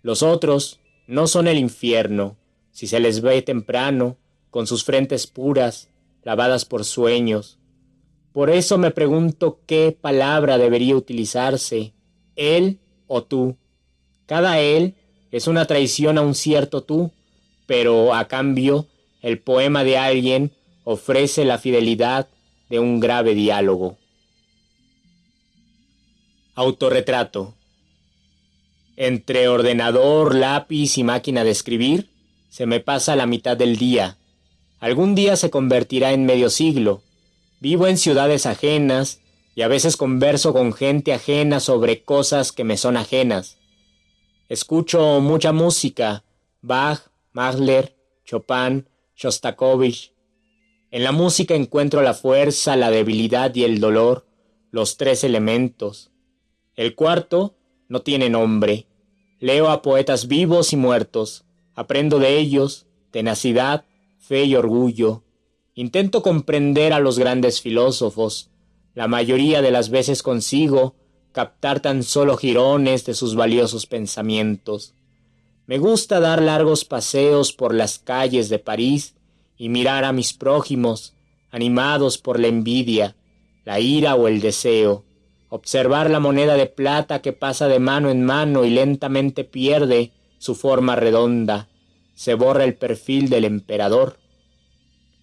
Los 0.00 0.22
otros 0.22 0.78
no 1.08 1.26
son 1.26 1.48
el 1.48 1.58
infierno, 1.58 2.36
si 2.70 2.86
se 2.86 3.00
les 3.00 3.22
ve 3.22 3.42
temprano, 3.42 4.18
con 4.50 4.68
sus 4.68 4.84
frentes 4.84 5.26
puras, 5.26 5.88
lavadas 6.22 6.64
por 6.64 6.84
sueños. 6.84 7.58
Por 8.32 8.50
eso 8.50 8.78
me 8.78 8.92
pregunto 8.92 9.58
qué 9.66 9.90
palabra 10.00 10.58
debería 10.58 10.94
utilizarse, 10.94 11.92
él 12.36 12.78
o 13.08 13.24
tú. 13.24 13.56
Cada 14.26 14.60
él 14.60 14.94
es 15.32 15.48
una 15.48 15.64
traición 15.64 16.18
a 16.18 16.22
un 16.22 16.36
cierto 16.36 16.84
tú, 16.84 17.10
pero 17.66 18.14
a 18.14 18.28
cambio 18.28 18.86
el 19.22 19.40
poema 19.40 19.82
de 19.82 19.98
alguien 19.98 20.52
ofrece 20.84 21.44
la 21.44 21.58
fidelidad 21.58 22.28
de 22.70 22.78
un 22.78 23.00
grave 23.00 23.34
diálogo. 23.34 23.98
Autorretrato. 26.54 27.54
Entre 28.96 29.48
ordenador, 29.48 30.34
lápiz 30.34 30.98
y 30.98 31.02
máquina 31.02 31.44
de 31.44 31.50
escribir, 31.50 32.10
se 32.50 32.66
me 32.66 32.78
pasa 32.78 33.16
la 33.16 33.24
mitad 33.24 33.56
del 33.56 33.78
día. 33.78 34.18
Algún 34.78 35.14
día 35.14 35.36
se 35.36 35.48
convertirá 35.48 36.12
en 36.12 36.26
medio 36.26 36.50
siglo. 36.50 37.02
Vivo 37.60 37.86
en 37.86 37.96
ciudades 37.96 38.44
ajenas 38.44 39.20
y 39.54 39.62
a 39.62 39.68
veces 39.68 39.96
converso 39.96 40.52
con 40.52 40.74
gente 40.74 41.14
ajena 41.14 41.58
sobre 41.58 42.04
cosas 42.04 42.52
que 42.52 42.64
me 42.64 42.76
son 42.76 42.98
ajenas. 42.98 43.56
Escucho 44.50 45.20
mucha 45.20 45.52
música, 45.52 46.22
Bach, 46.60 47.00
Mahler, 47.32 47.96
Chopin, 48.26 48.86
Shostakovich. 49.16 50.12
En 50.90 51.02
la 51.02 51.12
música 51.12 51.54
encuentro 51.54 52.02
la 52.02 52.12
fuerza, 52.12 52.76
la 52.76 52.90
debilidad 52.90 53.54
y 53.54 53.64
el 53.64 53.80
dolor, 53.80 54.26
los 54.70 54.98
tres 54.98 55.24
elementos. 55.24 56.11
El 56.74 56.94
cuarto 56.94 57.54
no 57.88 58.00
tiene 58.00 58.30
nombre. 58.30 58.86
Leo 59.38 59.68
a 59.68 59.82
poetas 59.82 60.26
vivos 60.26 60.72
y 60.72 60.76
muertos. 60.76 61.44
Aprendo 61.74 62.18
de 62.18 62.38
ellos 62.38 62.86
tenacidad, 63.10 63.84
fe 64.18 64.44
y 64.44 64.56
orgullo. 64.56 65.22
Intento 65.74 66.22
comprender 66.22 66.92
a 66.92 67.00
los 67.00 67.18
grandes 67.18 67.60
filósofos. 67.60 68.50
La 68.94 69.06
mayoría 69.06 69.62
de 69.62 69.70
las 69.70 69.90
veces 69.90 70.22
consigo 70.22 70.96
captar 71.32 71.80
tan 71.80 72.02
solo 72.02 72.36
jirones 72.36 73.04
de 73.04 73.14
sus 73.14 73.34
valiosos 73.34 73.86
pensamientos. 73.86 74.94
Me 75.66 75.78
gusta 75.78 76.20
dar 76.20 76.42
largos 76.42 76.84
paseos 76.84 77.52
por 77.52 77.74
las 77.74 77.98
calles 77.98 78.48
de 78.48 78.58
París 78.58 79.14
y 79.56 79.68
mirar 79.68 80.04
a 80.04 80.12
mis 80.12 80.32
prójimos, 80.32 81.14
animados 81.50 82.18
por 82.18 82.40
la 82.40 82.48
envidia, 82.48 83.16
la 83.64 83.78
ira 83.78 84.14
o 84.14 84.28
el 84.28 84.40
deseo, 84.40 85.04
observar 85.52 86.08
la 86.08 86.18
moneda 86.18 86.54
de 86.54 86.64
plata 86.64 87.20
que 87.20 87.34
pasa 87.34 87.68
de 87.68 87.78
mano 87.78 88.08
en 88.08 88.24
mano 88.24 88.64
y 88.64 88.70
lentamente 88.70 89.44
pierde 89.44 90.10
su 90.38 90.54
forma 90.54 90.96
redonda, 90.96 91.68
se 92.14 92.32
borra 92.32 92.64
el 92.64 92.74
perfil 92.74 93.28
del 93.28 93.44
emperador. 93.44 94.16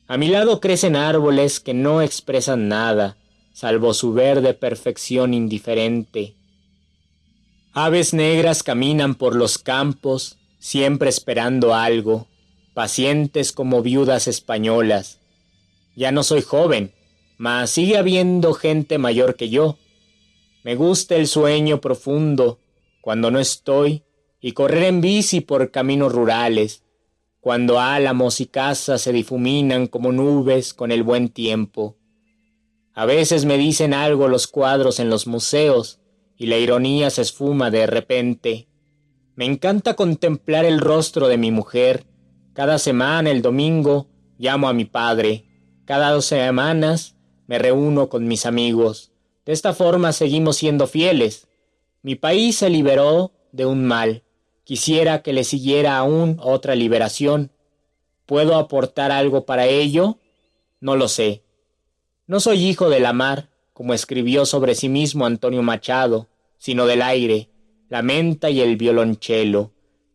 A 0.07 0.17
mi 0.17 0.27
lado 0.27 0.59
crecen 0.59 0.95
árboles 0.95 1.59
que 1.59 1.73
no 1.73 2.03
expresan 2.03 2.67
nada, 2.67 3.17
salvo 3.53 3.95
su 3.95 4.13
verde 4.13 4.53
perfección 4.53 5.33
indiferente. 5.33 6.35
Aves 7.73 8.13
negras 8.13 8.61
caminan 8.61 9.15
por 9.15 9.35
los 9.35 9.57
campos, 9.57 10.37
siempre 10.59 11.09
esperando 11.09 11.73
algo, 11.73 12.27
pacientes 12.75 13.51
como 13.51 13.81
viudas 13.81 14.27
españolas. 14.27 15.17
Ya 15.95 16.11
no 16.11 16.21
soy 16.21 16.43
joven, 16.43 16.93
mas 17.39 17.71
sigue 17.71 17.97
habiendo 17.97 18.53
gente 18.53 18.99
mayor 18.99 19.35
que 19.35 19.49
yo. 19.49 19.79
Me 20.63 20.75
gusta 20.75 21.15
el 21.15 21.27
sueño 21.27 21.79
profundo, 21.79 22.59
cuando 23.01 23.31
no 23.31 23.39
estoy, 23.39 24.03
y 24.41 24.51
correr 24.51 24.83
en 24.83 25.01
bici 25.01 25.41
por 25.41 25.71
caminos 25.71 26.11
rurales, 26.11 26.83
cuando 27.39 27.79
álamos 27.79 28.41
y 28.41 28.47
casas 28.47 29.01
se 29.01 29.13
difuminan 29.13 29.87
como 29.87 30.11
nubes 30.11 30.73
con 30.73 30.91
el 30.91 31.03
buen 31.03 31.29
tiempo. 31.29 31.97
A 32.93 33.05
veces 33.05 33.45
me 33.45 33.57
dicen 33.57 33.93
algo 33.93 34.27
los 34.27 34.47
cuadros 34.47 34.99
en 34.99 35.09
los 35.09 35.25
museos 35.25 36.01
y 36.35 36.47
la 36.47 36.57
ironía 36.57 37.09
se 37.09 37.21
esfuma 37.21 37.71
de 37.71 37.87
repente. 37.87 38.67
Me 39.35 39.45
encanta 39.45 39.95
contemplar 39.95 40.65
el 40.65 40.81
rostro 40.81 41.29
de 41.29 41.37
mi 41.37 41.51
mujer. 41.51 42.05
Cada 42.51 42.77
semana, 42.77 43.31
el 43.31 43.41
domingo, 43.41 44.09
llamo 44.37 44.67
a 44.67 44.73
mi 44.73 44.83
padre. 44.83 45.45
Cada 45.85 46.11
dos 46.11 46.25
semanas 46.25 47.15
me 47.47 47.57
reúno 47.57 48.09
con 48.09 48.27
mis 48.27 48.45
amigos. 48.45 49.08
De 49.49 49.53
esta 49.53 49.73
forma 49.73 50.13
seguimos 50.13 50.57
siendo 50.57 50.85
fieles. 50.85 51.47
Mi 52.03 52.13
país 52.13 52.57
se 52.57 52.69
liberó 52.69 53.31
de 53.51 53.65
un 53.65 53.83
mal. 53.83 54.21
Quisiera 54.63 55.23
que 55.23 55.33
le 55.33 55.43
siguiera 55.43 55.97
aún 55.97 56.37
otra 56.39 56.75
liberación. 56.75 57.49
¿Puedo 58.27 58.57
aportar 58.57 59.11
algo 59.11 59.47
para 59.47 59.65
ello? 59.65 60.19
No 60.79 60.95
lo 60.95 61.07
sé. 61.07 61.41
No 62.27 62.39
soy 62.39 62.63
hijo 62.63 62.91
de 62.91 62.99
la 62.99 63.11
mar, 63.11 63.49
como 63.73 63.95
escribió 63.95 64.45
sobre 64.45 64.75
sí 64.75 64.87
mismo 64.87 65.25
Antonio 65.25 65.63
Machado, 65.63 66.27
sino 66.59 66.85
del 66.85 67.01
aire, 67.01 67.49
la 67.89 68.03
menta 68.03 68.51
y 68.51 68.61
el 68.61 68.77
violonchelo, 68.77 69.71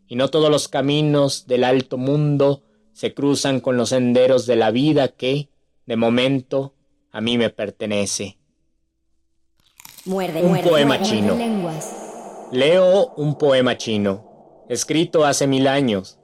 y 0.07 0.15
no 0.15 0.31
todos 0.31 0.49
los 0.49 0.69
caminos 0.69 1.49
del 1.49 1.65
alto 1.65 1.99
mundo 1.99 2.63
se 2.93 3.15
cruzan 3.15 3.59
con 3.59 3.77
los 3.77 3.89
senderos 3.89 4.47
de 4.47 4.55
la 4.55 4.71
vida 4.71 5.09
que, 5.09 5.49
de 5.87 5.97
momento, 5.97 6.73
a 7.11 7.21
mí 7.21 7.37
me 7.37 7.51
pertenece. 7.51 8.39
Muerde, 10.07 10.43
un 10.43 10.61
poema 10.61 11.01
chino. 11.01 11.35
Leo 12.53 13.15
un 13.17 13.39
poema 13.39 13.79
chino, 13.79 14.67
escrito 14.69 15.25
hace 15.25 15.47
mil 15.47 15.67
años. 15.67 16.19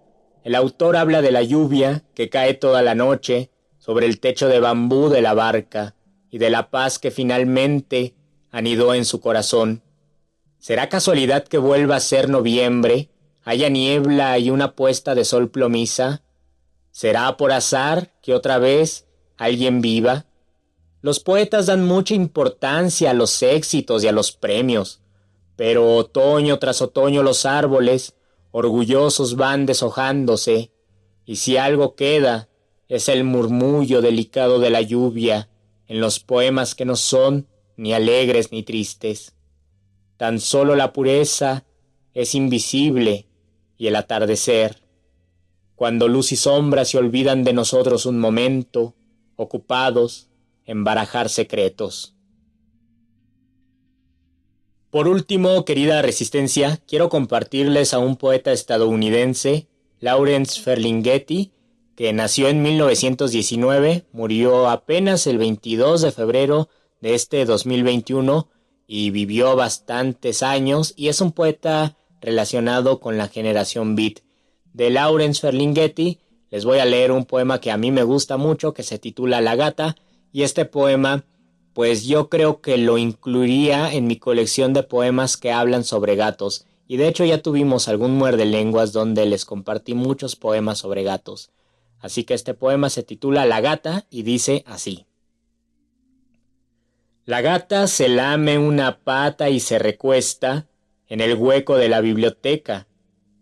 El 0.45 0.55
autor 0.55 0.99
habla 0.99 1.23
de 1.23 1.33
la 1.33 1.43
lluvia 1.43 2.03
que 2.15 2.29
cae 2.29 2.53
toda 2.53 2.83
la 2.83 2.95
noche 2.95 3.51
sobre 3.79 4.05
el 4.05 4.21
techo 4.21 4.49
de 4.49 4.61
bambú 4.61 5.09
de 5.09 5.23
la 5.23 5.33
barca 5.33 5.95
y 6.31 6.37
de 6.37 6.51
la 6.51 6.71
paz 6.71 6.99
que 6.99 7.11
finalmente 7.11 8.15
anidó 8.51 8.93
en 8.93 9.07
su 9.07 9.23
corazón. 9.23 9.83
¿Será 10.59 10.91
casualidad 10.91 11.45
que 11.45 11.57
vuelva 11.57 11.97
a 11.97 12.01
ser 12.01 12.29
noviembre, 12.29 13.09
haya 13.45 13.71
niebla 13.71 14.39
y 14.39 14.51
una 14.51 14.73
puesta 14.73 15.15
de 15.15 15.25
sol 15.25 15.51
plomiza? 15.51 16.21
¿Será 16.91 17.39
por 17.39 17.51
azar 17.51 18.11
que 18.21 18.35
otra 18.35 18.59
vez 18.59 19.07
alguien 19.39 19.81
viva? 19.81 20.27
Los 21.03 21.21
poetas 21.21 21.67
dan 21.67 21.87
mucha 21.87 22.15
importancia 22.15 23.11
a 23.11 23.15
los 23.15 23.43
éxitos 23.43 24.05
y 24.05 24.09
a 24.09 24.13
los 24.13 24.33
premios, 24.33 25.01
pero 25.57 25.97
otoño 25.97 26.59
tras 26.59 26.83
otoño 26.83 27.23
los 27.23 27.47
árboles, 27.47 28.15
orgullosos, 28.51 29.37
van 29.37 29.65
deshojándose, 29.65 30.73
y 31.25 31.37
si 31.37 31.57
algo 31.57 31.95
queda, 31.95 32.49
es 32.89 33.09
el 33.09 33.25
murmullo 33.25 34.03
delicado 34.03 34.59
de 34.59 34.71
la 34.71 34.83
lluvia 34.83 35.49
en 35.87 36.01
los 36.01 36.21
poemas 36.21 36.75
que 36.75 36.85
no 36.85 36.97
son 36.97 37.47
ni 37.77 37.95
alegres 37.95 38.53
ni 38.53 38.63
tristes. 38.63 39.35
Tan 40.17 40.41
solo 40.41 40.77
la 40.77 40.93
pureza 40.93 41.65
es 42.13 42.35
invisible 42.35 43.27
y 43.79 43.87
el 43.87 43.97
atardecer, 43.97 44.83
cuando 45.77 46.09
luz 46.09 46.33
y 46.33 46.37
sombra 46.37 46.85
se 46.85 46.99
olvidan 46.99 47.43
de 47.43 47.55
nosotros 47.55 48.05
un 48.05 48.19
momento, 48.19 48.95
ocupados 49.37 50.30
en 50.71 50.85
barajar 50.85 51.29
secretos. 51.29 52.15
Por 54.91 55.09
último, 55.09 55.65
querida 55.65 56.01
Resistencia, 56.01 56.79
quiero 56.87 57.09
compartirles 57.09 57.93
a 57.93 57.99
un 57.99 58.15
poeta 58.15 58.53
estadounidense, 58.53 59.67
Lawrence 59.99 60.61
Ferlinghetti, 60.61 61.51
que 61.97 62.13
nació 62.13 62.49
en 62.49 62.63
1919, 62.63 64.05
murió 64.13 64.69
apenas 64.69 65.27
el 65.27 65.39
22 65.39 66.03
de 66.03 66.13
febrero 66.13 66.69
de 67.01 67.15
este 67.15 67.45
2021 67.47 68.49
y 68.87 69.11
vivió 69.11 69.57
bastantes 69.57 70.45
años 70.45 70.95
y 70.97 71.09
es 71.09 71.21
un 71.21 71.33
poeta 71.33 71.97
relacionado 72.21 73.01
con 73.01 73.19
la 73.19 73.27
generación 73.27 73.97
beat. 73.97 74.21
De 74.73 74.91
Lawrence 74.91 75.41
Ferlinghetti 75.41 76.21
les 76.49 76.65
voy 76.65 76.79
a 76.79 76.85
leer 76.85 77.11
un 77.11 77.25
poema 77.25 77.61
que 77.61 77.73
a 77.73 77.77
mí 77.77 77.91
me 77.91 78.05
gusta 78.05 78.37
mucho 78.37 78.73
que 78.73 78.85
se 78.85 79.01
titula 79.01 79.41
La 79.41 79.57
gata 79.57 79.97
y 80.33 80.43
este 80.43 80.65
poema 80.65 81.25
pues 81.73 82.05
yo 82.05 82.29
creo 82.29 82.61
que 82.61 82.79
lo 82.79 82.99
incluiría 82.99 83.93
en 83.93 84.07
mi 84.07 84.17
colección 84.17 84.73
de 84.73 84.83
poemas 84.83 85.37
que 85.37 85.53
hablan 85.53 85.85
sobre 85.85 86.17
gatos 86.17 86.67
y 86.89 86.97
de 86.97 87.09
hecho 87.09 87.25
ya 87.25 87.41
tuvimos 87.41 87.89
algún 87.89 88.17
muerde 88.17 88.45
lenguas 88.45 88.93
donde 88.93 89.25
les 89.27 89.45
compartí 89.45 89.95
muchos 89.95 90.35
poemas 90.35 90.79
sobre 90.79 91.05
gatos. 91.05 91.51
Así 92.01 92.25
que 92.25 92.35
este 92.35 92.55
poema 92.55 92.91
se 92.91 93.03
titula 93.03 93.47
La 93.47 93.61
gata 93.61 94.07
y 94.11 94.23
dice 94.23 94.65
así. 94.67 95.07
La 97.27 97.43
gata 97.43 97.87
se 97.87 98.09
lame 98.09 98.59
una 98.59 98.99
pata 98.99 99.51
y 99.51 99.61
se 99.61 99.79
recuesta 99.79 100.67
en 101.07 101.21
el 101.21 101.37
hueco 101.37 101.77
de 101.77 101.89
la 101.89 102.01
biblioteca, 102.01 102.87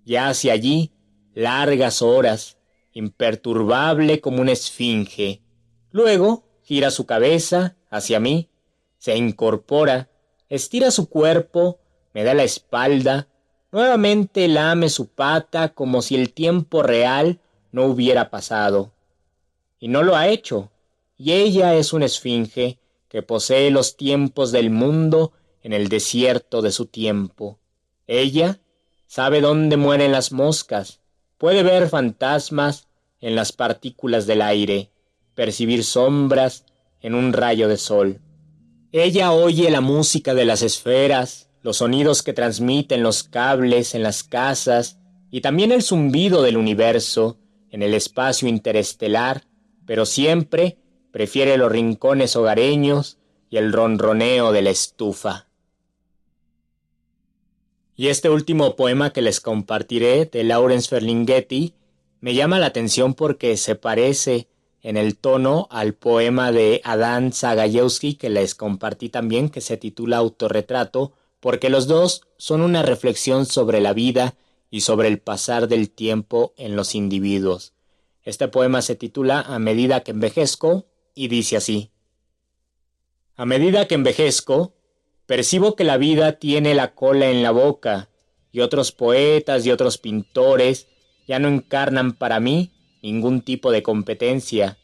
y 0.05 0.17
hace 0.17 0.51
allí 0.51 0.91
largas 1.35 2.03
horas, 2.03 2.59
imperturbable 2.93 4.21
como 4.21 4.41
una 4.41 4.53
esfinge. 4.53 5.43
Luego 5.91 6.48
gira 6.69 6.91
su 6.91 7.07
cabeza 7.07 7.77
hacia 7.89 8.21
mí, 8.21 8.51
se 8.99 9.17
incorpora, 9.17 10.11
estira 10.51 10.91
su 10.91 11.09
cuerpo, 11.09 11.79
me 12.13 12.25
da 12.25 12.35
la 12.35 12.43
espalda, 12.43 13.27
nuevamente 13.73 14.47
lame 14.49 14.91
su 14.91 15.09
pata 15.09 15.71
como 15.71 16.03
si 16.03 16.15
el 16.15 16.35
tiempo 16.35 16.83
real 16.83 17.41
no 17.73 17.87
hubiera 17.87 18.29
pasado. 18.29 18.93
Y 19.81 19.89
no 19.89 20.03
lo 20.03 20.15
ha 20.15 20.29
hecho, 20.29 20.71
y 21.17 21.33
ella 21.33 21.75
es 21.75 21.95
una 21.95 22.05
esfinge 22.05 22.79
que 23.09 23.23
posee 23.23 23.71
los 23.71 23.97
tiempos 23.97 24.53
del 24.53 24.69
mundo 24.69 25.33
en 25.63 25.73
el 25.73 25.89
desierto 25.89 26.61
de 26.61 26.71
su 26.71 26.85
tiempo. 26.85 27.59
Ella 28.07 28.61
sabe 29.07 29.41
dónde 29.41 29.79
mueren 29.79 30.13
las 30.13 30.33
moscas, 30.33 31.01
puede 31.39 31.63
ver 31.63 31.89
fantasmas 31.89 32.89
en 33.23 33.37
las 33.37 33.53
partículas 33.53 34.27
del 34.27 34.43
aire, 34.43 34.91
percibir 35.39 35.85
sombras 35.85 36.65
en 37.01 37.15
un 37.15 37.33
rayo 37.33 37.69
de 37.69 37.77
sol. 37.77 38.21
Ella 38.91 39.31
oye 39.31 39.71
la 39.71 39.81
música 39.81 40.35
de 40.35 40.45
las 40.45 40.63
esferas, 40.63 41.49
los 41.63 41.77
sonidos 41.77 42.25
que 42.25 42.33
transmiten 42.33 43.05
los 43.05 43.23
cables 43.23 43.95
en 43.95 44.03
las 44.03 44.25
casas 44.25 44.99
y 45.31 45.41
también 45.41 45.71
el 45.71 45.85
zumbido 45.85 46.43
del 46.43 46.57
universo, 46.57 47.39
en 47.71 47.85
el 47.85 47.95
espacio 47.95 48.49
interestelar, 48.49 49.45
pero 49.87 50.07
siempre 50.07 50.79
prefiere 51.13 51.57
los 51.57 51.71
rincones 51.71 52.35
hogareños 52.35 53.19
y 53.49 53.59
el 53.59 53.73
ronroneo 53.73 54.51
de 54.51 54.63
la 54.63 54.71
estufa. 54.71 55.47
Y 57.95 58.09
este 58.09 58.29
último 58.29 58.75
poema 58.75 59.13
que 59.13 59.23
les 59.23 59.39
compartiré 59.39 60.25
de 60.25 60.43
Lawrence 60.43 60.89
Ferlinghetti 60.89 61.75
me 62.21 62.35
llama 62.35 62.59
la 62.59 62.67
atención 62.67 63.15
porque 63.15 63.57
se 63.57 63.77
parece 63.77 64.49
en 64.89 64.97
el 64.97 65.19
tono 65.19 65.69
al 65.71 65.93
poema 65.93 66.51
de 66.51 66.81
Adán 66.83 67.35
Zagajewski 67.35 68.15
que 68.15 68.31
les 68.31 68.55
compartí 68.55 69.11
también 69.11 69.51
que 69.51 69.61
se 69.61 69.77
titula 69.77 70.17
Autorretrato, 70.17 71.13
porque 71.41 71.69
los 71.69 71.89
dos 71.89 72.23
son 72.39 72.63
una 72.63 72.83
reflexión 72.83 73.45
sobre 73.45 73.83
la 73.83 73.93
vida 73.93 74.35
y 74.71 74.81
sobre 74.81 75.09
el 75.09 75.19
pasar 75.19 75.69
del 75.69 75.91
tiempo 75.91 76.55
en 76.57 76.75
los 76.75 76.95
individuos. 76.95 77.75
Este 78.23 78.49
poema 78.49 78.81
se 78.81 78.95
titula 78.95 79.43
A 79.43 79.59
medida 79.59 80.01
que 80.01 80.13
envejezco 80.13 80.87
y 81.15 81.29
dice 81.29 81.59
así. 81.59 81.91
A 83.37 83.45
medida 83.45 83.89
que 83.89 83.95
envejezco, 83.95 84.73
percibo 85.27 85.77
que 85.77 85.85
la 85.85 85.99
vida 85.99 86.39
tiene 86.39 86.75
la 86.75 86.95
cola 86.95 87.29
en 87.29 87.43
la 87.43 87.51
boca, 87.51 88.09
y 88.53 88.61
otros 88.61 88.93
poetas 88.93 89.67
y 89.67 89.71
otros 89.71 89.99
pintores 89.99 90.87
ya 91.27 91.39
no 91.39 91.49
encarnan 91.49 92.15
para 92.15 92.41
mí 92.41 92.73
ningún 93.03 93.43
tipo 93.43 93.71
de 93.71 93.83
competencia. 93.83 94.79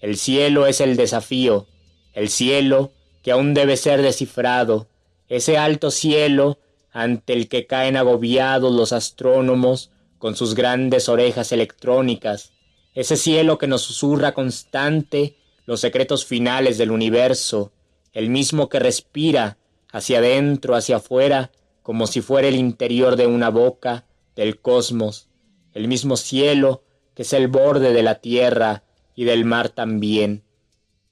El 0.00 0.16
cielo 0.16 0.66
es 0.66 0.80
el 0.80 0.96
desafío, 0.96 1.66
el 2.12 2.28
cielo 2.28 2.92
que 3.22 3.32
aún 3.32 3.54
debe 3.54 3.76
ser 3.76 4.02
descifrado, 4.02 4.88
ese 5.28 5.58
alto 5.58 5.90
cielo 5.90 6.58
ante 6.92 7.32
el 7.32 7.48
que 7.48 7.66
caen 7.66 7.96
agobiados 7.96 8.72
los 8.72 8.92
astrónomos 8.92 9.90
con 10.18 10.36
sus 10.36 10.54
grandes 10.54 11.08
orejas 11.08 11.52
electrónicas, 11.52 12.52
ese 12.94 13.16
cielo 13.16 13.58
que 13.58 13.66
nos 13.66 13.82
susurra 13.82 14.32
constante 14.32 15.36
los 15.66 15.80
secretos 15.80 16.24
finales 16.24 16.78
del 16.78 16.90
universo, 16.90 17.72
el 18.12 18.28
mismo 18.28 18.68
que 18.68 18.80
respira 18.80 19.56
hacia 19.92 20.18
adentro, 20.18 20.74
hacia 20.74 20.96
afuera, 20.96 21.52
como 21.82 22.06
si 22.06 22.20
fuera 22.20 22.48
el 22.48 22.56
interior 22.56 23.16
de 23.16 23.26
una 23.26 23.50
boca 23.50 24.04
del 24.34 24.60
cosmos, 24.60 25.28
el 25.74 25.86
mismo 25.88 26.16
cielo 26.16 26.82
que 27.14 27.22
es 27.22 27.32
el 27.32 27.48
borde 27.48 27.92
de 27.92 28.02
la 28.02 28.16
tierra 28.16 28.82
y 29.14 29.24
del 29.24 29.44
mar 29.44 29.68
también, 29.68 30.42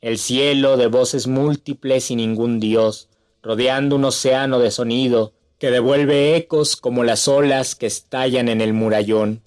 el 0.00 0.18
cielo 0.18 0.76
de 0.76 0.86
voces 0.86 1.26
múltiples 1.26 2.10
y 2.10 2.16
ningún 2.16 2.60
dios, 2.60 3.08
rodeando 3.42 3.96
un 3.96 4.04
océano 4.04 4.58
de 4.60 4.70
sonido 4.70 5.32
que 5.58 5.70
devuelve 5.70 6.36
ecos 6.36 6.76
como 6.76 7.02
las 7.02 7.26
olas 7.26 7.74
que 7.74 7.86
estallan 7.86 8.48
en 8.48 8.60
el 8.60 8.72
murallón. 8.72 9.42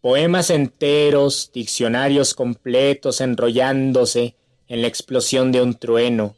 Poemas 0.00 0.50
enteros, 0.50 1.50
diccionarios 1.52 2.34
completos 2.34 3.20
enrollándose 3.20 4.34
en 4.68 4.82
la 4.82 4.88
explosión 4.88 5.52
de 5.52 5.62
un 5.62 5.74
trueno, 5.74 6.34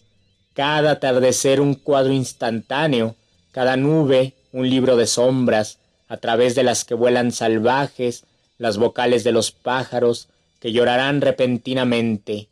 cada 0.53 0.93
atardecer 0.93 1.61
un 1.61 1.75
cuadro 1.75 2.13
instantáneo, 2.13 3.17
cada 3.53 3.77
nube 3.77 4.35
un 4.53 4.69
libro 4.69 4.97
de 4.97 5.07
sombras, 5.07 5.79
a 6.09 6.17
través 6.17 6.55
de 6.55 6.63
las 6.63 6.85
que 6.85 6.95
vuelan 6.95 7.33
salvajes 7.33 8.25
las 8.59 8.77
vocales 8.77 9.25
de 9.25 9.33
los 9.33 9.51
pájaros 9.53 10.29
que 10.61 10.73
llorarán 10.73 11.21
repentinamente. 11.21 12.49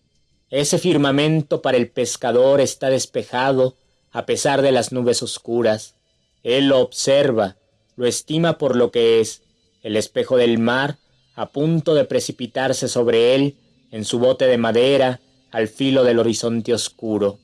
Ese 0.51 0.79
firmamento 0.79 1.61
para 1.61 1.77
el 1.77 1.89
pescador 1.89 2.61
está 2.61 2.89
despejado 2.89 3.77
a 4.13 4.25
pesar 4.25 4.63
de 4.63 4.73
las 4.73 4.93
nubes 4.93 5.23
oscuras. 5.23 5.95
Él 6.43 6.69
lo 6.69 6.81
observa, 6.81 7.57
lo 7.97 8.07
estima 8.07 8.57
por 8.57 8.77
lo 8.77 8.91
que 8.91 9.21
es, 9.21 9.43
el 9.83 9.97
espejo 9.97 10.37
del 10.37 10.59
mar, 10.59 10.97
a 11.35 11.51
punto 11.51 11.95
de 11.95 12.05
precipitarse 12.05 12.89
sobre 12.89 13.35
él 13.35 13.57
en 13.91 14.05
su 14.05 14.19
bote 14.19 14.47
de 14.47 14.57
madera 14.57 15.21
al 15.51 15.69
filo 15.69 16.05
del 16.05 16.19
horizonte 16.19 16.73
oscuro. 16.73 17.39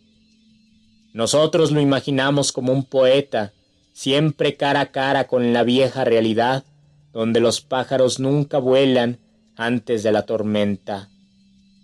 Nosotros 1.12 1.72
lo 1.72 1.80
imaginamos 1.80 2.52
como 2.52 2.72
un 2.72 2.84
poeta, 2.84 3.52
siempre 3.92 4.56
cara 4.56 4.80
a 4.80 4.92
cara 4.92 5.26
con 5.26 5.52
la 5.52 5.62
vieja 5.62 6.04
realidad, 6.04 6.64
donde 7.12 7.40
los 7.40 7.60
pájaros 7.60 8.18
nunca 8.18 8.58
vuelan 8.58 9.18
antes 9.56 10.02
de 10.02 10.12
la 10.12 10.22
tormenta. 10.22 11.08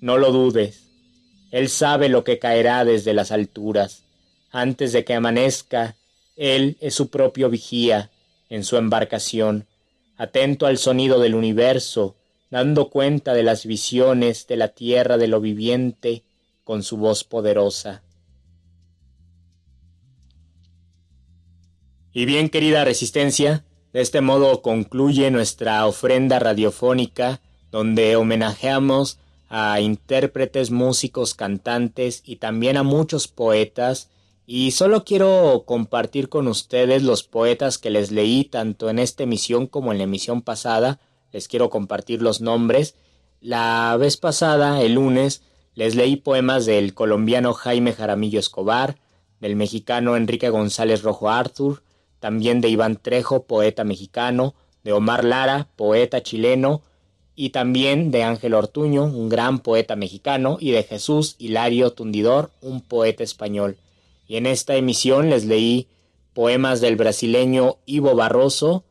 No 0.01 0.17
lo 0.17 0.33
dudes, 0.33 0.85
Él 1.51 1.69
sabe 1.69 2.09
lo 2.09 2.25
que 2.25 2.39
caerá 2.39 2.85
desde 2.85 3.15
las 3.15 3.31
alturas. 3.31 4.05
Antes 4.51 4.93
de 4.93 5.05
que 5.05 5.15
amanezca, 5.15 5.97
Él 6.37 6.77
es 6.81 6.95
su 6.95 7.09
propio 7.11 7.51
vigía 7.51 8.11
en 8.49 8.65
su 8.65 8.77
embarcación, 8.77 9.67
atento 10.17 10.67
al 10.67 10.79
sonido 10.79 11.21
del 11.21 11.35
universo, 11.35 12.17
dando 12.51 12.89
cuenta 12.89 13.35
de 13.35 13.43
las 13.43 13.67
visiones 13.67 14.47
de 14.47 14.57
la 14.57 14.69
tierra 14.69 15.19
de 15.19 15.29
lo 15.29 15.41
viviente 15.41 16.23
con 16.65 16.83
su 16.83 16.97
voz 16.97 17.25
poderosa. 17.25 18.03
Y 22.13 22.25
bien, 22.25 22.49
querida 22.49 22.85
resistencia, 22.85 23.65
de 23.99 24.03
este 24.03 24.21
modo 24.21 24.63
concluye 24.63 25.29
nuestra 25.33 25.85
ofrenda 25.85 26.39
radiofónica 26.39 27.41
donde 27.73 28.15
homenajeamos 28.15 29.19
a 29.49 29.81
intérpretes, 29.81 30.71
músicos, 30.71 31.35
cantantes 31.35 32.23
y 32.25 32.37
también 32.37 32.77
a 32.77 32.85
muchos 32.85 33.27
poetas 33.27 34.09
y 34.47 34.71
solo 34.71 35.03
quiero 35.03 35.65
compartir 35.67 36.29
con 36.29 36.47
ustedes 36.47 37.03
los 37.03 37.25
poetas 37.25 37.77
que 37.77 37.91
les 37.91 38.13
leí 38.13 38.45
tanto 38.45 38.89
en 38.89 39.01
esta 39.01 39.25
emisión 39.25 39.67
como 39.67 39.91
en 39.91 39.99
la 39.99 40.05
emisión 40.05 40.43
pasada. 40.43 41.01
Les 41.33 41.49
quiero 41.49 41.69
compartir 41.69 42.23
los 42.23 42.41
nombres. 42.41 42.95
La 43.41 43.97
vez 43.99 44.17
pasada, 44.17 44.81
el 44.81 44.95
lunes, 44.95 45.43
les 45.75 45.97
leí 45.97 46.15
poemas 46.15 46.67
del 46.67 46.95
colombiano 46.95 47.53
Jaime 47.53 47.93
Jaramillo 47.93 48.39
Escobar, 48.39 48.97
del 49.41 49.57
mexicano 49.57 50.17
Enrique 50.17 50.51
González 50.51 51.03
Rojo 51.03 51.31
Arthur, 51.31 51.83
también 52.21 52.61
de 52.61 52.69
Iván 52.69 52.97
Trejo, 52.97 53.45
poeta 53.45 53.85
mexicano, 53.85 54.55
de 54.85 54.93
Omar 54.93 55.25
Lara, 55.25 55.69
poeta 55.77 56.23
chileno, 56.23 56.83
y 57.35 57.51
también 57.51 58.11
de 58.11 58.25
Ángel 58.25 58.55
Ortuño, 58.55 59.05
un 59.05 59.29
gran 59.29 59.61
poeta 59.61 59.95
mexicano, 59.95 60.57
y 60.61 60.73
de 60.73 60.83
Jesús 60.83 61.37
Hilario 61.39 61.93
Tundidor, 61.93 62.51
un 62.61 62.81
poeta 62.81 63.23
español. 63.23 63.77
Y 64.27 64.37
en 64.37 64.47
esta 64.47 64.75
emisión 64.77 65.31
les 65.31 65.45
leí 65.45 65.87
poemas 66.35 66.81
del 66.81 66.97
brasileño 66.97 67.79
Ivo 67.87 68.15
Barroso 68.15 68.85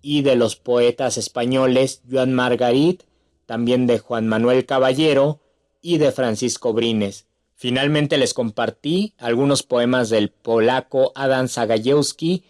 y 0.00 0.22
de 0.22 0.36
los 0.36 0.56
poetas 0.56 1.18
españoles 1.18 2.02
Joan 2.10 2.32
Margarit, 2.32 3.02
también 3.46 3.86
de 3.86 3.98
Juan 3.98 4.28
Manuel 4.28 4.66
Caballero 4.66 5.40
y 5.82 5.98
de 5.98 6.12
Francisco 6.12 6.72
Brines. 6.72 7.26
Finalmente 7.54 8.18
les 8.18 8.34
compartí 8.34 9.14
algunos 9.18 9.64
poemas 9.64 10.10
del 10.10 10.30
polaco 10.30 11.10
Adam 11.16 11.48
Zagajewski 11.48 12.44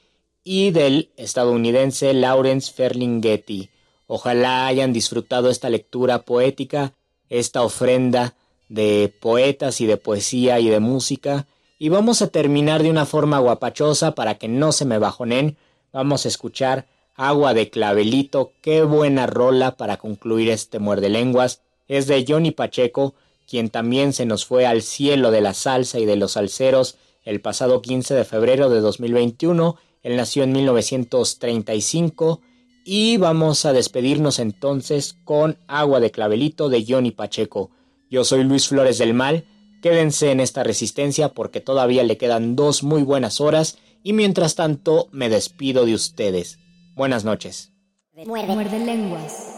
y 0.51 0.71
del 0.71 1.11
estadounidense 1.19 2.15
Lawrence 2.15 2.73
Ferlinghetti. 2.73 3.69
Ojalá 4.07 4.67
hayan 4.67 4.95
disfrutado 4.95 5.51
esta 5.51 5.69
lectura 5.69 6.23
poética, 6.23 6.95
esta 7.29 7.63
ofrenda 7.63 8.35
de 8.71 9.13
poetas 9.21 9.83
y 9.83 9.87
de 9.87 9.99
poesía 9.99 10.59
y 10.59 10.71
de 10.71 10.81
música. 10.81 11.47
Y 11.79 11.91
vamos 11.91 12.23
a 12.23 12.29
terminar 12.29 12.83
de 12.83 12.89
una 12.89 13.05
forma 13.05 13.39
guapachosa 13.41 14.15
para 14.15 14.37
que 14.37 14.49
no 14.49 14.73
se 14.73 14.87
me 14.87 14.97
bajonen. 14.97 15.59
Vamos 15.93 16.25
a 16.25 16.29
escuchar 16.29 16.87
Agua 17.15 17.53
de 17.53 17.69
Clavelito. 17.69 18.53
Qué 18.63 18.85
buena 18.85 19.27
rola 19.27 19.77
para 19.77 19.99
concluir 19.99 20.49
este 20.49 20.79
muerde 20.79 21.11
lenguas. 21.11 21.61
Es 21.89 22.07
de 22.07 22.25
Johnny 22.27 22.53
Pacheco, 22.53 23.13
quien 23.47 23.69
también 23.69 24.15
se 24.15 24.25
nos 24.25 24.47
fue 24.47 24.65
al 24.65 24.81
cielo 24.81 25.31
de 25.31 25.43
la 25.43 25.53
salsa 25.53 25.99
y 25.99 26.07
de 26.07 26.17
los 26.17 26.33
salseros 26.33 26.97
el 27.27 27.43
pasado 27.43 27.83
15 27.83 28.15
de 28.15 28.25
febrero 28.25 28.71
de 28.71 28.81
2021 28.81 29.77
él 30.09 30.17
nació 30.17 30.45
en 30.45 30.53
1935 30.53 32.41
y 32.83 33.19
vamos 33.19 33.67
a 33.67 33.75
despedirnos 33.75 34.39
entonces 34.39 35.19
con 35.23 35.59
Agua 35.67 36.01
de 36.01 36.11
Clavelito 36.11 36.71
de 36.71 36.83
Johnny 36.89 37.11
Pacheco. 37.11 37.71
Yo 38.09 38.25
soy 38.25 38.43
Luis 38.45 38.69
Flores 38.69 38.97
del 38.97 39.13
Mal. 39.13 39.45
Quédense 39.83 40.31
en 40.31 40.41
esta 40.41 40.63
resistencia 40.63 41.35
porque 41.35 41.61
todavía 41.61 42.05
le 42.05 42.17
quedan 42.17 42.57
dos 42.57 42.83
muy 42.83 43.03
buenas 43.03 43.43
horas 43.43 43.77
y 44.03 44.15
mientras 44.15 44.55
tanto 44.55 45.11
me 45.13 45.29
despido 45.29 45.85
de 45.85 45.93
ustedes. 45.93 46.59
Buenas 46.97 47.27
noches. 47.27 47.75
Muerde 48.15 48.79
lenguas. 48.79 49.58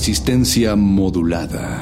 Resistencia 0.00 0.76
modulada. 0.76 1.79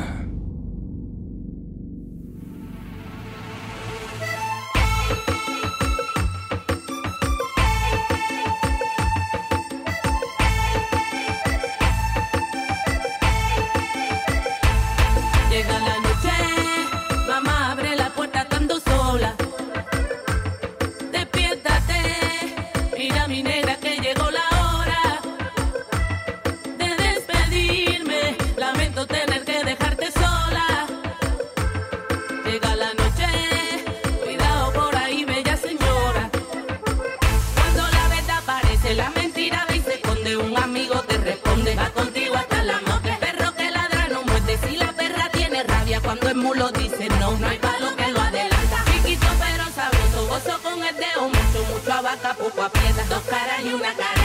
cara 53.29 53.63
y 53.63 53.75
una 53.75 53.95
cara. 53.95 54.18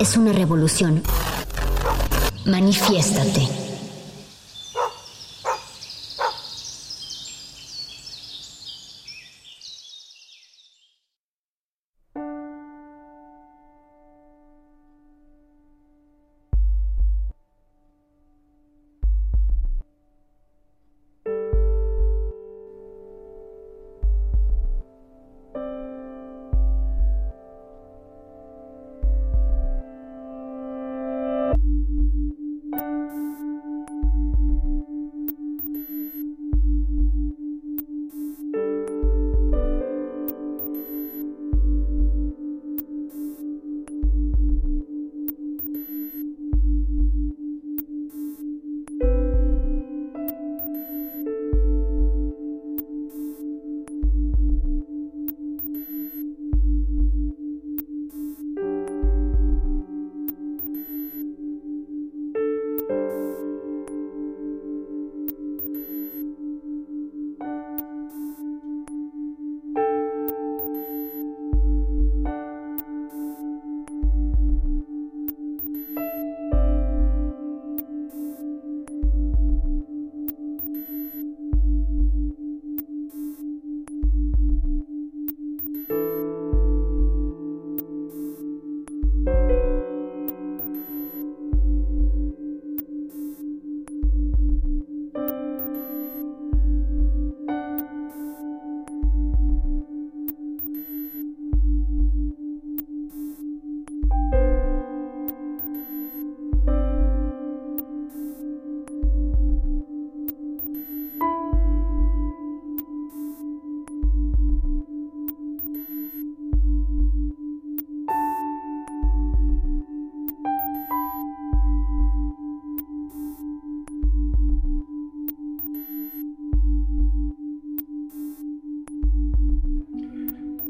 Es 0.00 0.16
una 0.16 0.32
revolución. 0.32 1.02
Manifiéstate. 2.44 3.65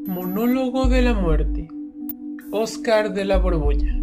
Monólogo 0.07 0.87
de 0.87 1.01
la 1.01 1.13
muerte. 1.13 1.67
Oscar 2.51 3.13
de 3.13 3.25
la 3.25 3.39
Borbolla. 3.39 3.93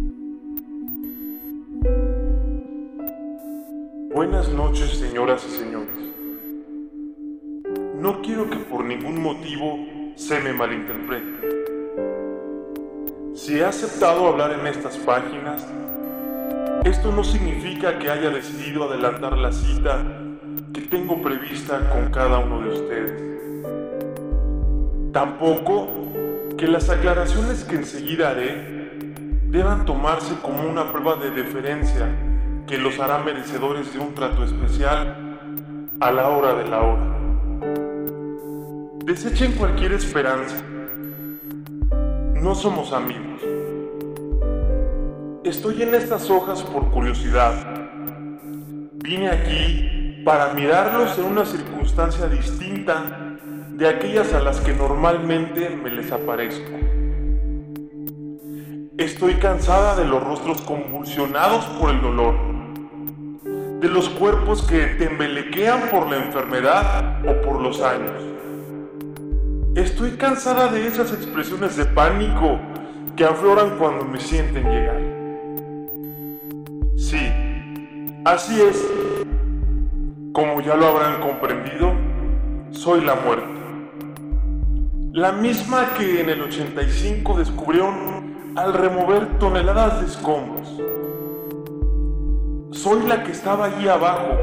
Buenas 4.13 4.47
noches, 4.49 4.91
señoras 4.99 5.43
y 5.47 5.57
señores. 5.57 5.95
No 7.95 8.21
quiero 8.21 8.47
que 8.51 8.57
por 8.57 8.85
ningún 8.85 9.19
motivo 9.19 9.79
se 10.13 10.39
me 10.41 10.53
malinterprete. 10.53 11.47
Si 13.33 13.57
he 13.57 13.65
aceptado 13.65 14.27
hablar 14.27 14.59
en 14.59 14.67
estas 14.67 14.97
páginas, 14.97 15.67
esto 16.83 17.11
no 17.11 17.23
significa 17.23 17.97
que 17.97 18.11
haya 18.11 18.29
decidido 18.29 18.83
adelantar 18.83 19.35
la 19.39 19.51
cita 19.51 20.05
que 20.71 20.81
tengo 20.81 21.19
prevista 21.19 21.89
con 21.89 22.11
cada 22.11 22.37
uno 22.37 22.61
de 22.61 22.69
ustedes. 22.69 23.34
Tampoco 25.15 25.87
que 26.57 26.67
las 26.67 26.89
aclaraciones 26.89 27.63
que 27.63 27.75
enseguida 27.75 28.31
haré 28.31 28.91
deban 29.47 29.85
tomarse 29.85 30.35
como 30.41 30.67
una 30.69 30.91
prueba 30.91 31.15
de 31.15 31.31
deferencia 31.31 32.05
que 32.67 32.77
los 32.77 32.99
hará 32.99 33.19
merecedores 33.19 33.93
de 33.93 33.99
un 33.99 34.13
trato 34.13 34.43
especial 34.43 35.39
a 36.01 36.11
la 36.11 36.27
hora 36.27 36.55
de 36.55 36.67
la 36.67 36.81
hora. 36.81 37.17
Desechen 39.05 39.53
cualquier 39.53 39.93
esperanza. 39.93 40.61
No 42.33 42.53
somos 42.53 42.91
amigos. 42.91 43.41
Estoy 45.45 45.81
en 45.81 45.95
estas 45.95 46.29
hojas 46.29 46.61
por 46.61 46.91
curiosidad. 46.91 47.53
Vine 48.95 49.29
aquí 49.29 50.21
para 50.25 50.53
mirarlos 50.53 51.17
en 51.17 51.23
una 51.23 51.45
circunstancia 51.45 52.27
distinta 52.27 53.24
de 53.77 53.89
aquellas 53.89 54.33
a 54.33 54.39
las 54.39 54.61
que 54.61 54.73
normalmente 54.73 55.69
me 55.69 55.91
les 55.91 56.09
aparezco. 56.09 56.71
Estoy 58.97 59.33
cansada 59.33 59.97
de 59.97 60.05
los 60.05 60.23
rostros 60.23 60.61
convulsionados 60.61 61.65
por 61.77 61.89
el 61.89 62.01
dolor, 62.01 62.35
de 63.81 63.89
los 63.89 64.07
cuerpos 64.07 64.61
que 64.63 64.85
tembelequean 64.97 65.89
por 65.89 66.09
la 66.09 66.23
enfermedad 66.23 67.21
o 67.27 67.41
por 67.41 67.59
los 67.59 67.81
años. 67.81 68.23
Estoy 69.75 70.11
cansada 70.11 70.69
de 70.69 70.87
esas 70.87 71.11
expresiones 71.11 71.75
de 71.75 71.83
pánico 71.83 72.57
que 73.17 73.25
afloran 73.25 73.77
cuando 73.77 74.05
me 74.05 74.21
sienten 74.21 74.69
llegar. 74.69 75.01
Sí, 76.95 77.29
así 78.23 78.61
es. 78.61 78.87
Como 80.31 80.61
ya 80.61 80.75
lo 80.77 80.85
habrán 80.87 81.19
comprendido, 81.19 81.93
soy 82.71 83.01
la 83.01 83.15
muerte. 83.15 83.64
La 85.15 85.31
misma 85.31 85.93
que 85.97 86.19
en 86.19 86.29
el 86.29 86.41
85 86.41 87.37
descubrieron 87.37 88.53
al 88.57 88.73
remover 88.73 89.39
toneladas 89.39 90.01
de 90.01 90.07
escombros. 90.07 90.67
Soy 92.77 93.07
la 93.07 93.23
que 93.23 93.31
estaba 93.31 93.67
allí 93.67 93.87
abajo, 93.87 94.37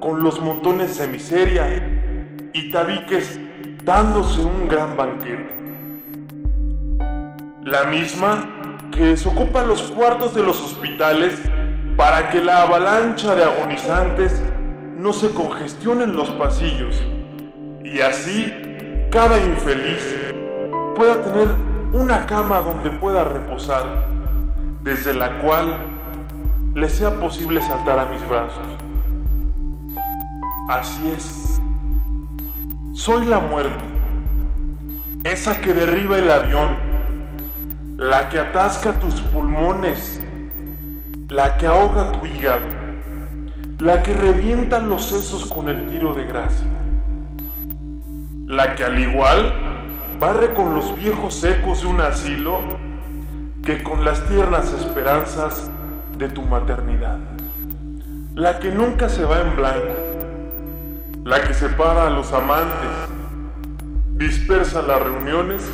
con 0.00 0.24
los 0.24 0.40
montones 0.40 0.98
de 0.98 1.06
miseria 1.06 2.50
y 2.52 2.72
tabiques 2.72 3.38
dándose 3.84 4.40
un 4.40 4.66
gran 4.66 4.96
banquete. 4.96 5.54
La 7.62 7.84
misma 7.84 8.48
que 8.90 9.04
desocupa 9.04 9.62
los 9.62 9.80
cuartos 9.92 10.34
de 10.34 10.42
los 10.42 10.60
hospitales 10.60 11.40
para 11.96 12.30
que 12.30 12.42
la 12.42 12.62
avalancha 12.62 13.36
de 13.36 13.44
agonizantes 13.44 14.42
no 14.96 15.12
se 15.12 15.30
congestione 15.30 16.02
en 16.02 16.16
los 16.16 16.30
pasillos 16.30 17.00
y 17.84 18.00
así 18.00 18.67
cada 19.10 19.40
infeliz 19.40 20.16
pueda 20.94 21.22
tener 21.22 21.48
una 21.92 22.26
cama 22.26 22.60
donde 22.60 22.90
pueda 22.90 23.24
reposar, 23.24 24.06
desde 24.82 25.14
la 25.14 25.38
cual 25.38 25.78
le 26.74 26.88
sea 26.88 27.18
posible 27.18 27.62
saltar 27.62 27.98
a 27.98 28.06
mis 28.06 28.26
brazos. 28.28 28.66
Así 30.68 31.08
es. 31.16 31.60
Soy 32.92 33.24
la 33.24 33.38
muerte, 33.38 33.82
esa 35.24 35.58
que 35.60 35.72
derriba 35.72 36.18
el 36.18 36.30
avión, 36.30 36.76
la 37.96 38.28
que 38.28 38.38
atasca 38.38 38.92
tus 38.92 39.20
pulmones, 39.22 40.20
la 41.28 41.56
que 41.56 41.66
ahoga 41.66 42.12
tu 42.12 42.26
hígado, 42.26 42.66
la 43.78 44.02
que 44.02 44.12
revienta 44.12 44.80
los 44.80 45.06
sesos 45.06 45.46
con 45.46 45.68
el 45.68 45.86
tiro 45.88 46.12
de 46.12 46.24
gracia, 46.24 46.66
la 48.48 48.74
que 48.74 48.82
al 48.82 48.98
igual 48.98 49.52
barre 50.18 50.54
con 50.54 50.74
los 50.74 50.96
viejos 50.96 51.44
ecos 51.44 51.82
de 51.82 51.86
un 51.86 52.00
asilo 52.00 52.60
que 53.62 53.82
con 53.82 54.06
las 54.06 54.26
tiernas 54.26 54.72
esperanzas 54.72 55.70
de 56.16 56.30
tu 56.30 56.40
maternidad, 56.40 57.18
la 58.34 58.58
que 58.58 58.70
nunca 58.70 59.10
se 59.10 59.22
va 59.26 59.42
en 59.42 59.54
blanco, 59.54 59.94
la 61.24 61.42
que 61.42 61.52
separa 61.52 62.06
a 62.06 62.10
los 62.10 62.32
amantes, 62.32 62.88
dispersa 64.14 64.80
las 64.80 65.02
reuniones 65.02 65.70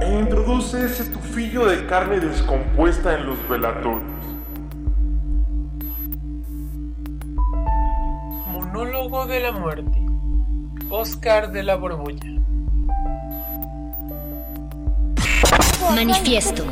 e 0.00 0.14
introduce 0.16 0.84
ese 0.84 1.06
tufillo 1.06 1.66
de 1.66 1.86
carne 1.86 2.20
descompuesta 2.20 3.18
en 3.18 3.26
los 3.26 3.48
velatorios. 3.48 4.02
Monólogo 8.46 9.26
de 9.26 9.40
la 9.40 9.50
muerte. 9.50 10.09
Oscar 10.90 11.52
de 11.52 11.62
la 11.62 11.76
Borbolla. 11.76 12.18
Manifiesto. 15.94 16.64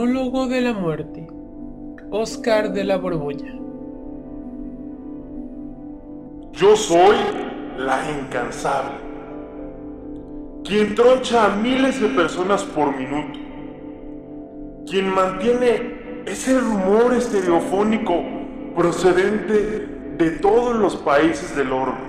Monólogo 0.00 0.46
de 0.46 0.62
la 0.62 0.72
muerte. 0.72 1.26
Oscar 2.10 2.72
de 2.72 2.84
la 2.84 2.96
Borbolla. 2.96 3.52
Yo 6.52 6.74
soy 6.74 7.16
la 7.76 8.00
incansable, 8.10 8.94
quien 10.64 10.94
troncha 10.94 11.44
a 11.44 11.56
miles 11.56 12.00
de 12.00 12.08
personas 12.08 12.64
por 12.64 12.96
minuto, 12.96 13.38
quien 14.88 15.14
mantiene 15.14 16.22
ese 16.24 16.58
rumor 16.58 17.12
estereofónico 17.12 18.22
procedente 18.74 19.86
de 20.16 20.30
todos 20.30 20.76
los 20.76 20.96
países 20.96 21.54
del 21.54 21.72
orbe, 21.72 22.08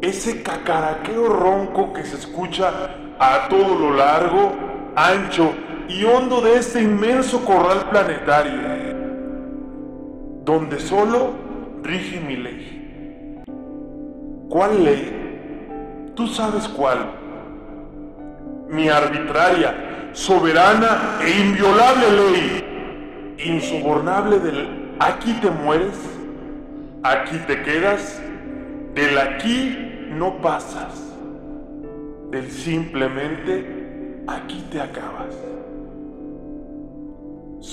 ese 0.00 0.42
cacaraqueo 0.42 1.28
ronco 1.28 1.92
que 1.92 2.02
se 2.02 2.16
escucha 2.16 2.72
a 3.20 3.46
todo 3.48 3.76
lo 3.76 3.94
largo, 3.94 4.52
ancho 4.96 5.54
y 5.88 6.04
hondo 6.04 6.42
de 6.42 6.56
este 6.56 6.82
inmenso 6.82 7.44
corral 7.44 7.88
planetario, 7.90 8.60
donde 10.44 10.78
solo 10.78 11.32
rige 11.82 12.20
mi 12.20 12.36
ley. 12.36 13.42
¿Cuál 14.50 14.84
ley? 14.84 16.10
Tú 16.14 16.26
sabes 16.26 16.68
cuál. 16.68 17.10
Mi 18.68 18.88
arbitraria, 18.88 20.10
soberana 20.12 21.18
e 21.22 21.30
inviolable 21.40 22.10
ley, 22.10 23.36
insobornable 23.46 24.38
del 24.40 24.94
aquí 24.98 25.32
te 25.40 25.50
mueres, 25.50 25.98
aquí 27.02 27.38
te 27.46 27.62
quedas, 27.62 28.20
del 28.94 29.16
aquí 29.18 30.08
no 30.10 30.36
pasas, 30.42 31.14
del 32.30 32.50
simplemente 32.50 34.22
aquí 34.26 34.66
te 34.70 34.80
acabas. 34.80 35.57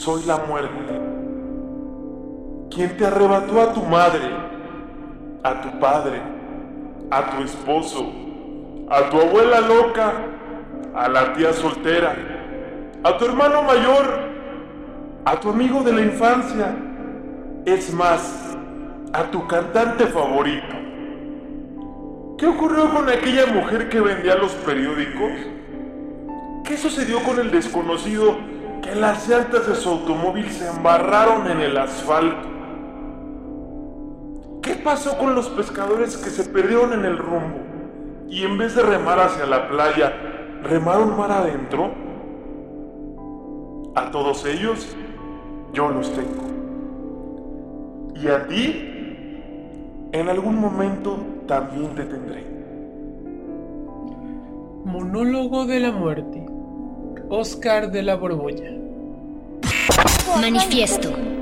Soy 0.05 0.23
la 0.25 0.37
muerte, 0.37 1.01
quien 2.69 2.95
te 2.95 3.07
arrebató 3.07 3.59
a 3.59 3.73
tu 3.73 3.81
madre, 3.81 4.21
a 5.41 5.61
tu 5.61 5.79
padre, 5.79 6.21
a 7.09 7.31
tu 7.31 7.41
esposo, 7.41 8.13
a 8.87 9.09
tu 9.09 9.19
abuela 9.19 9.61
loca, 9.61 10.13
a 10.93 11.09
la 11.09 11.33
tía 11.33 11.51
soltera, 11.53 12.15
a 13.03 13.17
tu 13.17 13.25
hermano 13.25 13.63
mayor, 13.63 14.05
a 15.25 15.39
tu 15.39 15.49
amigo 15.49 15.81
de 15.81 15.93
la 15.93 16.01
infancia, 16.01 16.75
es 17.65 17.91
más, 17.91 18.55
a 19.11 19.23
tu 19.31 19.47
cantante 19.47 20.05
favorito. 20.05 20.75
¿Qué 22.37 22.45
ocurrió 22.45 22.93
con 22.93 23.09
aquella 23.09 23.47
mujer 23.47 23.89
que 23.89 24.01
vendía 24.01 24.35
los 24.35 24.51
periódicos? 24.51 25.31
¿Qué 26.63 26.77
sucedió 26.77 27.23
con 27.23 27.39
el 27.39 27.49
desconocido 27.49 28.53
que 28.85 28.95
las 28.95 29.27
llantas 29.27 29.67
de 29.67 29.75
su 29.75 29.89
automóvil 29.89 30.49
se 30.51 30.69
embarraron 30.69 31.49
en 31.49 31.59
el 31.59 31.75
asfalto? 31.75 32.47
¿Qué 34.61 34.75
pasó 34.75 35.17
con 35.17 35.33
los 35.33 35.49
pescadores 35.49 36.15
que 36.17 36.29
se 36.29 36.47
perdieron 36.47 36.93
en 36.93 37.03
el 37.03 37.17
rumbo 37.17 37.57
y 38.29 38.43
en 38.43 38.57
vez 38.59 38.75
de 38.75 38.83
remar 38.83 39.19
hacia 39.19 39.47
la 39.47 39.67
playa, 39.67 40.13
remaron 40.61 41.17
mar 41.17 41.31
adentro? 41.31 41.93
A 43.95 44.11
todos 44.11 44.45
ellos 44.45 44.95
yo 45.73 45.89
los 45.89 46.13
tengo. 46.13 46.43
Y 48.15 48.27
a 48.27 48.47
ti, 48.47 49.39
en 50.11 50.29
algún 50.29 50.59
momento 50.59 51.17
también 51.47 51.95
te 51.95 52.03
tendré. 52.03 52.45
Monólogo 54.85 55.65
de 55.65 55.79
la 55.79 55.91
muerte. 55.91 56.44
Oscar 57.29 57.91
de 57.91 58.03
la 58.03 58.15
Borbolla. 58.15 58.71
Manifiesto. 60.39 61.34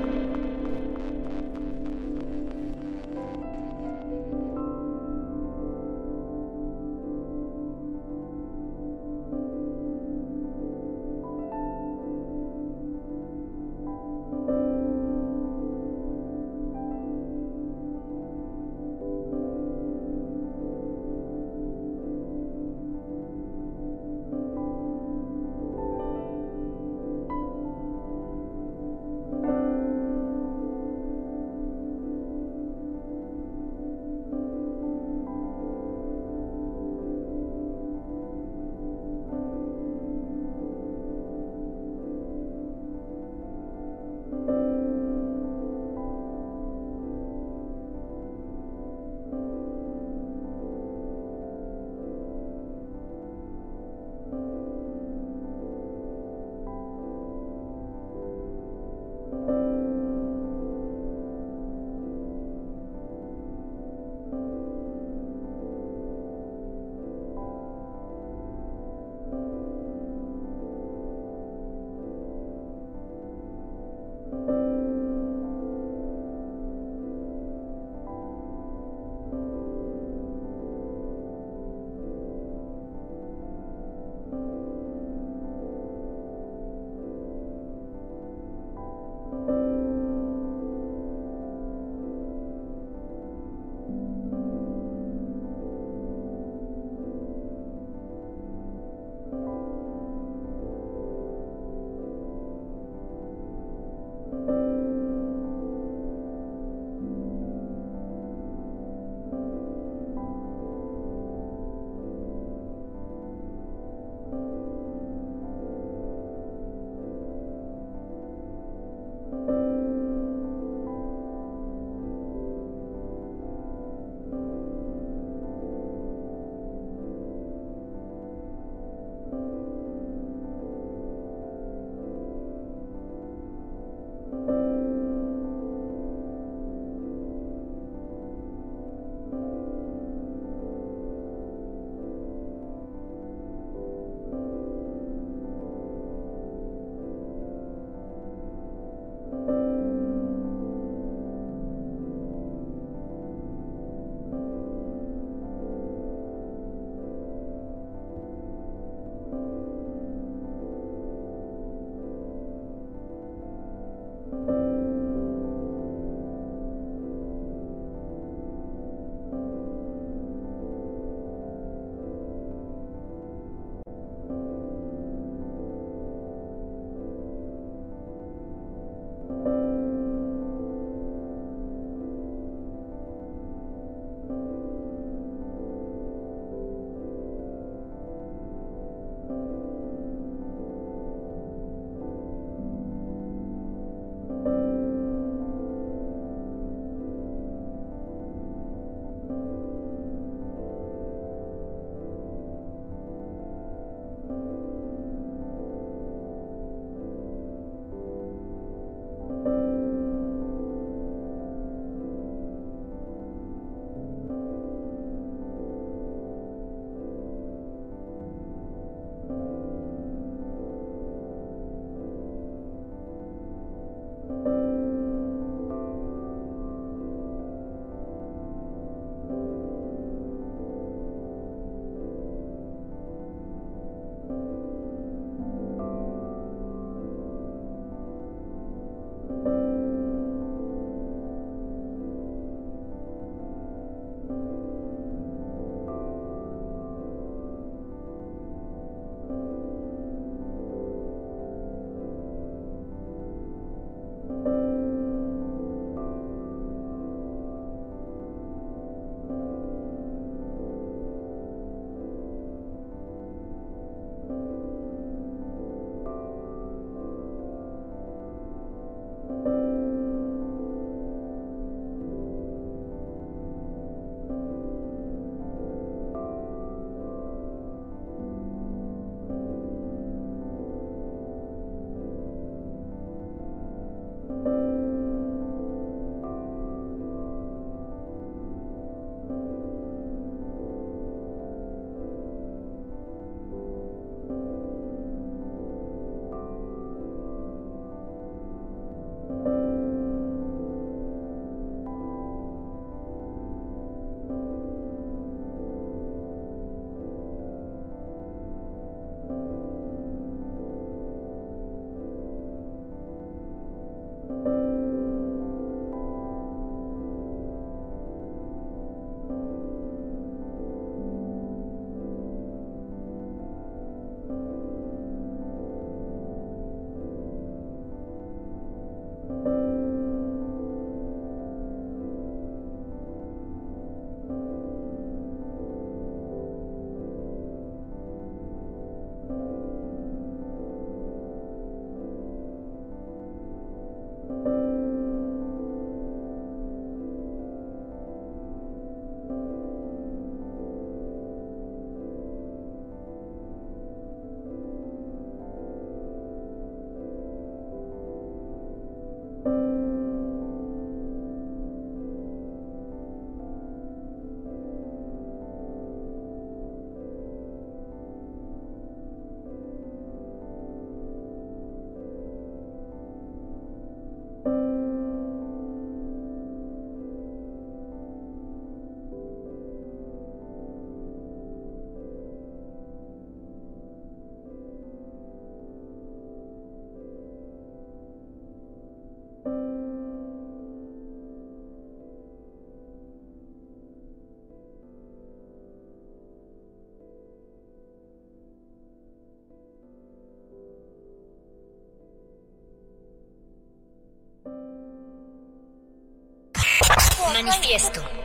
Manifiesto. 407.34 408.23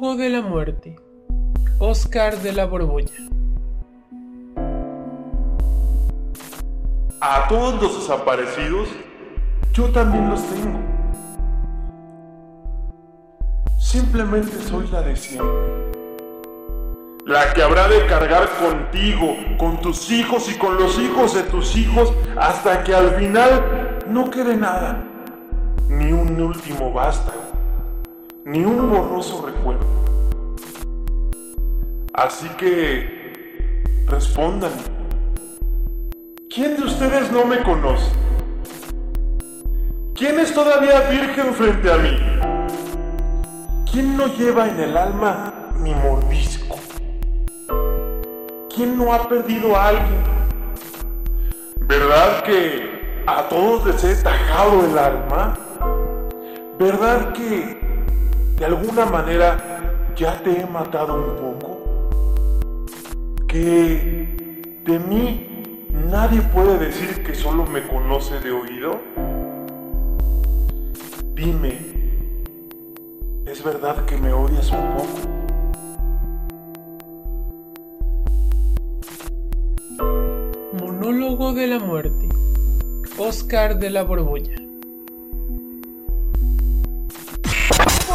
Muerte. 0.00 0.96
Oscar 1.78 2.38
de 2.38 2.52
la 2.52 2.64
Borbolla. 2.64 3.12
A 7.20 7.46
todos 7.48 7.82
los 7.82 8.00
desaparecidos, 8.00 8.88
yo 9.74 9.90
también 9.90 10.30
los 10.30 10.42
tengo. 10.42 10.80
Simplemente 13.78 14.56
soy 14.62 14.88
la 14.88 15.02
de 15.02 15.16
siempre. 15.16 15.90
La 17.26 17.52
que 17.52 17.62
habrá 17.62 17.86
de 17.86 18.06
cargar 18.06 18.48
contigo, 18.58 19.36
con 19.58 19.80
tus 19.82 20.10
hijos 20.10 20.50
y 20.50 20.56
con 20.56 20.78
los 20.78 20.98
hijos 20.98 21.34
de 21.34 21.42
tus 21.42 21.76
hijos, 21.76 22.12
hasta 22.38 22.82
que 22.82 22.94
al 22.94 23.10
final 23.16 23.98
no 24.08 24.30
quede 24.30 24.56
nada. 24.56 25.04
Ni 25.88 26.10
un 26.12 26.40
último 26.40 26.92
basta, 26.92 27.32
ni 28.50 28.64
un 28.64 28.90
borroso 28.90 29.46
recuerdo. 29.46 29.86
Así 32.12 32.48
que 32.58 33.84
respondan. 34.08 34.72
¿Quién 36.52 36.76
de 36.76 36.82
ustedes 36.82 37.30
no 37.30 37.44
me 37.44 37.62
conoce? 37.62 38.10
¿Quién 40.16 40.40
es 40.40 40.52
todavía 40.52 41.08
virgen 41.10 41.54
frente 41.54 41.92
a 41.92 41.96
mí? 41.98 42.18
¿Quién 43.90 44.16
no 44.16 44.26
lleva 44.26 44.68
en 44.68 44.80
el 44.80 44.96
alma 44.96 45.70
mi 45.78 45.94
mordisco? 45.94 46.76
¿Quién 48.74 48.98
no 48.98 49.14
ha 49.14 49.28
perdido 49.28 49.76
a 49.76 49.88
alguien? 49.88 50.24
¿Verdad 51.82 52.42
que 52.42 53.22
a 53.26 53.48
todos 53.48 53.86
les 53.86 54.02
he 54.02 54.22
tajado 54.24 54.84
el 54.84 54.98
alma? 54.98 55.56
¿Verdad 56.78 57.32
que 57.32 57.79
de 58.60 58.66
alguna 58.66 59.06
manera 59.06 59.56
ya 60.14 60.38
te 60.42 60.60
he 60.60 60.66
matado 60.66 61.14
un 61.14 61.56
poco? 61.56 61.78
¿Que 63.48 64.78
de 64.84 64.98
mí 64.98 65.88
nadie 65.90 66.42
puede 66.42 66.76
decir 66.78 67.24
que 67.24 67.34
solo 67.34 67.64
me 67.64 67.88
conoce 67.88 68.38
de 68.38 68.52
oído? 68.52 69.00
Dime, 71.34 71.78
¿es 73.46 73.64
verdad 73.64 74.04
que 74.04 74.18
me 74.18 74.30
odias 74.30 74.70
un 74.70 74.94
poco? 74.94 75.08
Monólogo 80.78 81.54
de 81.54 81.66
la 81.66 81.78
muerte. 81.78 82.28
Oscar 83.16 83.78
de 83.78 83.88
la 83.88 84.02
Borbolla. 84.02 84.59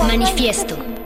Manifiesto. 0.04 1.05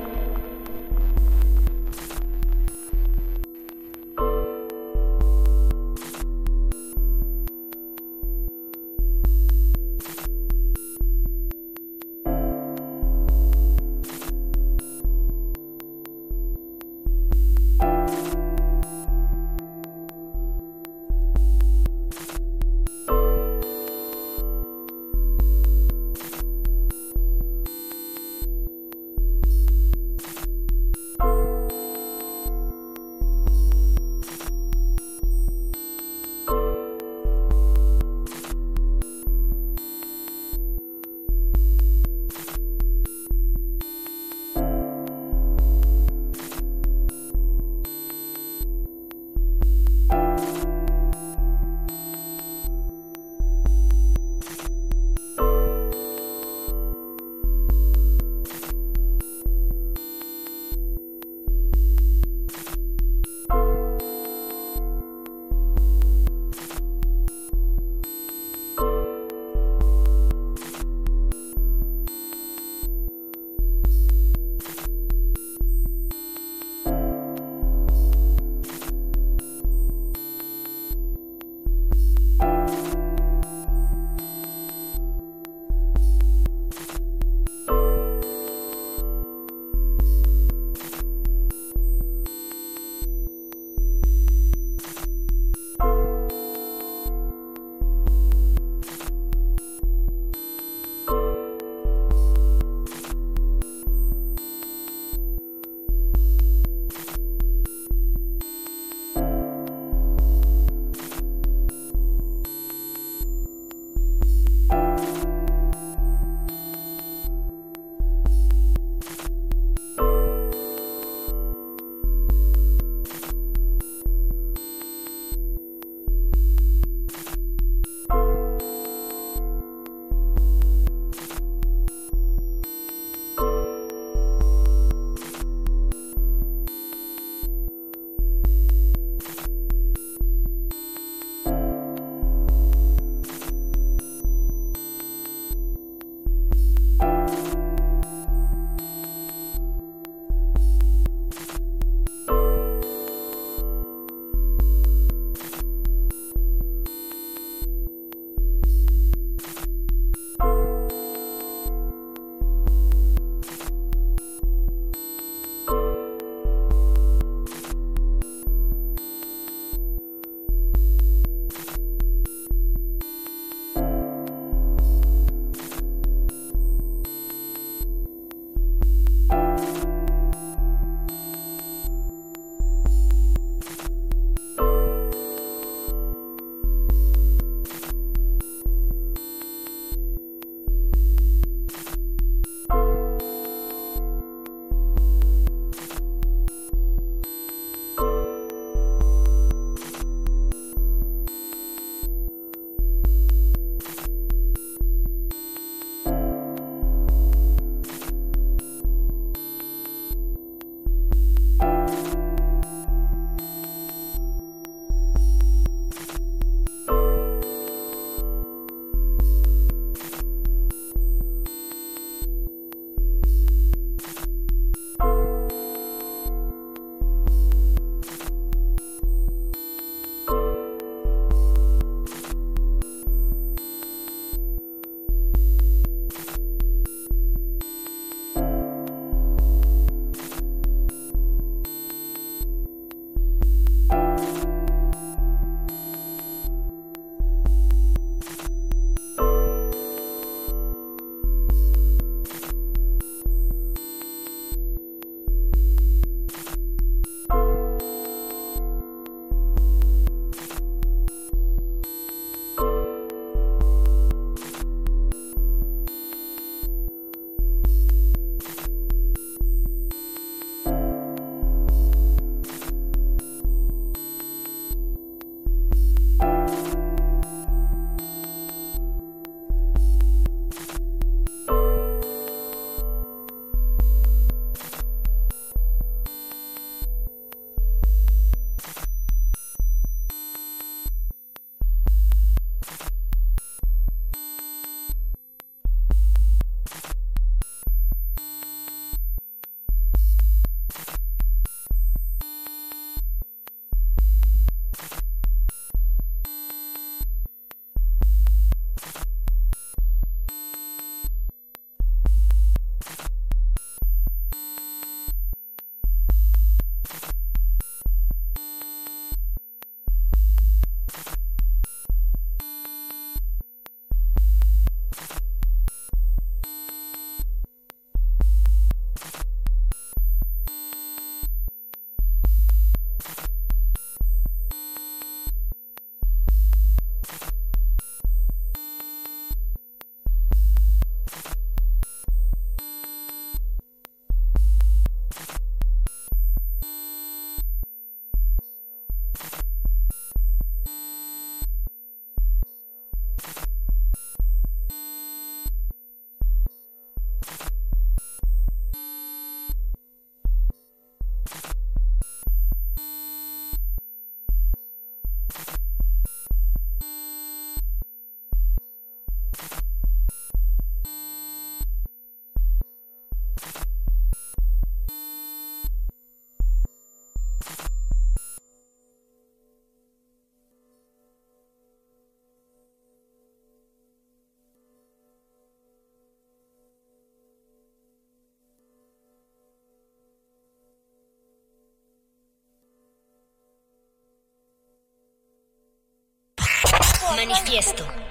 Manifiesto. 397.16 398.09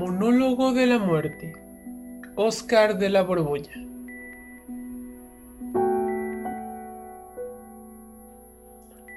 Monólogo 0.00 0.72
de 0.72 0.86
la 0.86 0.98
muerte. 0.98 1.52
Oscar 2.34 2.96
de 2.96 3.10
la 3.10 3.20
Borbolla. 3.22 3.74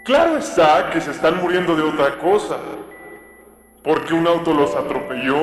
Claro 0.04 0.36
está 0.38 0.90
que 0.90 1.00
se 1.00 1.12
están 1.12 1.42
muriendo 1.42 1.78
de 1.78 1.84
otra 1.84 2.18
cosa. 2.20 2.58
Porque 3.82 4.14
un 4.14 4.28
auto 4.28 4.54
los 4.54 4.76
atropelló. 4.76 5.38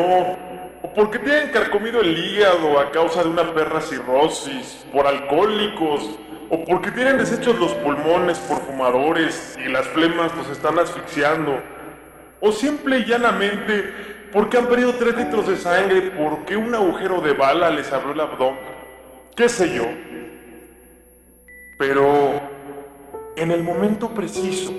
O 0.82 0.92
porque 0.94 1.18
tienen 1.18 1.48
carcomido 1.48 2.02
el 2.02 2.18
hígado 2.18 2.78
a 2.78 2.90
causa 2.90 3.22
de 3.22 3.30
una 3.30 3.54
perra 3.54 3.80
cirrosis. 3.80 4.84
Por 4.92 5.06
alcohólicos. 5.06 6.18
O 6.50 6.62
porque 6.66 6.90
tienen 6.90 7.16
deshechos 7.16 7.58
los 7.58 7.72
pulmones 7.76 8.38
por 8.40 8.58
fumadores 8.58 9.56
y 9.58 9.70
las 9.70 9.86
flemas 9.88 10.36
los 10.36 10.50
están 10.50 10.78
asfixiando. 10.78 11.62
O 12.42 12.52
simple 12.52 12.98
y 12.98 13.04
llanamente 13.06 14.09
porque 14.32 14.58
han 14.58 14.66
perdido 14.66 14.94
tres 14.94 15.16
litros 15.16 15.48
de 15.48 15.56
sangre 15.56 16.12
porque 16.12 16.56
un 16.56 16.74
agujero 16.74 17.20
de 17.20 17.32
bala 17.32 17.70
les 17.70 17.92
abrió 17.92 18.12
el 18.12 18.20
abdomen. 18.20 18.60
¿Qué 19.36 19.48
sé 19.48 19.74
yo? 19.74 19.84
Pero 21.78 22.40
en 23.36 23.50
el 23.50 23.62
momento 23.62 24.10
preciso, 24.10 24.72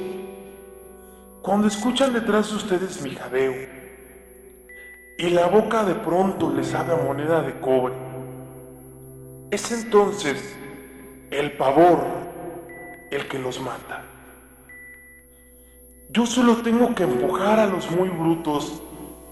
cuando 1.42 1.68
escuchan 1.68 2.14
detrás 2.14 2.52
de 2.52 2.58
ustedes 2.58 3.02
mi 3.02 3.16
jadeo 3.16 3.54
y 5.18 5.30
la 5.32 5.48
boca 5.48 5.84
de 5.84 5.96
pronto 5.96 6.52
les 6.52 6.68
sabe 6.68 6.94
a 6.94 6.98
moneda 6.98 7.42
de 7.42 7.60
cobre, 7.60 7.96
es 9.50 9.72
entonces 9.72 10.56
el 11.32 11.54
pavor 11.54 12.06
el 13.10 13.28
que 13.28 13.40
los 13.40 13.60
mata. 13.60 14.04
Yo 16.10 16.26
solo 16.26 16.58
tengo 16.58 16.94
que 16.94 17.04
empujar 17.04 17.60
a 17.60 17.66
los 17.66 17.90
muy 17.90 18.10
brutos 18.10 18.82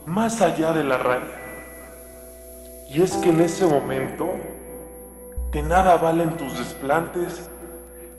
más 0.05 0.41
allá 0.41 0.73
de 0.73 0.83
la 0.83 0.97
raya. 0.97 1.39
Y 2.89 3.01
es 3.01 3.13
que 3.17 3.29
en 3.29 3.41
ese 3.41 3.65
momento 3.65 4.27
de 5.51 5.61
nada 5.61 5.97
valen 5.97 6.37
tus 6.37 6.57
desplantes, 6.57 7.49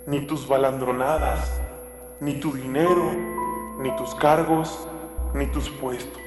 ni 0.07 0.21
tus 0.27 0.47
balandronadas, 0.47 1.61
ni 2.21 2.35
tu 2.35 2.53
dinero, 2.53 3.13
ni 3.79 3.95
tus 3.97 4.15
cargos, 4.15 4.87
ni 5.35 5.47
tus 5.47 5.69
puestos. 5.71 6.23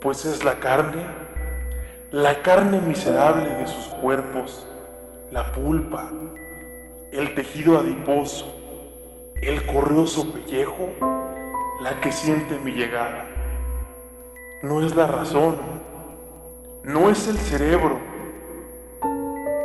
Pues 0.00 0.24
es 0.24 0.44
la 0.44 0.60
carne, 0.60 1.04
la 2.10 2.42
carne 2.42 2.80
miserable 2.80 3.50
de 3.50 3.66
sus 3.66 3.86
cuerpos, 4.00 4.66
la 5.30 5.52
pulpa, 5.52 6.10
el 7.12 7.34
tejido 7.34 7.78
adiposo, 7.78 8.54
el 9.42 9.66
corrioso 9.66 10.32
pellejo, 10.32 10.88
la 11.82 12.00
que 12.00 12.12
siente 12.12 12.58
mi 12.58 12.72
llegada 12.72 13.37
no 14.62 14.84
es 14.84 14.96
la 14.96 15.06
razón, 15.06 15.56
no 16.82 17.10
es 17.10 17.28
el 17.28 17.38
cerebro, 17.38 17.98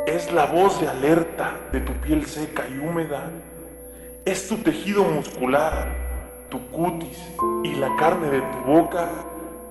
es 0.06 0.32
la 0.32 0.46
voz 0.46 0.80
de 0.80 0.88
alerta 0.88 1.58
de 1.72 1.80
tu 1.80 1.92
piel 1.94 2.26
seca 2.26 2.64
y 2.68 2.78
húmeda, 2.78 3.28
es 4.24 4.48
tu 4.48 4.58
tejido 4.58 5.02
muscular, 5.02 5.88
tu 6.48 6.64
cutis 6.70 7.18
y 7.64 7.74
la 7.74 7.96
carne 7.96 8.30
de 8.30 8.40
tu 8.40 8.58
boca 8.70 9.08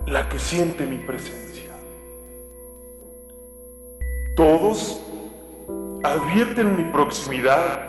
la 0.08 0.28
que 0.28 0.40
siente 0.40 0.86
mi 0.86 0.98
presencia. 0.98 1.72
Todos 4.36 5.02
advierten 6.04 6.76
mi 6.76 6.92
proximidad 6.92 7.88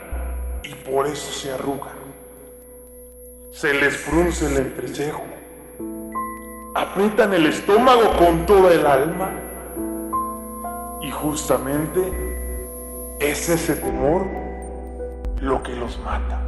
y 0.63 0.73
por 0.89 1.09
eso 1.09 1.33
se 1.33 1.51
arrugan. 1.51 1.97
Se 3.51 3.75
les 3.75 3.97
frunce 3.97 4.47
el 4.47 4.57
entrecejo 4.59 5.34
aprietan 6.75 7.33
el 7.33 7.47
estómago 7.47 8.17
con 8.19 8.47
toda 8.47 8.75
el 8.75 8.87
alma. 8.87 9.31
Y 11.03 11.11
justamente 11.11 12.01
es 13.21 13.49
ese 13.49 13.77
temor 13.77 14.27
lo 15.41 15.63
que 15.63 15.75
los 15.77 15.99
mata. 16.01 16.41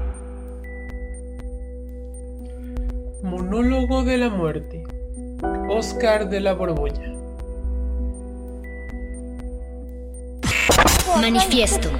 Monólogo 3.22 4.02
de 4.02 4.16
la 4.18 4.30
muerte. 4.30 4.84
Oscar 5.68 6.28
de 6.28 6.40
la 6.40 6.54
Borbolla. 6.54 7.12
Manifiesto. 11.20 11.90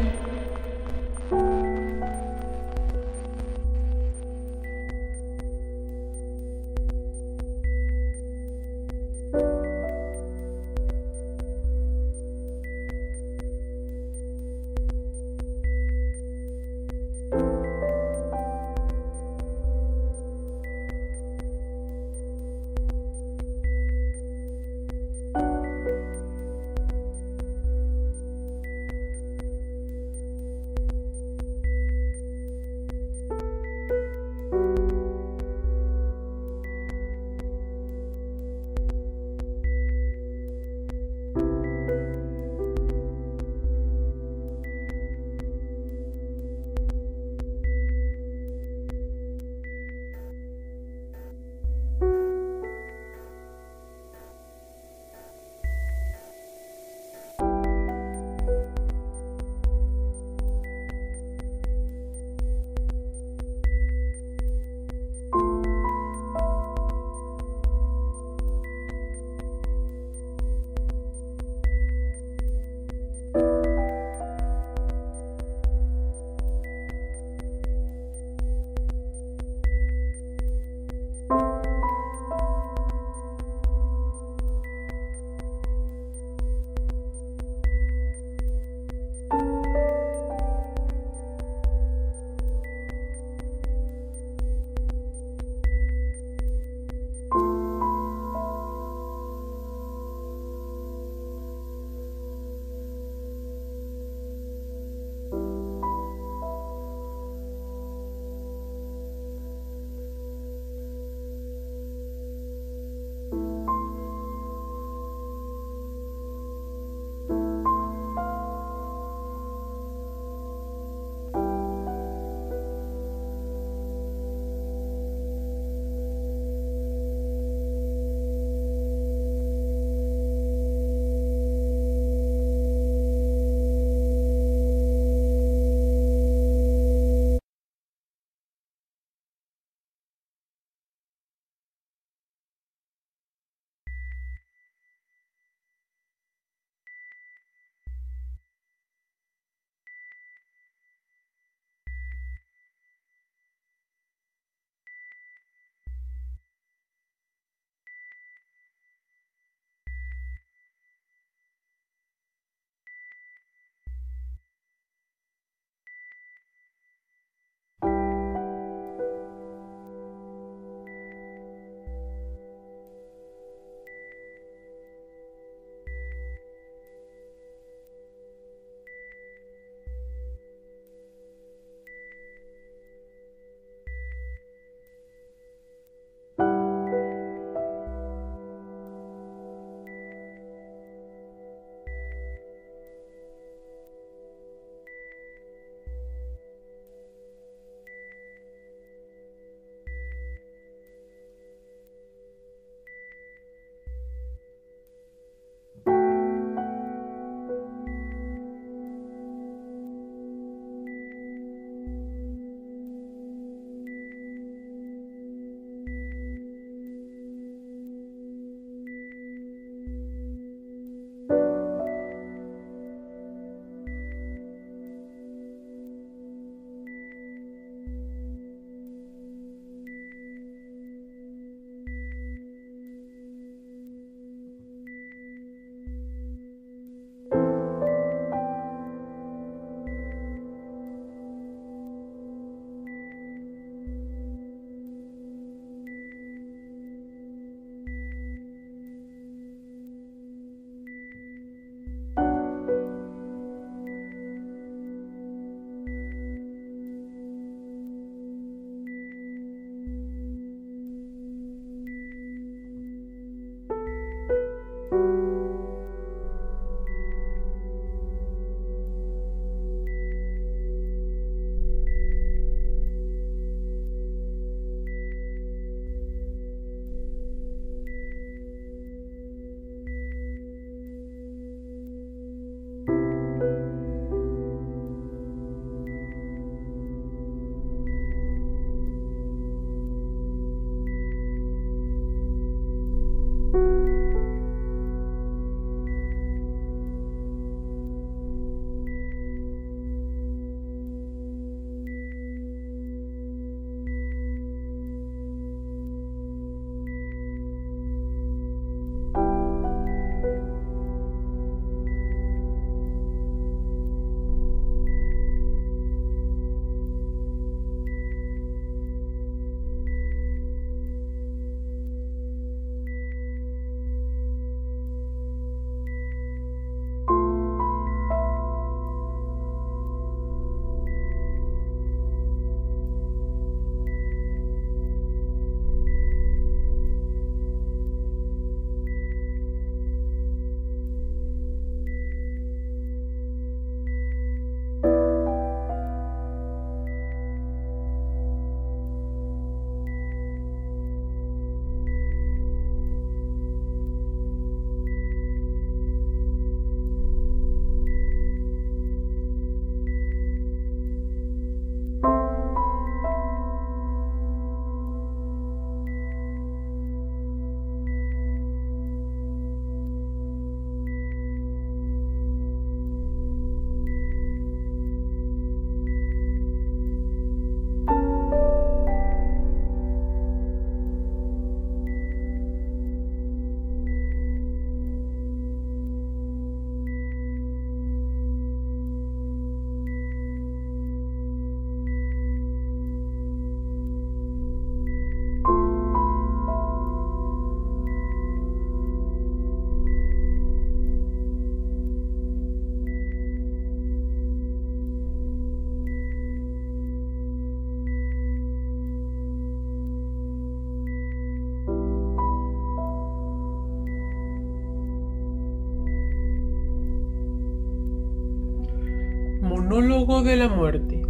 Monólogo 419.76 420.22
de 420.22 420.36
la 420.36 420.48
muerte. 420.48 421.02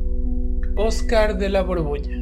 Oscar 0.75 1.39
de 1.39 1.49
la 1.49 1.63
Borbolla. 1.63 2.17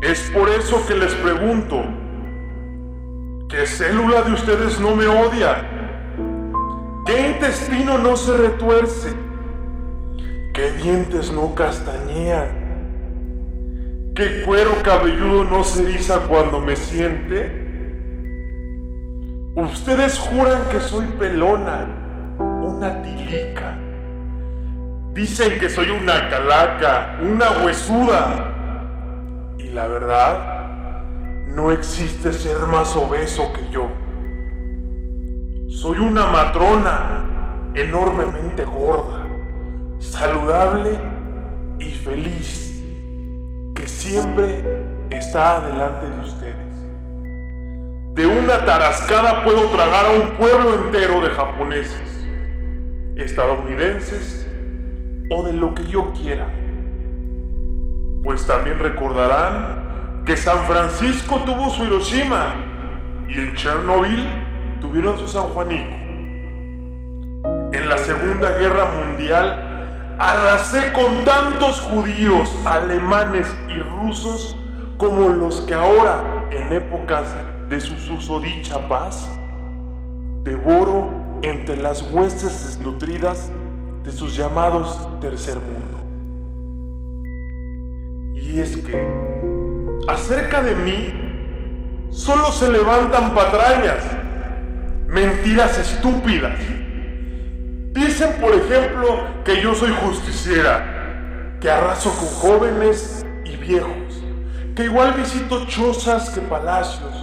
Es 0.00 0.30
por 0.32 0.48
eso 0.48 0.86
que 0.86 0.94
les 0.94 1.12
pregunto, 1.14 1.82
¿qué 3.48 3.66
célula 3.66 4.22
de 4.22 4.32
ustedes 4.32 4.78
no 4.78 4.94
me 4.94 5.08
odia? 5.08 5.68
¿Qué 7.04 7.30
intestino 7.30 7.98
no 7.98 8.16
se 8.16 8.36
retuerce? 8.36 9.12
¿Qué 10.52 10.70
dientes 10.84 11.32
no 11.32 11.52
castañean? 11.56 12.46
¿Qué 14.14 14.44
cuero 14.46 14.70
cabelludo 14.84 15.42
no 15.42 15.64
se 15.64 15.82
eriza 15.82 16.20
cuando 16.28 16.60
me 16.60 16.76
siente? 16.76 17.64
Ustedes 19.56 20.16
juran 20.18 20.62
que 20.70 20.78
soy 20.78 21.06
pelona, 21.18 21.93
Dicen 25.14 25.60
que 25.60 25.70
soy 25.70 25.90
una 25.90 26.28
calaca, 26.28 27.20
una 27.22 27.64
huesuda. 27.64 28.52
Y 29.58 29.68
la 29.68 29.86
verdad, 29.86 31.04
no 31.46 31.70
existe 31.70 32.32
ser 32.32 32.58
más 32.66 32.96
obeso 32.96 33.52
que 33.52 33.70
yo. 33.70 33.88
Soy 35.68 35.98
una 35.98 36.26
matrona 36.26 37.70
enormemente 37.74 38.64
gorda, 38.64 39.24
saludable 40.00 40.98
y 41.78 41.92
feliz, 41.92 42.82
que 43.76 43.86
siempre 43.86 44.64
está 45.10 45.58
adelante 45.58 46.10
de 46.10 46.20
ustedes. 46.22 46.74
De 48.14 48.26
una 48.26 48.64
tarascada 48.64 49.44
puedo 49.44 49.70
tragar 49.70 50.06
a 50.06 50.10
un 50.10 50.30
pueblo 50.32 50.74
entero 50.74 51.20
de 51.20 51.30
japoneses, 51.30 52.26
estadounidenses 53.14 54.43
o 55.34 55.42
de 55.42 55.52
lo 55.52 55.74
que 55.74 55.84
yo 55.86 56.12
quiera. 56.12 56.46
Pues 58.22 58.46
también 58.46 58.78
recordarán 58.78 60.22
que 60.24 60.36
San 60.36 60.58
Francisco 60.66 61.40
tuvo 61.44 61.70
su 61.70 61.84
Hiroshima 61.84 62.54
y 63.28 63.34
en 63.34 63.54
Chernobyl 63.54 64.26
tuvieron 64.80 65.18
su 65.18 65.26
San 65.26 65.42
Juanico. 65.48 65.94
En 67.72 67.88
la 67.88 67.98
Segunda 67.98 68.50
Guerra 68.52 68.86
Mundial 68.92 70.16
arrasé 70.18 70.92
con 70.92 71.24
tantos 71.24 71.80
judíos, 71.80 72.48
alemanes 72.64 73.52
y 73.68 73.80
rusos 73.80 74.56
como 74.96 75.30
los 75.30 75.62
que 75.62 75.74
ahora, 75.74 76.46
en 76.52 76.72
épocas 76.72 77.34
de 77.68 77.80
su 77.80 77.96
susodicha 77.96 78.88
paz, 78.88 79.28
devoro 80.44 81.10
entre 81.42 81.76
las 81.76 82.02
huestes 82.12 82.64
desnutridas 82.64 83.50
de 84.04 84.12
sus 84.12 84.36
llamados 84.36 84.98
tercer 85.20 85.56
mundo. 85.56 85.98
Y 88.36 88.60
es 88.60 88.76
que 88.76 89.08
acerca 90.06 90.62
de 90.62 90.74
mí 90.76 92.10
solo 92.10 92.52
se 92.52 92.70
levantan 92.70 93.34
patrañas, 93.34 94.04
mentiras 95.08 95.78
estúpidas. 95.78 96.58
Dicen, 97.92 98.32
por 98.40 98.54
ejemplo, 98.54 99.24
que 99.44 99.62
yo 99.62 99.74
soy 99.74 99.92
justiciera, 99.92 101.56
que 101.60 101.70
arraso 101.70 102.10
con 102.10 102.28
jóvenes 102.28 103.24
y 103.46 103.56
viejos, 103.56 104.22
que 104.76 104.84
igual 104.84 105.14
visito 105.14 105.64
chozas 105.66 106.28
que 106.30 106.42
palacios, 106.42 107.14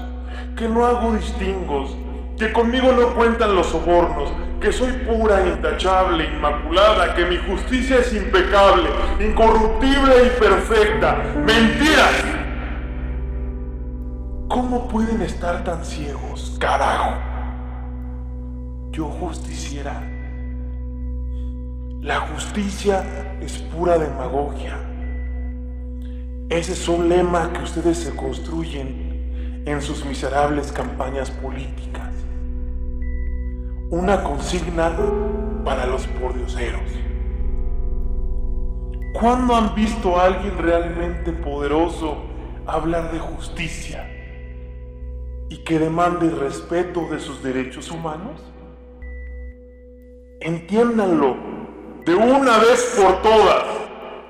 que 0.57 0.67
no 0.67 0.85
hago 0.85 1.13
distingos, 1.13 1.95
que 2.41 2.51
conmigo 2.51 2.91
no 2.91 3.13
cuentan 3.13 3.53
los 3.53 3.68
sobornos, 3.68 4.34
que 4.59 4.72
soy 4.72 4.91
pura, 4.93 5.47
intachable, 5.47 6.26
inmaculada, 6.26 7.13
que 7.13 7.23
mi 7.23 7.38
justicia 7.38 7.99
es 7.99 8.11
impecable, 8.15 8.89
incorruptible 9.19 10.26
y 10.26 10.39
perfecta. 10.39 11.23
¡Mentiras! 11.45 12.23
¿Cómo 14.49 14.88
pueden 14.88 15.22
estar 15.22 15.63
tan 15.63 15.85
ciegos, 15.85 16.57
carajo? 16.59 17.13
Yo 18.89 19.05
justiciera. 19.05 20.01
La 22.01 22.22
justicia 22.22 23.38
es 23.39 23.59
pura 23.59 23.99
demagogia. 23.99 24.80
Ese 26.49 26.73
es 26.73 26.88
un 26.88 27.07
lema 27.07 27.53
que 27.53 27.61
ustedes 27.61 27.99
se 27.99 28.15
construyen 28.15 29.61
en 29.68 29.80
sus 29.80 30.03
miserables 30.05 30.72
campañas 30.72 31.30
políticas 31.30 32.10
una 33.91 34.23
consigna 34.23 34.89
para 35.65 35.85
los 35.85 36.07
pordioseros. 36.07 36.81
¿Cuándo 39.13 39.53
han 39.53 39.76
visto 39.76 40.18
a 40.18 40.27
alguien 40.27 40.57
realmente 40.57 41.34
poderoso 41.34 42.23
hablar 42.65 43.11
de 43.11 43.19
justicia 43.19 44.09
y 45.49 45.57
que 45.65 45.77
demande 45.77 46.30
respeto 46.30 47.09
de 47.11 47.19
sus 47.19 47.43
derechos 47.43 47.91
humanos? 47.91 48.41
Entiéndanlo 50.39 51.35
de 52.05 52.15
una 52.15 52.59
vez 52.59 52.97
por 52.97 53.22
todas. 53.22 53.65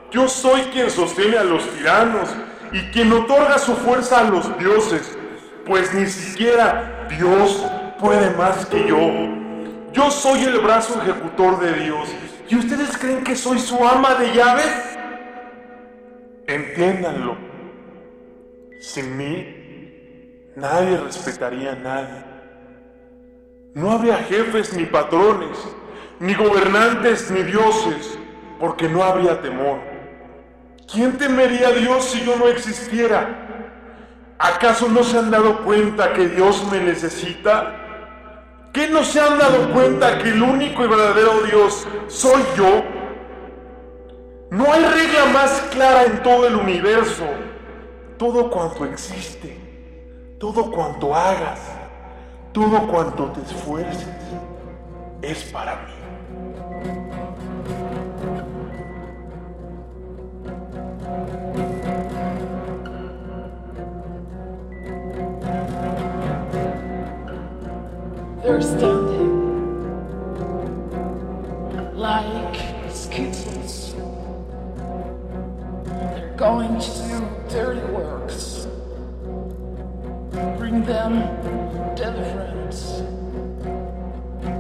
Yo 0.10 0.28
soy 0.28 0.62
quien 0.74 0.90
sostiene 0.90 1.38
a 1.38 1.44
los 1.44 1.70
tiranos 1.70 2.36
y 2.74 2.80
quien 2.92 3.14
otorga 3.14 3.60
su 3.60 3.76
fuerza 3.76 4.22
a 4.22 4.24
los 4.24 4.58
dioses, 4.58 5.16
pues 5.68 5.94
ni 5.94 6.08
siquiera 6.08 7.08
Dios 7.08 7.64
puede 8.00 8.36
más 8.36 8.66
que 8.66 8.88
yo. 8.88 9.42
Yo 9.94 10.10
soy 10.10 10.44
el 10.44 10.60
brazo 10.60 11.02
ejecutor 11.02 11.60
de 11.60 11.74
Dios. 11.74 12.10
¿Y 12.48 12.56
ustedes 12.56 12.98
creen 12.98 13.24
que 13.24 13.36
soy 13.36 13.60
su 13.60 13.76
ama 13.86 14.16
de 14.16 14.34
llaves? 14.34 14.98
Entiéndanlo. 16.48 17.38
Sin 18.80 19.18
mí, 19.18 20.52
nadie 20.56 20.98
respetaría 20.98 21.74
a 21.74 21.76
nadie. 21.76 22.24
No 23.74 23.92
habría 23.92 24.18
jefes 24.18 24.74
ni 24.74 24.86
patrones, 24.86 25.58
ni 26.20 26.34
gobernantes 26.34 27.30
ni 27.32 27.44
dioses, 27.44 28.18
porque 28.60 28.90
no 28.90 29.04
habría 29.04 29.42
temor. 29.42 29.80
¿Quién 30.92 31.18
temería 31.18 31.70
a 31.70 31.72
Dios 31.72 32.06
si 32.06 32.26
yo 32.26 32.36
no 32.36 32.48
existiera? 32.48 33.48
¿Acaso 34.38 34.90
no 34.90 35.04
se 35.04 35.20
han 35.20 35.32
dado 35.32 35.64
cuenta 35.64 36.14
que 36.14 36.28
Dios 36.28 36.66
me 36.72 36.80
necesita? 36.80 37.81
¿Qué 38.74 38.88
no 38.88 39.04
se 39.04 39.20
han 39.20 39.38
dado 39.38 39.74
cuenta 39.74 40.18
que 40.20 40.30
el 40.30 40.42
único 40.42 40.86
y 40.86 40.88
verdadero 40.88 41.42
Dios 41.42 41.86
soy 42.08 42.42
yo? 42.56 42.84
No 44.50 44.72
hay 44.72 44.84
regla 44.84 45.26
más 45.34 45.62
clara 45.72 46.06
en 46.06 46.24
todo 46.24 46.48
el 46.48 46.56
universo. 46.56 47.26
Todo 48.18 48.50
cuanto 48.50 48.86
existe, 48.86 49.58
todo 50.40 50.70
cuanto 50.72 51.14
hagas, 51.16 51.60
todo 52.54 52.88
cuanto 52.88 53.32
te 53.32 53.42
esfuerces, 53.42 54.08
es 55.22 55.44
para 55.46 55.76
mí. 55.78 56.01
They're 68.52 68.62
standing 68.62 69.32
like 71.96 72.58
skittles. 72.90 73.96
They're 75.86 76.36
going 76.36 76.78
to 76.78 76.90
do 77.08 77.18
dirty 77.48 77.86
works. 77.94 78.68
Bring 80.58 80.84
them 80.84 81.14
deliverance. 81.96 83.04
They 84.42 84.58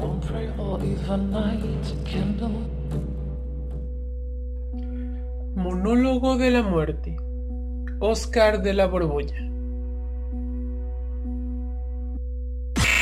won't 0.00 0.22
pray 0.26 0.48
or 0.56 0.82
even 0.82 1.30
light 1.30 1.86
a 1.92 1.96
candle. 2.10 2.56
Monólogo 5.54 6.38
de 6.38 6.50
la 6.52 6.62
muerte. 6.62 7.18
Oscar 8.00 8.62
de 8.62 8.72
la 8.72 8.86
Borbolla. 8.86 9.53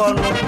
con 0.00 0.39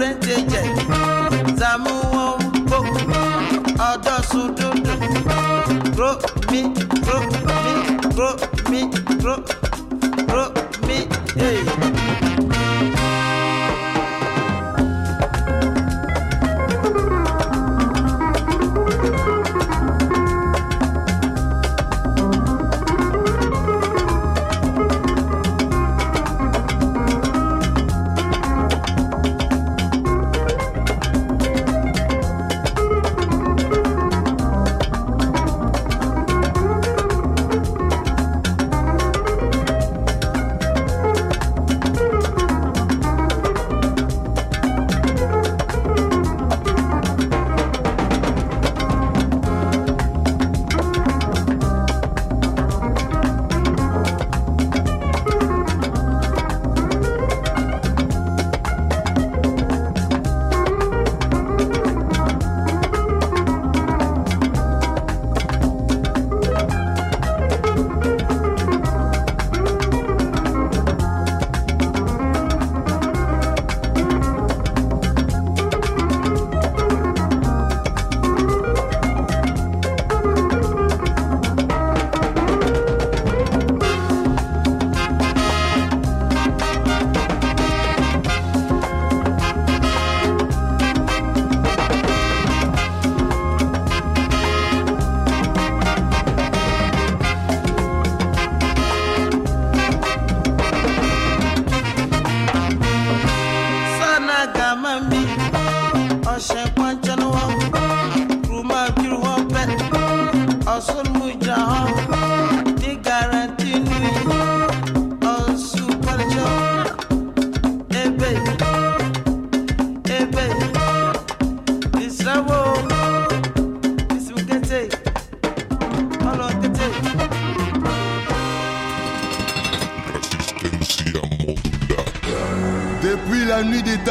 plenty. 0.00 0.49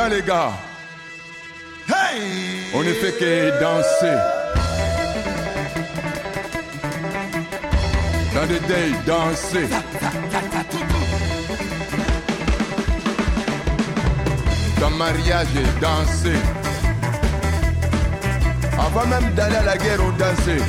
Des 0.10 0.16
les 0.16 0.22
gars, 0.24 0.52
on 2.74 2.84
ne 2.84 2.94
fait 2.94 3.12
que 3.14 3.60
danser. 3.60 4.18
Dans 8.34 8.42
le 8.42 8.60
day, 8.68 8.92
danser. 9.06 9.68
Dans 14.80 14.90
mariage, 14.92 15.48
danser. 15.82 16.40
Avant 18.80 19.08
même 19.08 19.34
d'aller 19.34 19.56
à 19.56 19.64
la 19.64 19.78
guerre, 19.78 20.00
on 20.02 20.12
dansait. 20.12 20.64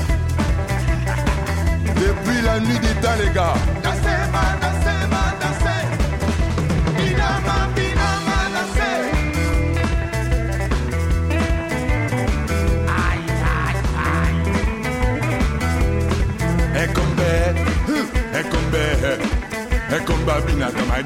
Depuis 1.96 2.42
la 2.42 2.60
nuit 2.60 2.78
des 2.78 2.94
temps, 3.00 3.16
les 3.22 3.30
gars. 3.32 3.79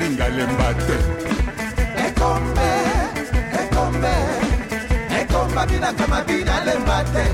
linga 0.00 0.26
lembate 0.36 0.96
ekombe 2.06 2.70
ekombe 3.60 4.14
ekomba 5.20 5.62
bina 5.70 5.90
kama 5.98 6.18
bina 6.28 6.54
lembate 6.66 7.24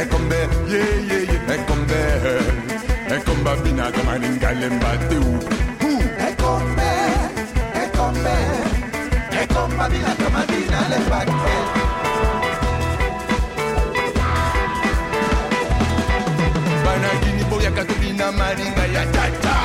ekombe 0.00 0.38
yeyeye 0.72 1.36
ekombe 1.54 2.00
ekomba 3.16 3.52
bina 3.62 3.86
kama 3.96 4.14
linga 4.22 4.50
lembate 4.60 5.16
ekombe 6.28 6.90
ekombe 7.82 8.36
ekomba 9.42 9.84
bina 9.92 10.12
kama 10.20 10.42
bina 10.50 10.80
lembate 10.90 11.54
boyaka 17.50 17.84
tobina 17.84 18.32
malinga 18.32 18.84
ya 18.94 19.04
tata. 19.12 19.63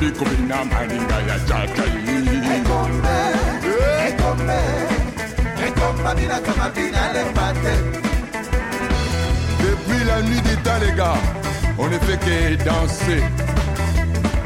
Biko 0.00 0.24
bina 0.24 0.58
maringa 0.64 1.18
ya 1.28 1.36
chacha. 1.48 1.84
Ekombe, 2.54 3.16
ekombe, 4.06 4.60
ekomba 5.66 6.10
bina 6.14 6.38
kama 6.46 6.68
bina 6.74 7.02
lembate. 7.14 7.74
Depuis 9.62 10.04
la 10.04 10.22
nuit 10.22 10.40
des 10.42 10.56
temps, 10.62 10.78
les 10.80 10.92
gars, 10.92 11.20
on 11.78 11.88
ne 11.88 11.98
fait 11.98 12.18
que 12.24 12.64
danser. 12.64 13.22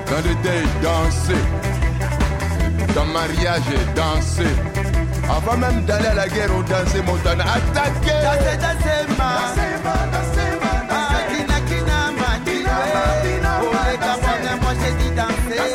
Dans 0.08 0.22
le 0.28 0.34
day, 0.42 0.62
danser. 0.82 1.42
Dans 2.94 3.06
mariage, 3.06 3.72
danser. 3.94 4.54
Avant 5.28 5.56
même 5.58 5.84
d'aller 5.84 6.08
à 6.08 6.14
la 6.14 6.28
guerre, 6.28 6.50
on 6.56 6.62
dansait 6.62 7.02
Montana. 7.02 7.44
Attaquer! 7.44 8.20
Dansez, 8.26 8.56
dansez, 8.64 9.04
ma. 9.18 9.30
Dansez, 9.40 9.74
ma, 9.84 9.96
dansez, 10.12 10.31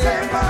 December. 0.08 0.47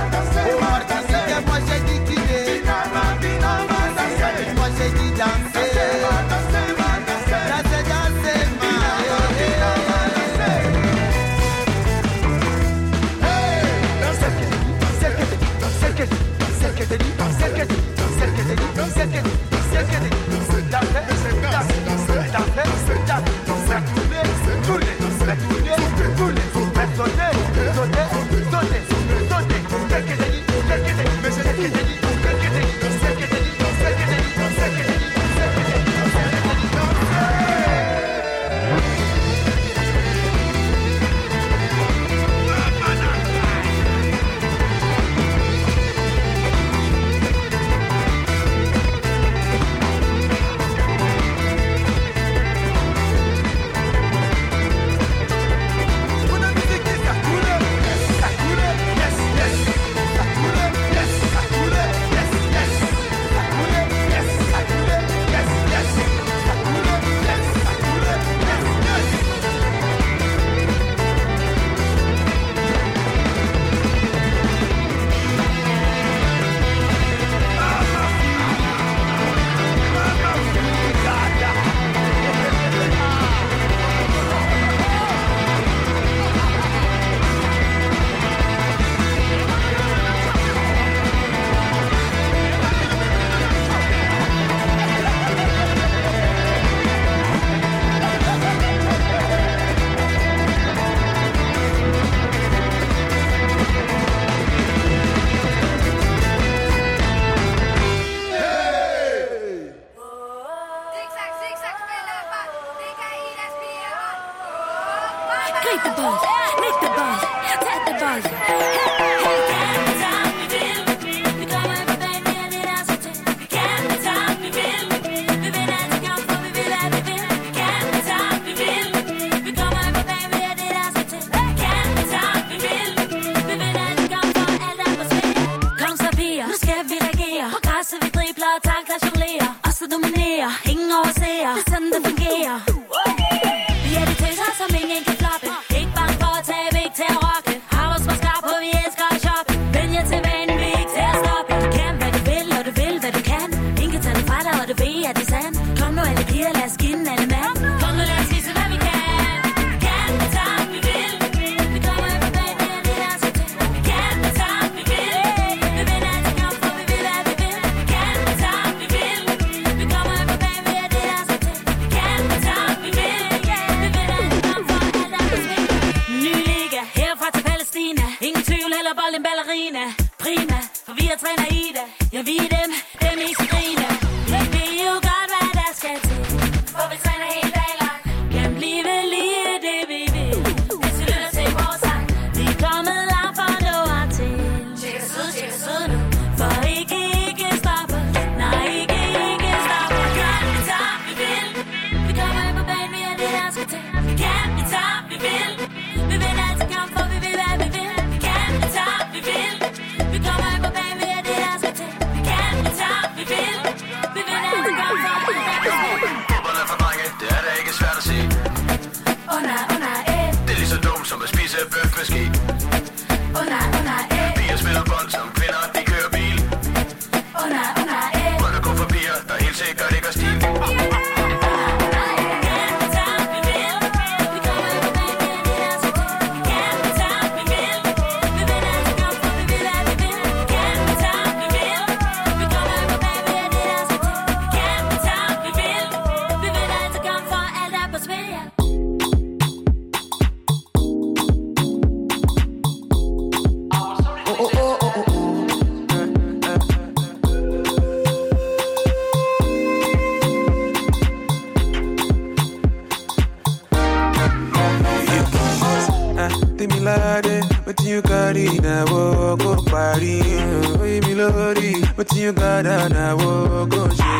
wo 273.19 273.31
kò 273.73 273.83
ṣe. 273.97 274.13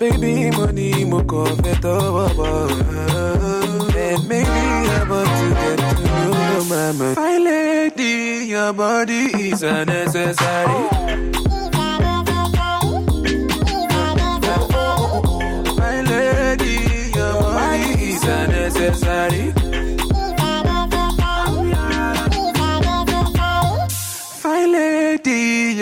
Baby 0.00 0.32
mo 0.56 0.64
fẹ́ 1.62 1.74
maybe 4.30 4.62
I'm 4.96 5.10
to 5.38 5.46
get 5.60 5.78
to 5.96 6.04
know 6.06 6.64
my 6.70 6.86
man. 6.98 7.14
My 7.20 7.34
lady, 7.48 8.14
your 8.52 8.72
body 8.72 9.22
is 9.48 9.62
unnecessary. 9.62 10.80
My 15.80 15.96
lady, 16.10 16.76
your 17.16 17.32
body 17.42 17.92
is. 18.94 19.59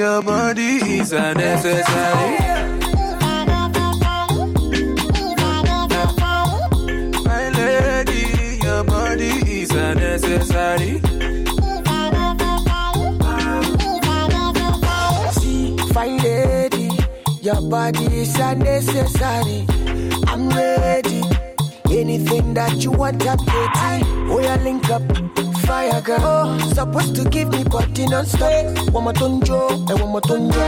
your 0.09 0.22
body 0.22 0.76
is 0.98 1.12
unnecessary. 1.12 2.39
necessity. 9.97 10.98
Fine 15.93 16.16
lady, 16.18 16.89
your 17.43 17.60
body 17.68 18.06
is 18.22 18.35
unnecessary. 18.39 19.66
I'm 20.26 20.48
ready. 20.48 21.22
Anything 21.90 22.55
that 22.55 22.76
you 22.82 22.93
want, 22.93 23.26
I'm 23.26 23.39
ready. 23.47 24.02
Oh, 24.30 24.40
link 24.64 24.89
up 24.90 25.47
fire 25.69 26.01
girl. 26.01 26.59
Supposed 26.74 27.15
to 27.16 27.24
give 27.28 27.51
me 27.51 27.62
body 27.65 28.07
non-stop. 28.07 28.93
One 28.93 29.05
more 29.05 29.12
tonjo, 29.12 29.59
and 29.90 30.01
one 30.01 30.11
more 30.12 30.20
tonjo. 30.23 30.65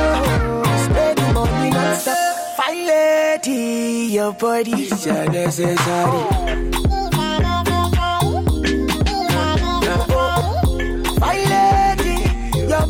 Spend 0.85 1.19
the 1.19 1.33
money 1.33 1.71
non-stop. 1.71 2.17
Fine 2.57 2.87
lady, 2.87 4.13
your 4.13 4.33
body 4.35 4.73
is 4.73 5.07
necessary. 5.07 6.61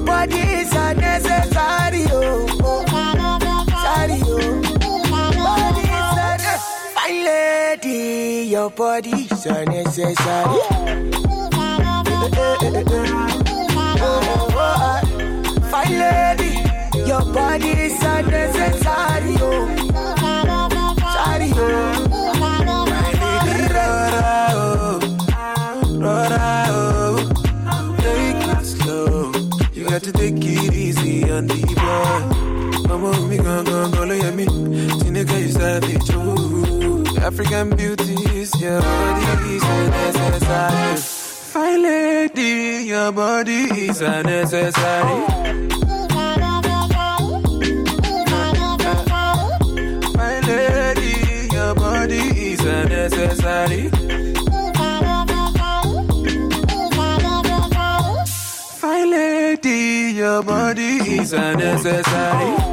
bodies 0.04 0.74
are 0.74 0.94
necessary. 0.94 2.04
Oh, 2.10 2.84
sorry, 3.84 4.20
oh. 4.24 4.60
Bodies 5.46 6.12
are 6.24 6.38
necessary. 6.38 6.58
My 6.96 7.10
lady, 7.26 8.50
your 8.50 8.70
bodies 8.70 9.46
are 9.46 9.64
necessary. 9.64 11.00
Fine 15.70 15.98
lady, 15.98 16.52
your 17.08 17.24
body 17.32 17.70
is 17.70 18.02
a 18.02 18.20
Got 29.90 30.04
to 30.04 30.12
take 30.12 30.36
it 30.36 30.72
easy 30.72 31.30
on 31.30 31.46
the 31.48 31.60
boy. 31.74 32.88
Mama, 32.88 33.10
we 33.28 33.36
gon' 33.36 33.64
gon' 33.64 33.90
gon' 33.90 34.08
look 34.08 34.22
at 34.22 34.34
me. 34.34 34.46
Teenager, 35.00 35.38
you. 36.10 37.04
African 37.18 37.76
beauty 37.76 38.14
is 38.38 38.54
your 38.60 38.80
body 38.80 39.56
is 39.56 39.62
a 39.62 39.90
necessary 39.90 41.19
fine 41.50 41.82
lady, 41.82 42.86
your 42.86 43.10
body 43.10 43.62
is 43.86 44.00
unnecessary. 44.00 45.20
My 50.16 50.34
lady, 50.46 51.48
your 51.52 51.74
body 51.74 52.24
is 52.50 52.60
unnecessary. 52.60 53.90
Fine 58.80 59.10
lady, 59.10 60.12
your 60.14 60.42
body 60.44 60.92
is 61.18 61.32
unnecessary. 61.32 62.69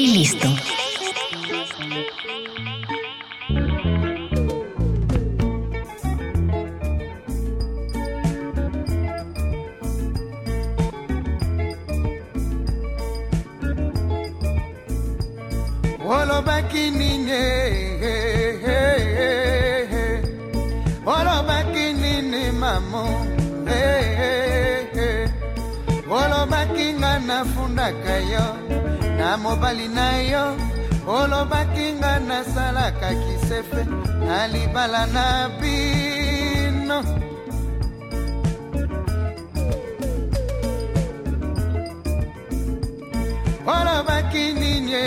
Playlist. 0.00 0.40
olobaki 16.08 16.90
nini 16.98 17.42
olobaki 21.06 21.86
nini 22.00 22.50
mamo 22.60 23.04
olobaki 26.10 26.86
nga 26.98 27.12
nafundaka 27.28 28.16
yo 28.32 28.49
na 29.30 29.36
mobali 29.36 29.86
na 29.86 30.18
yo 30.26 30.44
olobaki 31.06 31.86
nga 32.02 32.18
nasalaka 32.18 33.14
kisefe 33.22 33.82
na 34.26 34.50
libala 34.50 35.06
na 35.14 35.26
bino. 35.58 36.98
Olobaki 43.74 44.44
nini 44.58 44.98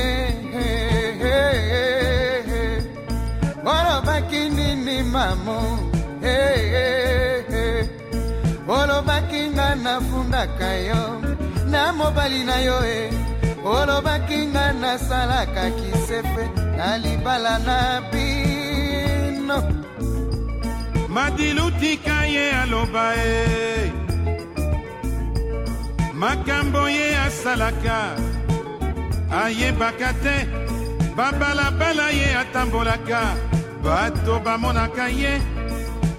olobaki 3.75 4.41
nini 4.55 4.97
mamo 5.03 5.59
olobaki 8.71 9.41
nga 9.51 9.75
nafundaka 9.75 10.71
yo 10.87 11.03
na 11.67 11.91
mobali 11.91 12.41
na 12.47 12.57
yo 12.63 12.79
e 12.87 13.22
olobaki 13.64 14.52
nga 14.52 14.73
nasalaka 14.76 15.72
kisefe 15.72 16.45
na 16.77 16.98
libala 16.98 17.60
na 17.64 17.80
bino. 18.11 19.60
Madilutika 21.07 22.26
ye 22.26 22.52
aloba 22.52 23.15
e. 23.15 23.91
Makambo 26.14 26.90
ye 26.90 27.15
asalaka 27.18 28.15
ayebaka 29.31 30.11
te. 30.23 30.38
Babalabala 31.15 32.10
ye 32.10 32.35
atambolaka 32.35 33.22
bato 33.84 34.40
bamonaka 34.45 35.07
ye. 35.07 35.40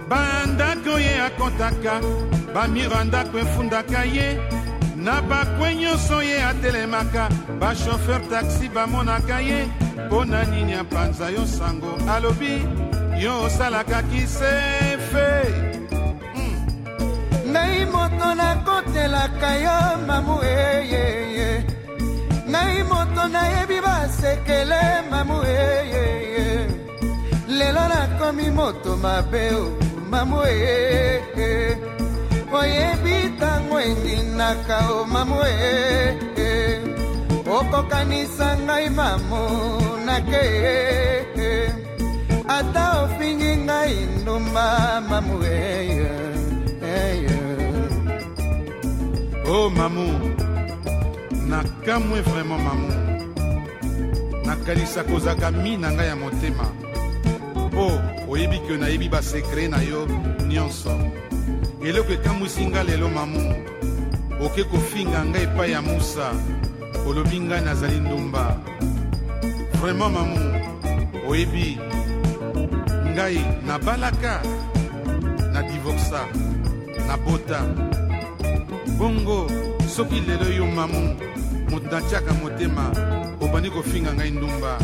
Bandako 0.08 0.94
ye 1.00 1.12
akɔtaka 1.26 1.94
bamiro 2.54 2.96
ya 2.96 3.04
ndako 3.04 3.38
efundaka 3.38 4.04
ye 4.04 4.38
na 5.04 5.20
bakwe 5.22 5.74
nyonso 5.74 6.22
ye 6.22 6.42
atelemaka 6.50 7.28
bashofer 7.60 8.20
taxi 8.30 8.68
bamonaka 8.68 9.40
ye. 9.40 9.68
Mpo 10.06 10.24
na 10.24 10.44
nini 10.44 10.74
apanza 10.74 11.30
yo 11.30 11.46
sango? 11.46 11.92
Alobi 12.14 12.64
yo 13.22 13.42
osalaka 13.44 14.02
kisefe. 14.02 15.28
Ngai 17.52 17.84
moto 17.86 18.28
nakotelaka 18.34 19.50
yo 19.64 19.78
mamu 20.06 20.36
eyeye 20.42 21.64
ngai 22.50 22.82
moto 22.82 23.28
nayebi 23.34 23.78
basekele 23.86 24.82
mamu 25.10 25.38
eyeye 25.42 26.66
lelo 27.48 27.84
nakomi 27.92 28.50
moto 28.50 28.96
mabe 28.96 29.44
o 29.54 29.64
mamu 30.10 30.38
eyeye 30.42 31.93
oyebi 32.58 33.16
ntango 33.36 33.76
endinaka 33.80 34.78
o 34.96 35.04
mamu 35.04 35.36
eyeye 35.50 36.80
okokanisa 37.56 38.48
ngai 38.64 38.90
mamu 38.98 39.42
nake 40.06 40.44
ata 42.56 42.84
ofingi 43.02 43.52
ngai 43.66 43.96
ndumba 44.20 44.66
mamu 45.10 45.36
eyeye 45.44 46.10
oh 49.48 49.70
mamu 49.70 50.06
nakamwe 51.48 52.20
vraimen 52.20 52.60
mamu 52.66 52.90
nakanisa 54.46 55.04
kozaka 55.04 55.50
mi 55.50 55.76
na 55.76 55.92
ngai 55.92 56.08
ya 56.08 56.16
motema. 56.16 56.66
Mpo 57.66 58.00
oyebi 58.28 58.58
ke 58.58 58.76
nayebi 58.76 59.08
basekre 59.08 59.68
na 59.68 59.82
yo 59.82 60.06
nyonso 60.48 60.92
eloko 61.84 62.12
ekamwisi 62.12 62.66
nga 62.66 62.82
lelo 62.82 63.08
mamu. 63.08 63.54
Oke 64.40 64.64
kofinga 64.64 65.24
ngai 65.24 65.42
epai 65.42 65.72
ya 65.72 65.82
musa. 65.82 66.32
Olobi 67.06 67.40
ngai 67.40 67.60
nazali 67.60 68.00
ndumba. 68.00 68.56
Vraimen 69.80 70.12
mamu 70.12 70.40
oyebi. 71.28 71.78
Ngai 73.12 73.38
nabalaka 73.66 74.42
na 75.52 75.62
divorsa 75.62 76.26
nabota 77.06 77.60
bongo 78.98 79.50
soki 79.86 80.20
lelo 80.20 80.48
yo 80.52 80.66
mamu 80.66 81.16
moto 81.70 81.88
natiaka 81.90 82.32
motema 82.32 82.90
obandi 83.40 83.70
kofinga 83.70 84.14
ngai 84.14 84.30
ndumba. 84.30 84.78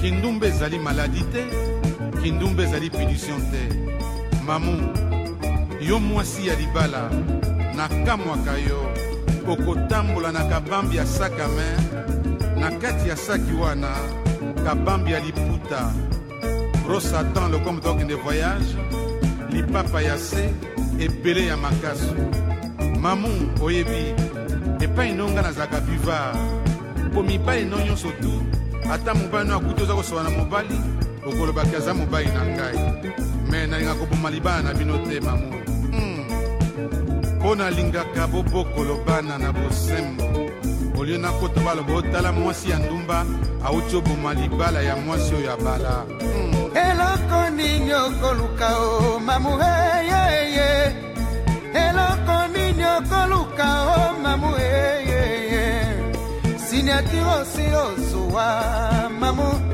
Kindumba 0.00 0.46
ezali 0.46 0.78
maladi 0.78 1.22
te 1.32 1.42
kindumba 2.22 2.62
ezali 2.62 2.90
punition 2.90 3.40
te. 3.50 3.62
Mamu 4.46 4.92
yo 5.80 5.98
mwasi 5.98 6.46
ya 6.46 6.54
libala 6.54 7.10
nakamwaka 7.76 8.52
yo. 8.52 8.92
Okotambola 9.48 10.32
na 10.32 10.44
kabambi 10.44 10.96
ya 10.96 11.06
saka 11.06 11.48
mer 11.48 11.78
na 12.58 12.70
kati 12.70 13.08
ya 13.08 13.16
saki 13.16 13.52
wana 13.52 13.94
kabambi 14.64 15.12
ya 15.12 15.20
liputa. 15.20 15.92
Brosse 16.86 17.16
atan 17.16 17.52
lokola 17.52 17.72
moto 17.72 17.90
akokende 17.90 18.14
voyage 18.14 18.76
lipapa 19.50 20.02
ya 20.02 20.18
se 20.18 20.50
ebele 20.98 21.46
ya 21.46 21.56
makasu 21.56 22.14
mamu 23.00 23.28
oyebi 23.62 24.14
epai 24.80 25.12
no 25.12 25.28
nga 25.28 25.42
nazalaka 25.42 25.80
buvard. 25.80 26.36
Mpo 27.06 27.22
mibali 27.22 27.64
no 27.64 27.78
nyonso 27.78 28.08
tu 28.20 28.42
ata 28.92 29.14
mobali 29.14 29.48
no 29.48 29.56
akuti 29.56 29.82
oza 29.82 29.94
kosoba 29.94 30.22
na 30.22 30.30
mobali 30.30 30.80
okolobaki 31.28 31.76
aza 31.76 31.94
mobali 31.94 32.26
na 32.26 32.42
ngai. 32.46 32.78
Me 33.50 33.66
nalinga 33.66 33.94
koboma 33.94 34.30
libala 34.30 34.62
na 34.62 34.74
bino 34.74 34.98
te 34.98 35.20
mamu 35.20 35.46
mpo 37.38 37.48
hmm. 37.48 37.58
nalingaka 37.58 38.26
bobokolo 38.26 39.04
bana 39.06 39.38
na 39.38 39.52
bosembo. 39.52 40.24
Olio 40.98 41.18
nakota 41.18 41.60
baloba 41.60 41.94
otala 41.94 42.32
mwasi 42.32 42.70
ya 42.70 42.78
ndumba 42.78 43.26
awuti 43.64 43.96
oboma 43.96 44.34
libala 44.34 44.82
ya 44.82 44.96
mwasi 44.96 45.34
oyo 45.34 45.52
abala 45.52 46.04
hmm. 46.20 46.76
eloko 46.76 47.50
nini 47.56 47.94
okoluka 47.94 48.68
o 48.78 49.20
mamu 49.20 49.50
eyeye 49.60 50.94
eloko 51.74 52.36
nini 52.52 52.84
okoluka 52.96 53.66
o 53.96 54.22
mamu 54.22 54.50
eyeye 54.56 55.64
siniatire 56.56 57.24
osi 57.40 57.64
ozuwa 57.84 59.10
mamu 59.20 59.65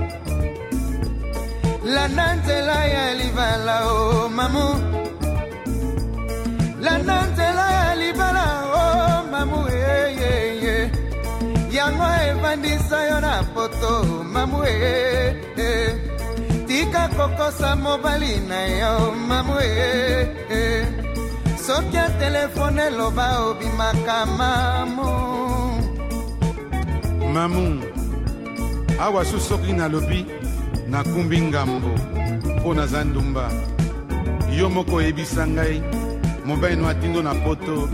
landa 1.95 2.35
nzela 2.35 2.79
ya 2.95 3.05
libala 3.21 3.77
o 3.93 4.29
mamu. 4.29 4.67
Landa 6.85 7.17
nzela 7.27 7.67
ya 7.79 7.95
libala 8.01 8.47
o 8.81 8.85
mamu 9.33 9.59
eyeye 9.69 10.91
yango 11.77 12.09
evandisa 12.31 12.99
yo 13.11 13.21
na 13.21 13.35
poto 13.55 13.93
mamu 14.35 14.59
eyeye 14.65 15.71
tika 16.67 17.09
kokosa 17.17 17.77
mobali 17.77 18.35
na 18.49 18.61
yo 18.81 19.13
mamu 19.29 19.55
e 19.61 20.87
soki 21.67 21.97
ya 21.97 22.09
telefone 22.21 22.83
eloba 22.87 23.27
obimaka 23.49 24.27
mamu. 24.39 25.11
Mamu 27.35 27.83
awa 29.01 29.25
su 29.25 29.41
soki 29.41 29.73
nalobi 29.73 30.27
nakumbi 30.93 31.41
ngambo 31.41 31.91
mpo 32.57 32.75
naza 32.75 33.05
ndumba 33.05 33.51
yo 34.59 34.71
moko 34.71 34.97
oyebisa 34.97 35.47
ngai 35.47 35.83
mobali 36.45 36.77
no 36.77 36.89
atindo 36.89 37.23
na 37.23 37.35
poto 37.35 37.89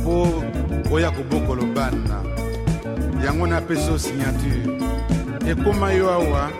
mpo 0.00 0.44
oya 0.92 1.10
kobokolo 1.10 1.66
bana. 1.74 2.24
Yango 3.24 3.46
napesi 3.46 3.90
o 3.90 3.98
signature. 3.98 4.64
Ekóma 5.50 5.92
yo 5.92 6.10
awa 6.10 6.50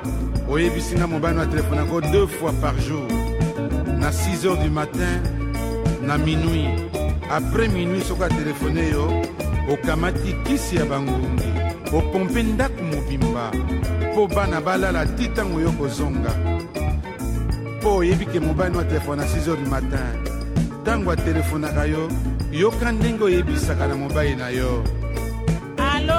oyebisi 0.51 0.95
nga 0.97 1.07
mobali 1.07 1.37
no 1.37 1.43
atelefone 1.43 1.77
yango 1.77 2.01
deux 2.01 2.27
fois 2.27 2.53
par 2.61 2.75
jour. 2.79 3.09
Na 3.99 4.13
6 4.13 4.45
heures 4.45 4.59
du 4.63 4.71
matin 4.71 5.23
na 6.03 6.19
minuit. 6.19 6.69
Après 7.31 7.69
minuit 7.69 8.05
soki 8.05 8.25
atelefone 8.25 8.91
yo 8.93 9.23
okamati 9.73 10.35
kisi 10.45 10.77
ya 10.77 10.85
bangungi 10.85 11.49
opompe 11.93 12.43
ndako 12.43 12.83
mobimba 12.83 13.51
mpo 14.19 14.35
bana 14.35 14.61
balala 14.61 15.07
ti 15.07 15.29
ntango 15.29 15.61
yo 15.61 15.71
kozonga. 15.79 16.33
Mpo 17.79 17.97
oyebi 18.03 18.27
ke 18.27 18.41
mobali 18.41 18.73
no 18.75 18.81
atelefone 18.81 19.23
na 19.23 19.27
6 19.27 19.47
heures 19.47 19.63
du 19.63 19.71
matin. 19.71 20.11
Ntango 20.83 21.11
atelefonaka 21.13 21.87
yo 21.87 22.11
yoka 22.51 22.93
ndenge 22.93 23.25
oyebisaka 23.25 23.87
na 23.87 23.95
mobali 23.95 24.35
na 24.35 24.49
yo. 24.49 24.83
Alo? 25.79 26.19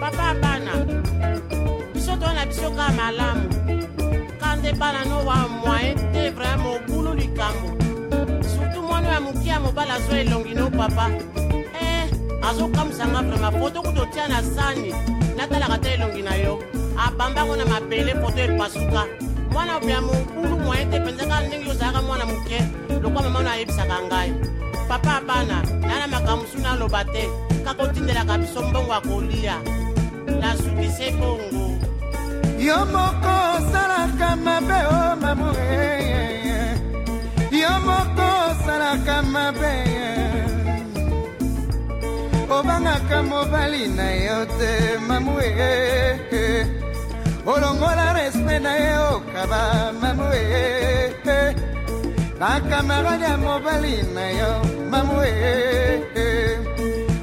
Papa 0.00 0.34
bana 0.42 0.72
biso 1.94 2.12
tona 2.20 2.44
biso 2.44 2.68
ka 2.76 2.92
malamu. 2.92 3.48
Ka 4.40 4.56
nde 4.56 4.72
bana 4.76 5.04
no 5.08 5.24
wa 5.24 5.48
moyen 5.64 5.96
te 6.12 6.30
vraimen 6.36 6.76
obulu 6.76 7.14
likambo. 7.14 7.68
Surtout 8.44 8.84
mwana 8.84 9.08
ya 9.08 9.20
moke 9.20 9.48
ya 9.48 9.60
mobali 9.60 9.90
azwa 9.90 10.20
elongi 10.20 10.54
no 10.54 10.70
papa 10.70 11.08
azokamwisanga 12.48 13.22
vraimen 13.22 13.60
foto 13.60 13.82
kuta 13.82 14.02
otia 14.02 14.28
na 14.28 14.42
sani. 14.42 14.90
Natalaka 15.36 15.78
te 15.78 15.88
elongi 15.94 16.22
na 16.22 16.34
yo. 16.34 16.62
Abambango 16.96 17.56
na 17.56 17.64
mabele 17.64 18.14
foto 18.20 18.40
epasuka 18.40 19.06
mwana 19.52 19.72
ya 19.88 20.00
mobulu 20.00 20.56
moyen 20.64 20.90
te 20.90 21.00
mpenza 21.00 21.26
kaka 21.26 21.46
ndenge 21.46 21.70
ozalaka 21.70 22.02
mwana 22.02 22.26
moke. 22.26 22.58
Lokwa 23.02 23.22
mama 23.22 23.42
no 23.42 23.50
ayebisaka 23.50 24.02
ngai. 24.02 24.32
Papa 24.88 25.20
bana 25.26 25.62
nana 25.80 26.06
makambo 26.06 26.44
su 26.46 26.58
naloba 26.58 27.04
te. 27.04 27.28
Kaka 27.64 27.82
otindelaka 27.82 28.38
biso 28.38 28.62
mbongo 28.62 28.92
ya 28.92 29.00
kolia. 29.00 29.56
Nasukise 30.40 31.10
bongo. 31.10 31.78
Yo 32.58 32.84
moko 32.86 33.32
osalaka 33.56 34.36
mabe 34.36 34.78
o 34.90 35.16
mamure 35.16 36.08
yo 37.52 37.70
moko 37.86 38.26
osalaka 38.50 39.22
mabe 39.22 39.87
obangaka 42.58 43.22
mobali 43.22 43.86
na 43.96 44.08
yo 44.26 44.38
te 44.58 44.72
mamue 45.08 45.48
olongola 47.46 48.06
respect 48.18 48.62
na 48.66 48.72
ye 48.82 48.94
okaba 49.14 49.60
mamue 50.00 50.42
bakamarade 52.40 53.24
ya 53.24 53.36
mobali 53.36 53.96
na 54.14 54.24
yo 54.38 54.52
mamue 54.90 55.32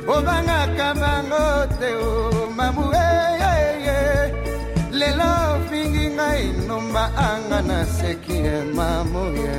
obangaka 0.08 0.88
bango 1.02 1.46
te 1.80 1.90
o 1.96 2.48
mamue 2.58 3.08
lelo 5.00 5.30
ofingi 5.56 6.06
ngai 6.16 6.44
nomba 6.68 7.04
anga 7.28 7.60
na 7.70 7.80
seki 7.98 8.38
ya 8.48 8.60
mamuya 8.78 9.58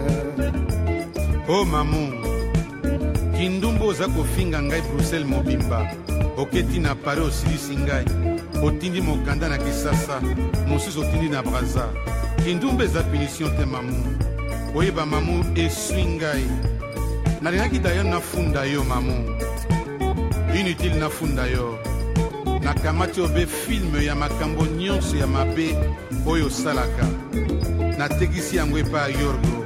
o 1.48 1.64
mamu 1.72 2.25
kindumbu 3.46 3.86
oza 3.86 4.08
kofinga 4.08 4.62
ngai 4.62 4.82
bruxelles 4.82 5.28
mobimba. 5.28 5.86
Oketi 6.36 6.80
na 6.80 6.94
paris 6.94 7.24
osilisi 7.24 7.76
ngai. 7.76 8.04
Otindi 8.62 9.00
mokanda 9.00 9.48
na 9.48 9.58
kisasa. 9.58 10.20
Mosusu 10.66 11.00
otindi 11.00 11.28
na 11.28 11.42
braza. 11.42 11.86
Kindumbu 12.44 12.82
eza 12.82 13.02
punition 13.02 13.50
te 13.56 13.64
mamu. 13.64 14.18
Oyeba 14.74 15.06
mamu 15.06 15.44
eswi 15.54 16.04
ngai. 16.04 16.44
Nalingaki 17.40 17.78
dayo 17.78 18.02
nafunda 18.02 18.64
yo 18.64 18.84
mamu. 18.84 19.14
Inutile 20.58 20.94
nafunda 20.94 21.46
yo. 21.46 21.78
Nakamati 22.62 23.20
obe 23.20 23.46
filme 23.46 24.04
ya 24.04 24.14
makambo 24.14 24.66
nyonso 24.66 25.16
ya 25.16 25.26
mabe 25.26 25.76
oyo 26.26 26.46
osalaka. 26.46 27.06
Natekisi 27.98 28.56
yango 28.56 28.78
epai 28.78 29.12
ya 29.12 29.20
yorgo. 29.20 29.56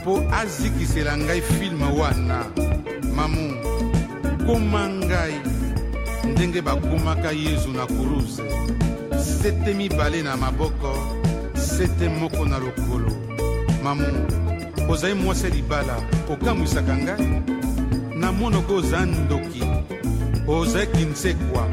Mpo 0.00 0.22
azikisela 0.32 1.16
ngai 1.16 1.40
filme 1.40 1.84
wana 1.98 2.46
mamu. 3.14 3.54
Koma 4.46 4.88
ngai 4.88 5.34
ndenge 6.24 6.62
bakomaka 6.62 7.32
yezu 7.32 7.68
na 7.68 7.86
kuruze 7.86 8.42
sete 9.22 9.74
mibale 9.74 10.22
na 10.22 10.36
maboko 10.36 10.96
sete 11.54 12.08
moko 12.08 12.44
na 12.44 12.58
lokolo. 12.58 13.12
Mamu 13.84 14.06
ozali 14.88 15.14
mwasi 15.14 15.44
ya 15.44 15.50
libala 15.50 15.96
okamwisaka 16.32 16.96
ngai? 16.96 17.42
Na 18.16 18.32
monoko 18.32 18.74
oza 18.74 19.06
ndoki 19.06 19.62
ozali 20.48 20.86
kinsekwa 20.86 21.66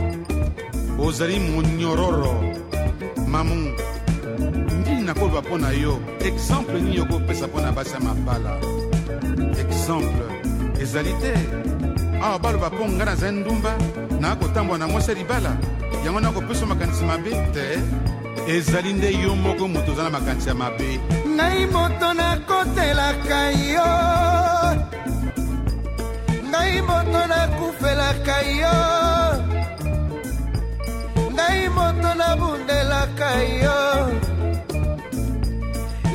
ozali 0.99 1.39
monyororo. 1.39 2.43
Mamu 3.27 3.73
ndini 4.80 5.01
nakoloba 5.01 5.41
mpo 5.41 5.57
na 5.57 5.72
yo? 5.72 5.99
Exemple 6.19 6.81
nini 6.81 6.99
okopesa 6.99 7.47
mpo 7.47 7.61
na 7.61 7.72
basi 7.72 7.93
ya 7.93 7.99
mabala? 7.99 8.59
Exemple 9.59 10.36
ezali 10.81 11.14
te. 11.22 11.33
Awa 12.22 12.39
baloba 12.39 12.69
mpo 12.69 12.85
ngai 12.88 13.06
nazali 13.06 13.39
ndumba 13.39 13.77
nakotambola 14.19 14.80
na 14.80 14.88
mwasi 14.88 15.11
ya 15.11 15.17
libala 15.17 15.57
yango 16.06 16.19
nakopesa 16.19 16.65
makanisi 16.65 17.03
mabe 17.03 17.31
te. 17.53 17.80
Ezali 18.47 18.93
nde 18.93 19.11
yo 19.14 19.35
moko 19.35 19.67
moto 19.67 19.91
oza 19.91 20.03
na 20.03 20.09
makanisi 20.09 20.49
ya 20.49 20.56
mabe. 20.56 20.99
Ngai 21.27 21.65
moto 21.65 22.14
nakotelaka 22.14 23.51
yo. 23.73 23.91
Ngai 26.49 26.81
moto 26.81 27.27
nakufelaka 27.27 28.38
yo. 28.61 28.75
Ngai 31.33 31.69
moto 31.69 32.14
nabundelaka 32.19 33.31
yo. 33.64 33.77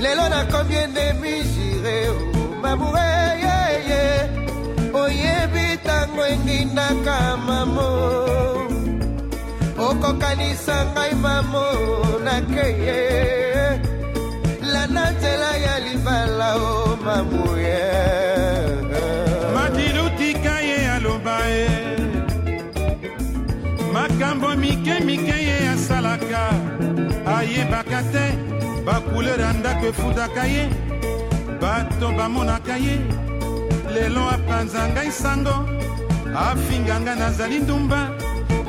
Lelo 0.03 0.29
nakomi 0.29 0.75
endemi 0.75 1.43
jire 1.53 2.11
mamureyeye 2.63 4.03
oyebi 5.13 5.65
ntango 5.83 6.23
engindaka 6.33 7.37
mamo. 7.47 7.91
Okokanisa 9.89 10.77
ngai 10.93 11.15
mamo 11.25 11.67
nakeye 12.25 13.01
landa 14.73 15.05
nzela 15.11 15.51
ya 15.65 15.75
libala 15.85 16.49
o 16.57 16.97
mamuye. 17.05 17.83
Madilutika 19.55 20.55
ye 20.69 20.79
aloba 20.95 21.39
ye. 21.55 21.69
Makambo 23.93 24.57
mike 24.57 24.95
mike 25.07 25.37
ye 25.49 25.57
asalaka. 25.75 26.45
Ayebaka 27.37 28.01
te 28.13 28.25
bakulere 28.87 29.43
ya 29.43 29.53
ndako 29.53 29.87
efutaka 29.87 30.45
ye. 30.55 30.65
Bato 31.61 32.07
bamonaka 32.19 32.77
ye 32.77 32.97
lelo 33.95 34.29
apanza 34.29 34.89
ngai 34.89 35.11
sango 35.11 35.57
afinga 36.35 37.01
ngai 37.01 37.17
nazali 37.19 37.59
ndumba. 37.59 38.01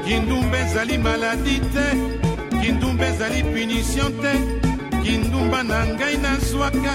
Kindumba 0.06 0.58
ezali 0.60 0.98
maladi 0.98 1.56
te 1.74 1.85
kindumba 2.61 3.06
ezali 3.11 3.43
punition 3.52 4.11
te. 4.22 4.34
Kindumba 5.03 5.64
na 5.64 5.85
ngai 5.85 6.18
nazwaka 6.24 6.93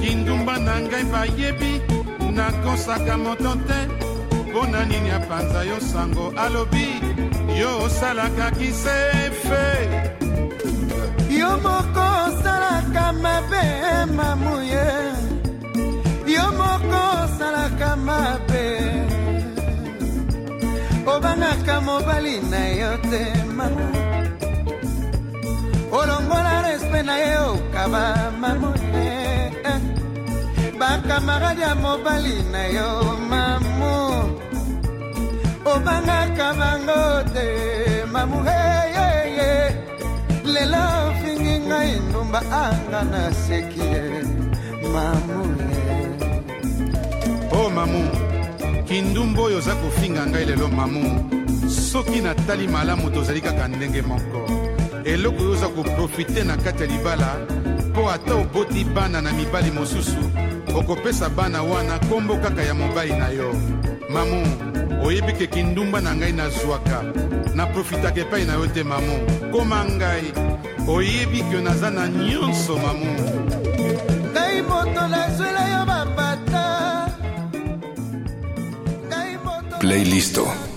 kindumba 0.00 0.54
na 0.66 0.74
ngai 0.80 1.04
bayebi 1.12 1.72
nakosaka 2.36 3.16
moto 3.24 3.52
te. 3.68 3.78
Mpo 4.48 4.66
na 4.72 4.84
nini 4.84 5.10
apanza 5.10 5.60
yo 5.64 5.78
sango? 5.80 6.32
Alobi 6.36 6.88
yo 7.60 7.70
osalaka 7.84 8.50
kisefe. 8.58 9.64
Yo 11.38 11.50
moko 11.64 12.04
osalaka 12.26 13.12
mabe 13.22 13.64
mamuye 14.16 15.17
mabe 18.08 18.66
obangaka 21.12 21.76
mobali 21.86 22.36
na 22.50 22.62
yo 22.80 22.92
te 23.10 23.22
mama. 23.56 23.86
Olongola 25.98 26.54
respect 26.66 27.06
na 27.08 27.16
ye 27.24 27.34
okaba 27.52 28.04
mamuye 28.40 29.08
bakamarade 30.80 31.62
ya 31.62 31.74
mobali 31.74 32.36
na 32.52 32.62
yo 32.76 32.90
mamu 33.30 33.94
obangaka 35.72 36.48
bango 36.60 37.02
te 37.34 37.48
mamu 38.12 38.38
heyeye 38.48 39.52
lelo 40.52 40.82
ofingi 41.08 41.54
ngai 41.66 41.92
ndumba 42.06 42.40
anga 42.62 43.00
na 43.12 43.22
seki 43.42 43.84
ye 43.92 44.04
mamu 44.92 45.40
o 47.58 47.70
mamu 47.70 48.02
kindumbu 48.86 49.42
oyo 49.42 49.58
oza 49.58 49.74
kofinga 49.74 50.26
ngai 50.26 50.44
lelo 50.44 50.68
mamu. 50.68 51.04
Soki 51.68 52.20
natali 52.20 52.68
malamu 52.68 53.10
tozali 53.10 53.40
kaka 53.40 53.68
ndenge 53.68 54.02
moko. 54.02 54.40
Eloko 55.04 55.42
oyo 55.42 55.52
oza 55.52 55.68
koprofite 55.68 56.44
na 56.44 56.56
kati 56.56 56.82
ya 56.82 56.88
libala 56.88 57.36
mpo 57.90 58.10
ata 58.10 58.34
oboti 58.34 58.84
bana 58.84 59.20
na 59.20 59.32
mibali 59.32 59.70
mosusu 59.70 60.22
okopesa 60.74 61.28
bana 61.28 61.62
wana 61.62 61.96
nkombo 61.96 62.36
kaka 62.36 62.62
ya 62.62 62.74
mobali 62.74 63.12
na 63.12 63.28
yo. 63.28 63.54
Mamu 64.10 64.46
oyebi 65.04 65.32
ke 65.32 65.46
kindumba 65.46 66.00
na 66.00 66.14
ngai 66.14 66.32
nazwaka. 66.32 67.02
Naprofitaka 67.54 68.20
epai 68.20 68.44
na 68.44 68.54
yo 68.54 68.66
te 68.66 68.82
mamu. 68.82 69.16
Koma 69.52 69.84
ngai 69.84 70.32
oyebi 70.88 71.42
ke 71.50 71.60
naza 71.60 71.90
na 71.90 72.08
nyonso 72.08 72.76
mamu 72.76 73.57
Playlisto. 79.88 80.67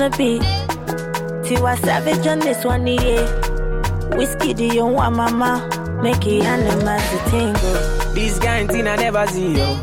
The 0.00 0.10
beat. 0.16 0.42
Tiwa 1.44 1.76
Savage 1.84 2.26
on 2.26 2.38
this 2.40 2.64
one, 2.64 2.86
yeah. 2.86 4.16
Whiskey, 4.16 4.54
do 4.54 4.64
you 4.64 4.86
want 4.86 5.16
mama? 5.16 5.68
Make 6.02 6.26
it 6.26 6.42
animals 6.44 7.02
to 7.10 7.30
tingle. 7.30 8.14
This 8.14 8.38
kind 8.38 8.68
thing 8.70 8.86
I 8.88 8.96
never 8.96 9.26
see, 9.26 9.58
yo. 9.58 9.74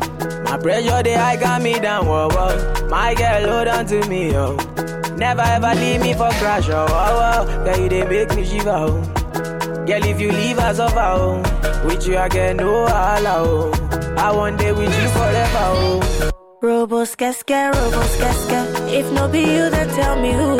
My 0.42 0.58
pressure, 0.58 1.02
they 1.02 1.14
high 1.14 1.36
got 1.36 1.62
me 1.62 1.78
down, 1.78 2.06
whoa, 2.06 2.28
whoa. 2.32 2.88
My 2.88 3.14
girl, 3.14 3.48
hold 3.48 3.68
on 3.68 3.86
to 3.86 4.08
me, 4.08 4.32
yo. 4.32 4.56
Never 5.16 5.42
ever 5.42 5.74
leave 5.74 6.00
me 6.00 6.12
for 6.14 6.30
crash, 6.40 6.68
oh, 6.68 6.86
oh, 6.88 7.46
oh. 7.46 7.64
Girl, 7.64 7.78
you 7.80 7.88
they 7.88 8.04
make 8.04 8.34
me 8.34 8.44
shiver, 8.44 8.70
oh. 8.70 9.02
Girl, 9.86 10.04
if 10.04 10.20
you 10.20 10.32
leave 10.32 10.58
us 10.58 10.80
over, 10.80 10.98
oh. 10.98 11.42
With 11.86 12.06
you, 12.08 12.18
I 12.18 12.28
get 12.28 12.56
no 12.56 12.86
holla, 12.88 13.34
oh. 13.38 13.72
I 14.18 14.32
want 14.32 14.58
day 14.58 14.72
with 14.72 14.92
you 15.00 15.08
forever, 15.10 15.58
oh. 15.58 16.30
Robos 16.60 17.14
casca, 17.14 17.70
robos 17.70 18.16
casca. 18.18 18.66
If 18.88 19.12
no 19.12 19.28
be 19.28 19.38
you, 19.38 19.70
then 19.70 19.88
tell 19.90 20.20
me 20.20 20.32
who. 20.32 20.56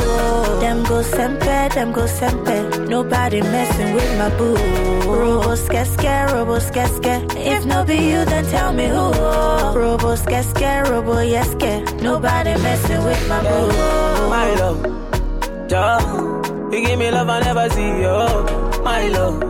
Them 0.60 0.84
go 0.84 1.02
sempe, 1.02 1.74
them 1.74 1.90
go 1.90 2.06
sempe. 2.06 2.88
Nobody 2.88 3.40
messing 3.42 3.94
with 3.94 4.16
my 4.16 4.28
boo. 4.38 4.54
Robos 5.10 5.68
casca, 5.68 6.28
robos 6.30 6.72
casca. 6.72 7.26
If 7.36 7.66
no 7.66 7.84
be 7.84 7.96
you, 7.96 8.24
then 8.24 8.44
tell 8.46 8.72
me 8.72 8.86
who. 8.86 9.10
Robos 9.74 10.24
casca, 10.24 10.84
robo 10.88 11.16
yeske. 11.16 11.82
Nobody 12.00 12.54
messing 12.62 13.02
with 13.02 13.28
my 13.28 13.42
boo. 13.42 13.68
My 14.30 14.54
love, 14.54 14.80
Joe. 15.68 16.70
You 16.70 16.86
give 16.86 16.98
me 17.00 17.10
love 17.10 17.28
I 17.28 17.40
never 17.40 17.68
see, 17.70 18.02
yo. 18.02 18.82
My 18.84 19.08
love, 19.08 19.40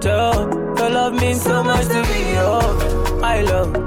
Joe. 0.00 0.74
Your 0.78 0.90
love 0.90 1.14
means 1.14 1.42
so 1.42 1.64
much 1.64 1.86
to 1.88 2.00
me, 2.00 2.34
yo. 2.34 3.18
My 3.20 3.40
love. 3.40 3.83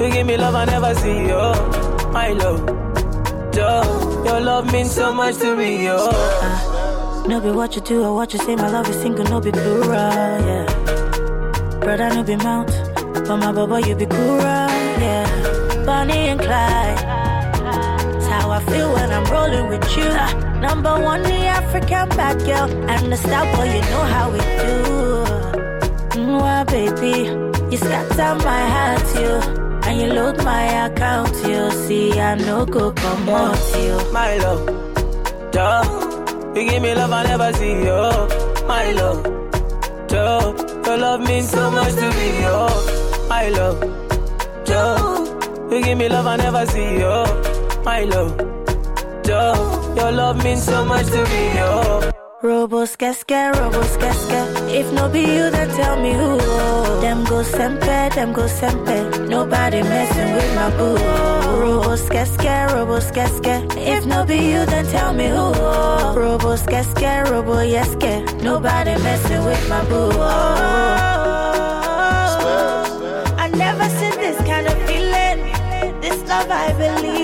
You 0.00 0.10
give 0.10 0.26
me 0.26 0.36
love 0.36 0.54
I 0.54 0.64
never 0.64 0.94
see, 0.94 1.28
yo. 1.28 1.52
My 2.12 2.28
love, 2.30 2.60
Yo, 3.54 4.24
Your 4.24 4.40
love 4.40 4.72
means 4.72 4.92
so 4.92 5.12
much 5.12 5.36
to 5.38 5.54
me, 5.54 5.84
yo. 5.84 5.96
Uh, 5.98 7.24
no 7.28 7.40
be 7.40 7.50
what 7.50 7.74
you 7.76 7.82
do 7.82 8.02
or 8.04 8.14
what 8.14 8.32
you 8.32 8.38
say, 8.38 8.56
my 8.56 8.68
love 8.70 8.88
is 8.88 8.96
single, 8.96 9.24
no 9.26 9.40
be 9.40 9.52
plural, 9.52 9.82
yeah. 9.90 10.66
Brother, 11.80 12.08
no 12.14 12.22
be 12.22 12.36
mount, 12.36 12.68
but 13.12 13.36
my 13.36 13.52
baba, 13.52 13.86
you 13.86 13.94
be 13.94 14.06
cool, 14.06 14.38
yeah. 14.38 15.84
Bonnie 15.84 16.28
and 16.32 16.40
Clyde, 16.40 16.98
it's 18.16 18.26
how 18.26 18.50
I 18.50 18.60
feel 18.64 18.92
when 18.94 19.10
I'm 19.12 19.24
rolling 19.30 19.68
with 19.68 19.96
you. 19.96 20.04
Uh, 20.04 20.60
number 20.60 20.98
one, 20.98 21.22
the 21.22 21.44
African 21.46 22.08
bad 22.10 22.38
girl, 22.38 22.70
and 22.90 23.12
the 23.12 23.16
star 23.18 23.44
boy, 23.54 23.64
you 23.64 23.80
know 23.82 24.04
how 24.14 24.30
we 24.30 24.38
do. 24.38 24.72
Mm, 26.16 26.40
Mwah, 26.40 26.64
baby, 26.66 27.70
you 27.70 27.76
scatter 27.76 28.34
my 28.44 28.62
heart, 28.74 29.54
you. 29.56 29.59
And 29.86 30.00
you 30.00 30.06
load 30.12 30.44
my 30.44 30.86
account, 30.86 31.34
you 31.46 31.70
see, 31.86 32.18
I 32.20 32.34
no 32.36 32.64
go 32.66 32.92
come 32.92 33.28
out, 33.28 33.58
you. 33.76 34.12
My 34.12 34.36
love, 34.38 34.66
Joe. 35.52 36.52
You 36.54 36.68
give 36.68 36.82
me 36.82 36.94
love 36.94 37.12
I 37.12 37.22
never 37.24 37.52
see, 37.52 37.84
yo. 37.84 38.28
My 38.66 38.92
love, 38.92 39.22
Joe. 40.08 40.54
Your 40.84 40.96
love 40.98 41.20
means 41.20 41.50
so 41.50 41.70
much 41.70 41.94
to 41.94 42.08
me, 42.10 42.42
yo. 42.42 42.68
My 43.28 43.48
love, 43.48 43.80
Joe. 44.64 45.68
You 45.70 45.82
give 45.82 45.98
me 45.98 46.08
love 46.08 46.26
I 46.26 46.36
never 46.36 46.66
see, 46.66 46.98
yo. 46.98 47.24
My 47.84 48.04
love, 48.04 48.36
Joe. 49.24 49.94
Your 49.96 50.12
love 50.12 50.42
means 50.44 50.64
so 50.64 50.84
much 50.84 51.06
to 51.06 51.24
me, 51.24 51.54
yo. 51.56 52.19
Robos 52.42 52.96
casca, 52.96 53.52
robos 53.52 53.98
casca. 53.98 54.46
If 54.70 54.90
no 54.94 55.10
be 55.10 55.20
you, 55.20 55.50
then 55.50 55.68
tell 55.76 56.00
me 56.00 56.14
who. 56.14 56.38
Oh. 56.40 57.00
Them 57.02 57.22
go 57.24 57.42
sempe, 57.42 58.14
them 58.14 58.32
go 58.32 58.48
sempe. 58.48 59.28
Nobody 59.28 59.82
messing 59.82 60.32
with 60.32 60.54
my 60.54 60.70
boo. 60.70 60.96
Oh. 60.96 61.60
Robos 61.60 62.08
casca, 62.08 62.68
robos 62.72 63.12
casca. 63.12 63.62
If 63.76 64.06
no 64.06 64.24
be 64.24 64.36
you, 64.36 64.64
then 64.64 64.86
tell 64.86 65.12
me 65.12 65.28
who. 65.28 65.36
Oh. 65.36 66.14
Robos 66.16 66.66
casca, 66.66 67.24
robo 67.30 67.60
yeske. 67.60 68.24
Nobody 68.42 68.96
messing 69.02 69.44
with 69.44 69.68
my 69.68 69.84
boo. 69.84 70.10
I 73.36 73.50
never 73.54 73.86
seen 73.98 74.16
this 74.18 74.38
kind 74.48 74.66
of 74.66 74.78
feeling. 74.88 75.52
This 76.00 76.26
love 76.26 76.50
I 76.50 76.72
believe 76.72 77.19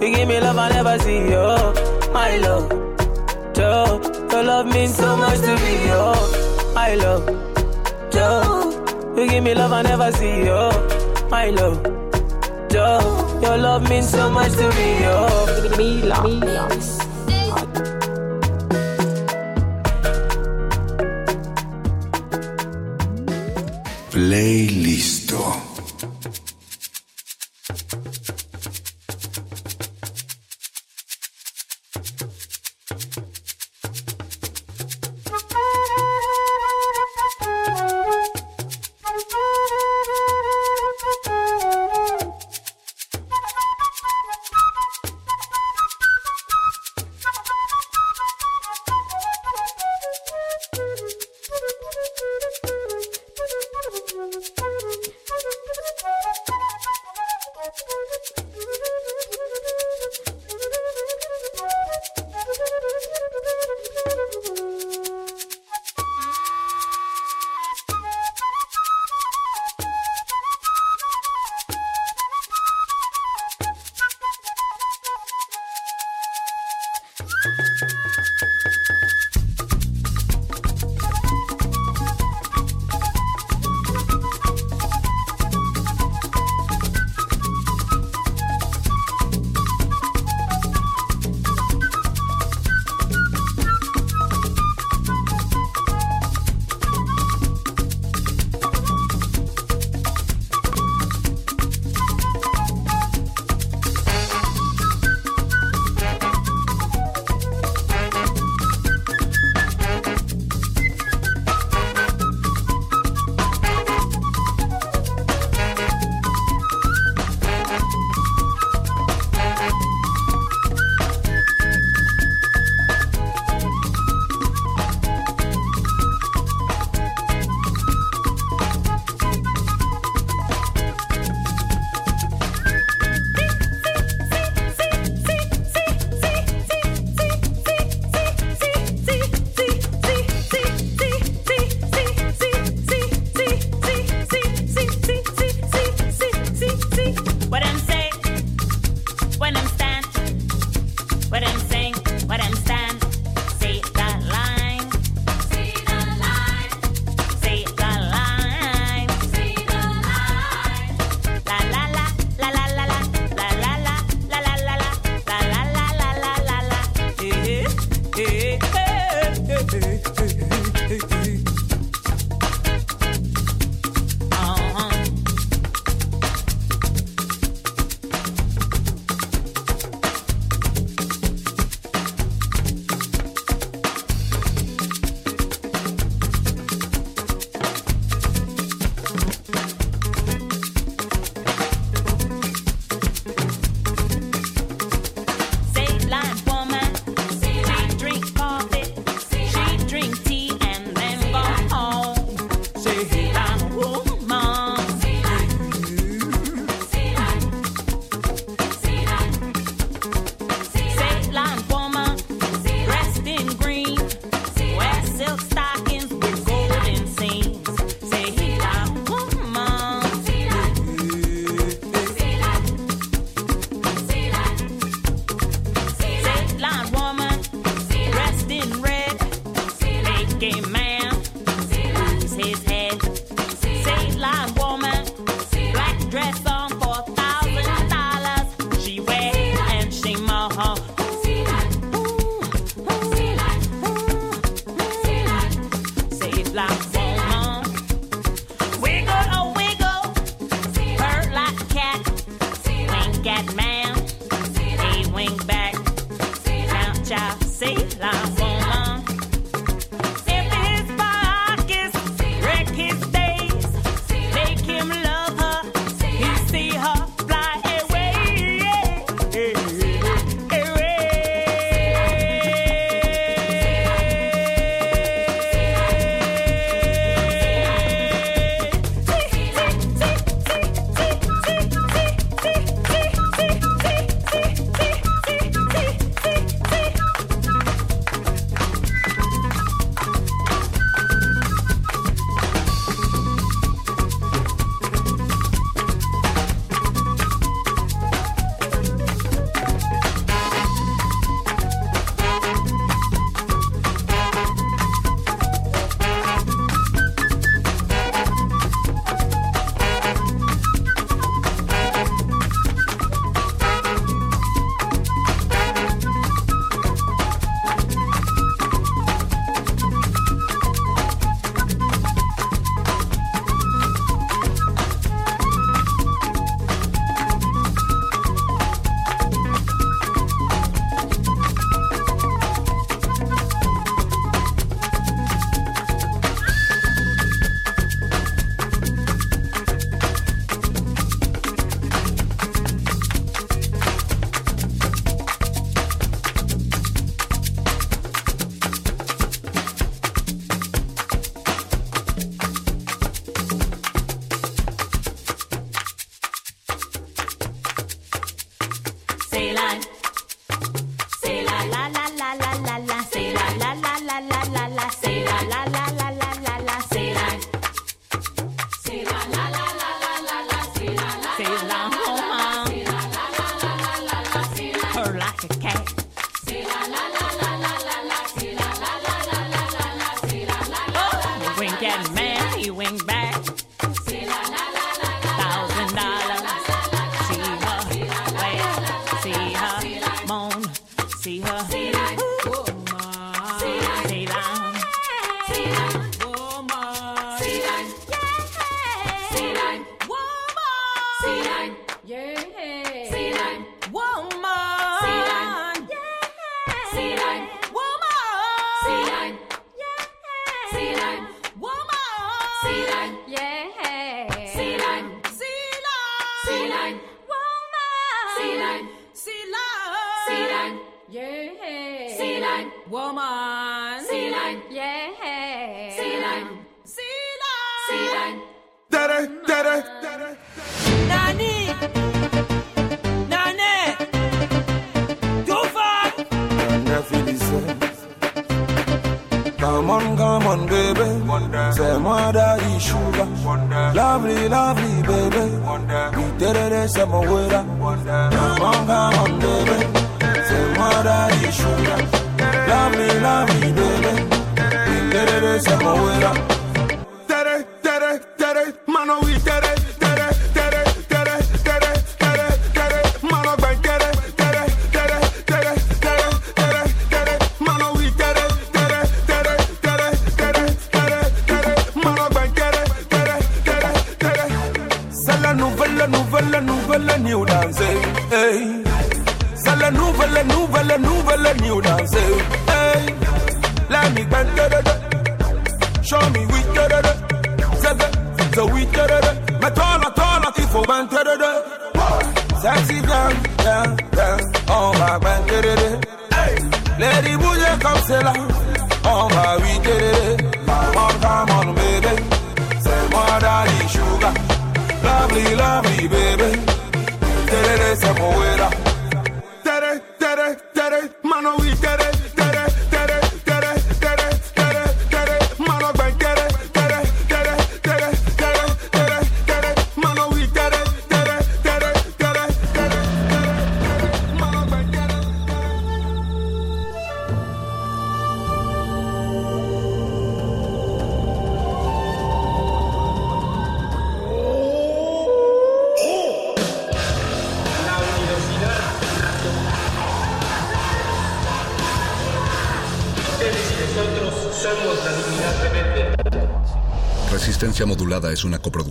You 0.00 0.08
give 0.14 0.28
me 0.28 0.40
love 0.40 0.56
I 0.58 0.68
never 0.70 0.98
see, 1.00 1.28
yo. 1.30 1.72
My 2.12 2.36
love, 2.38 2.68
Joe. 3.54 4.00
Your 4.32 4.42
love 4.42 4.66
means 4.66 4.94
so 4.96 5.16
much 5.16 5.40
to 5.40 5.54
me, 5.62 5.86
yo. 5.88 6.14
My 6.74 6.94
love, 6.94 7.26
Joe. 8.10 9.14
You 9.16 9.28
give 9.28 9.44
me 9.44 9.54
love 9.54 9.72
I 9.72 9.82
never 9.82 10.10
see, 10.12 10.44
yo. 10.46 10.70
My 11.30 11.50
love, 11.50 11.82
Joe. 12.70 13.38
Your 13.42 13.58
love 13.58 13.88
means 13.90 14.08
so 14.08 14.30
much 14.30 14.52
to 14.52 14.68
me, 14.70 15.02
yo. 15.02 15.76
Me 15.76 16.02
love. 16.02 16.70
Playlisto. 24.10 25.40
Say 25.40 25.69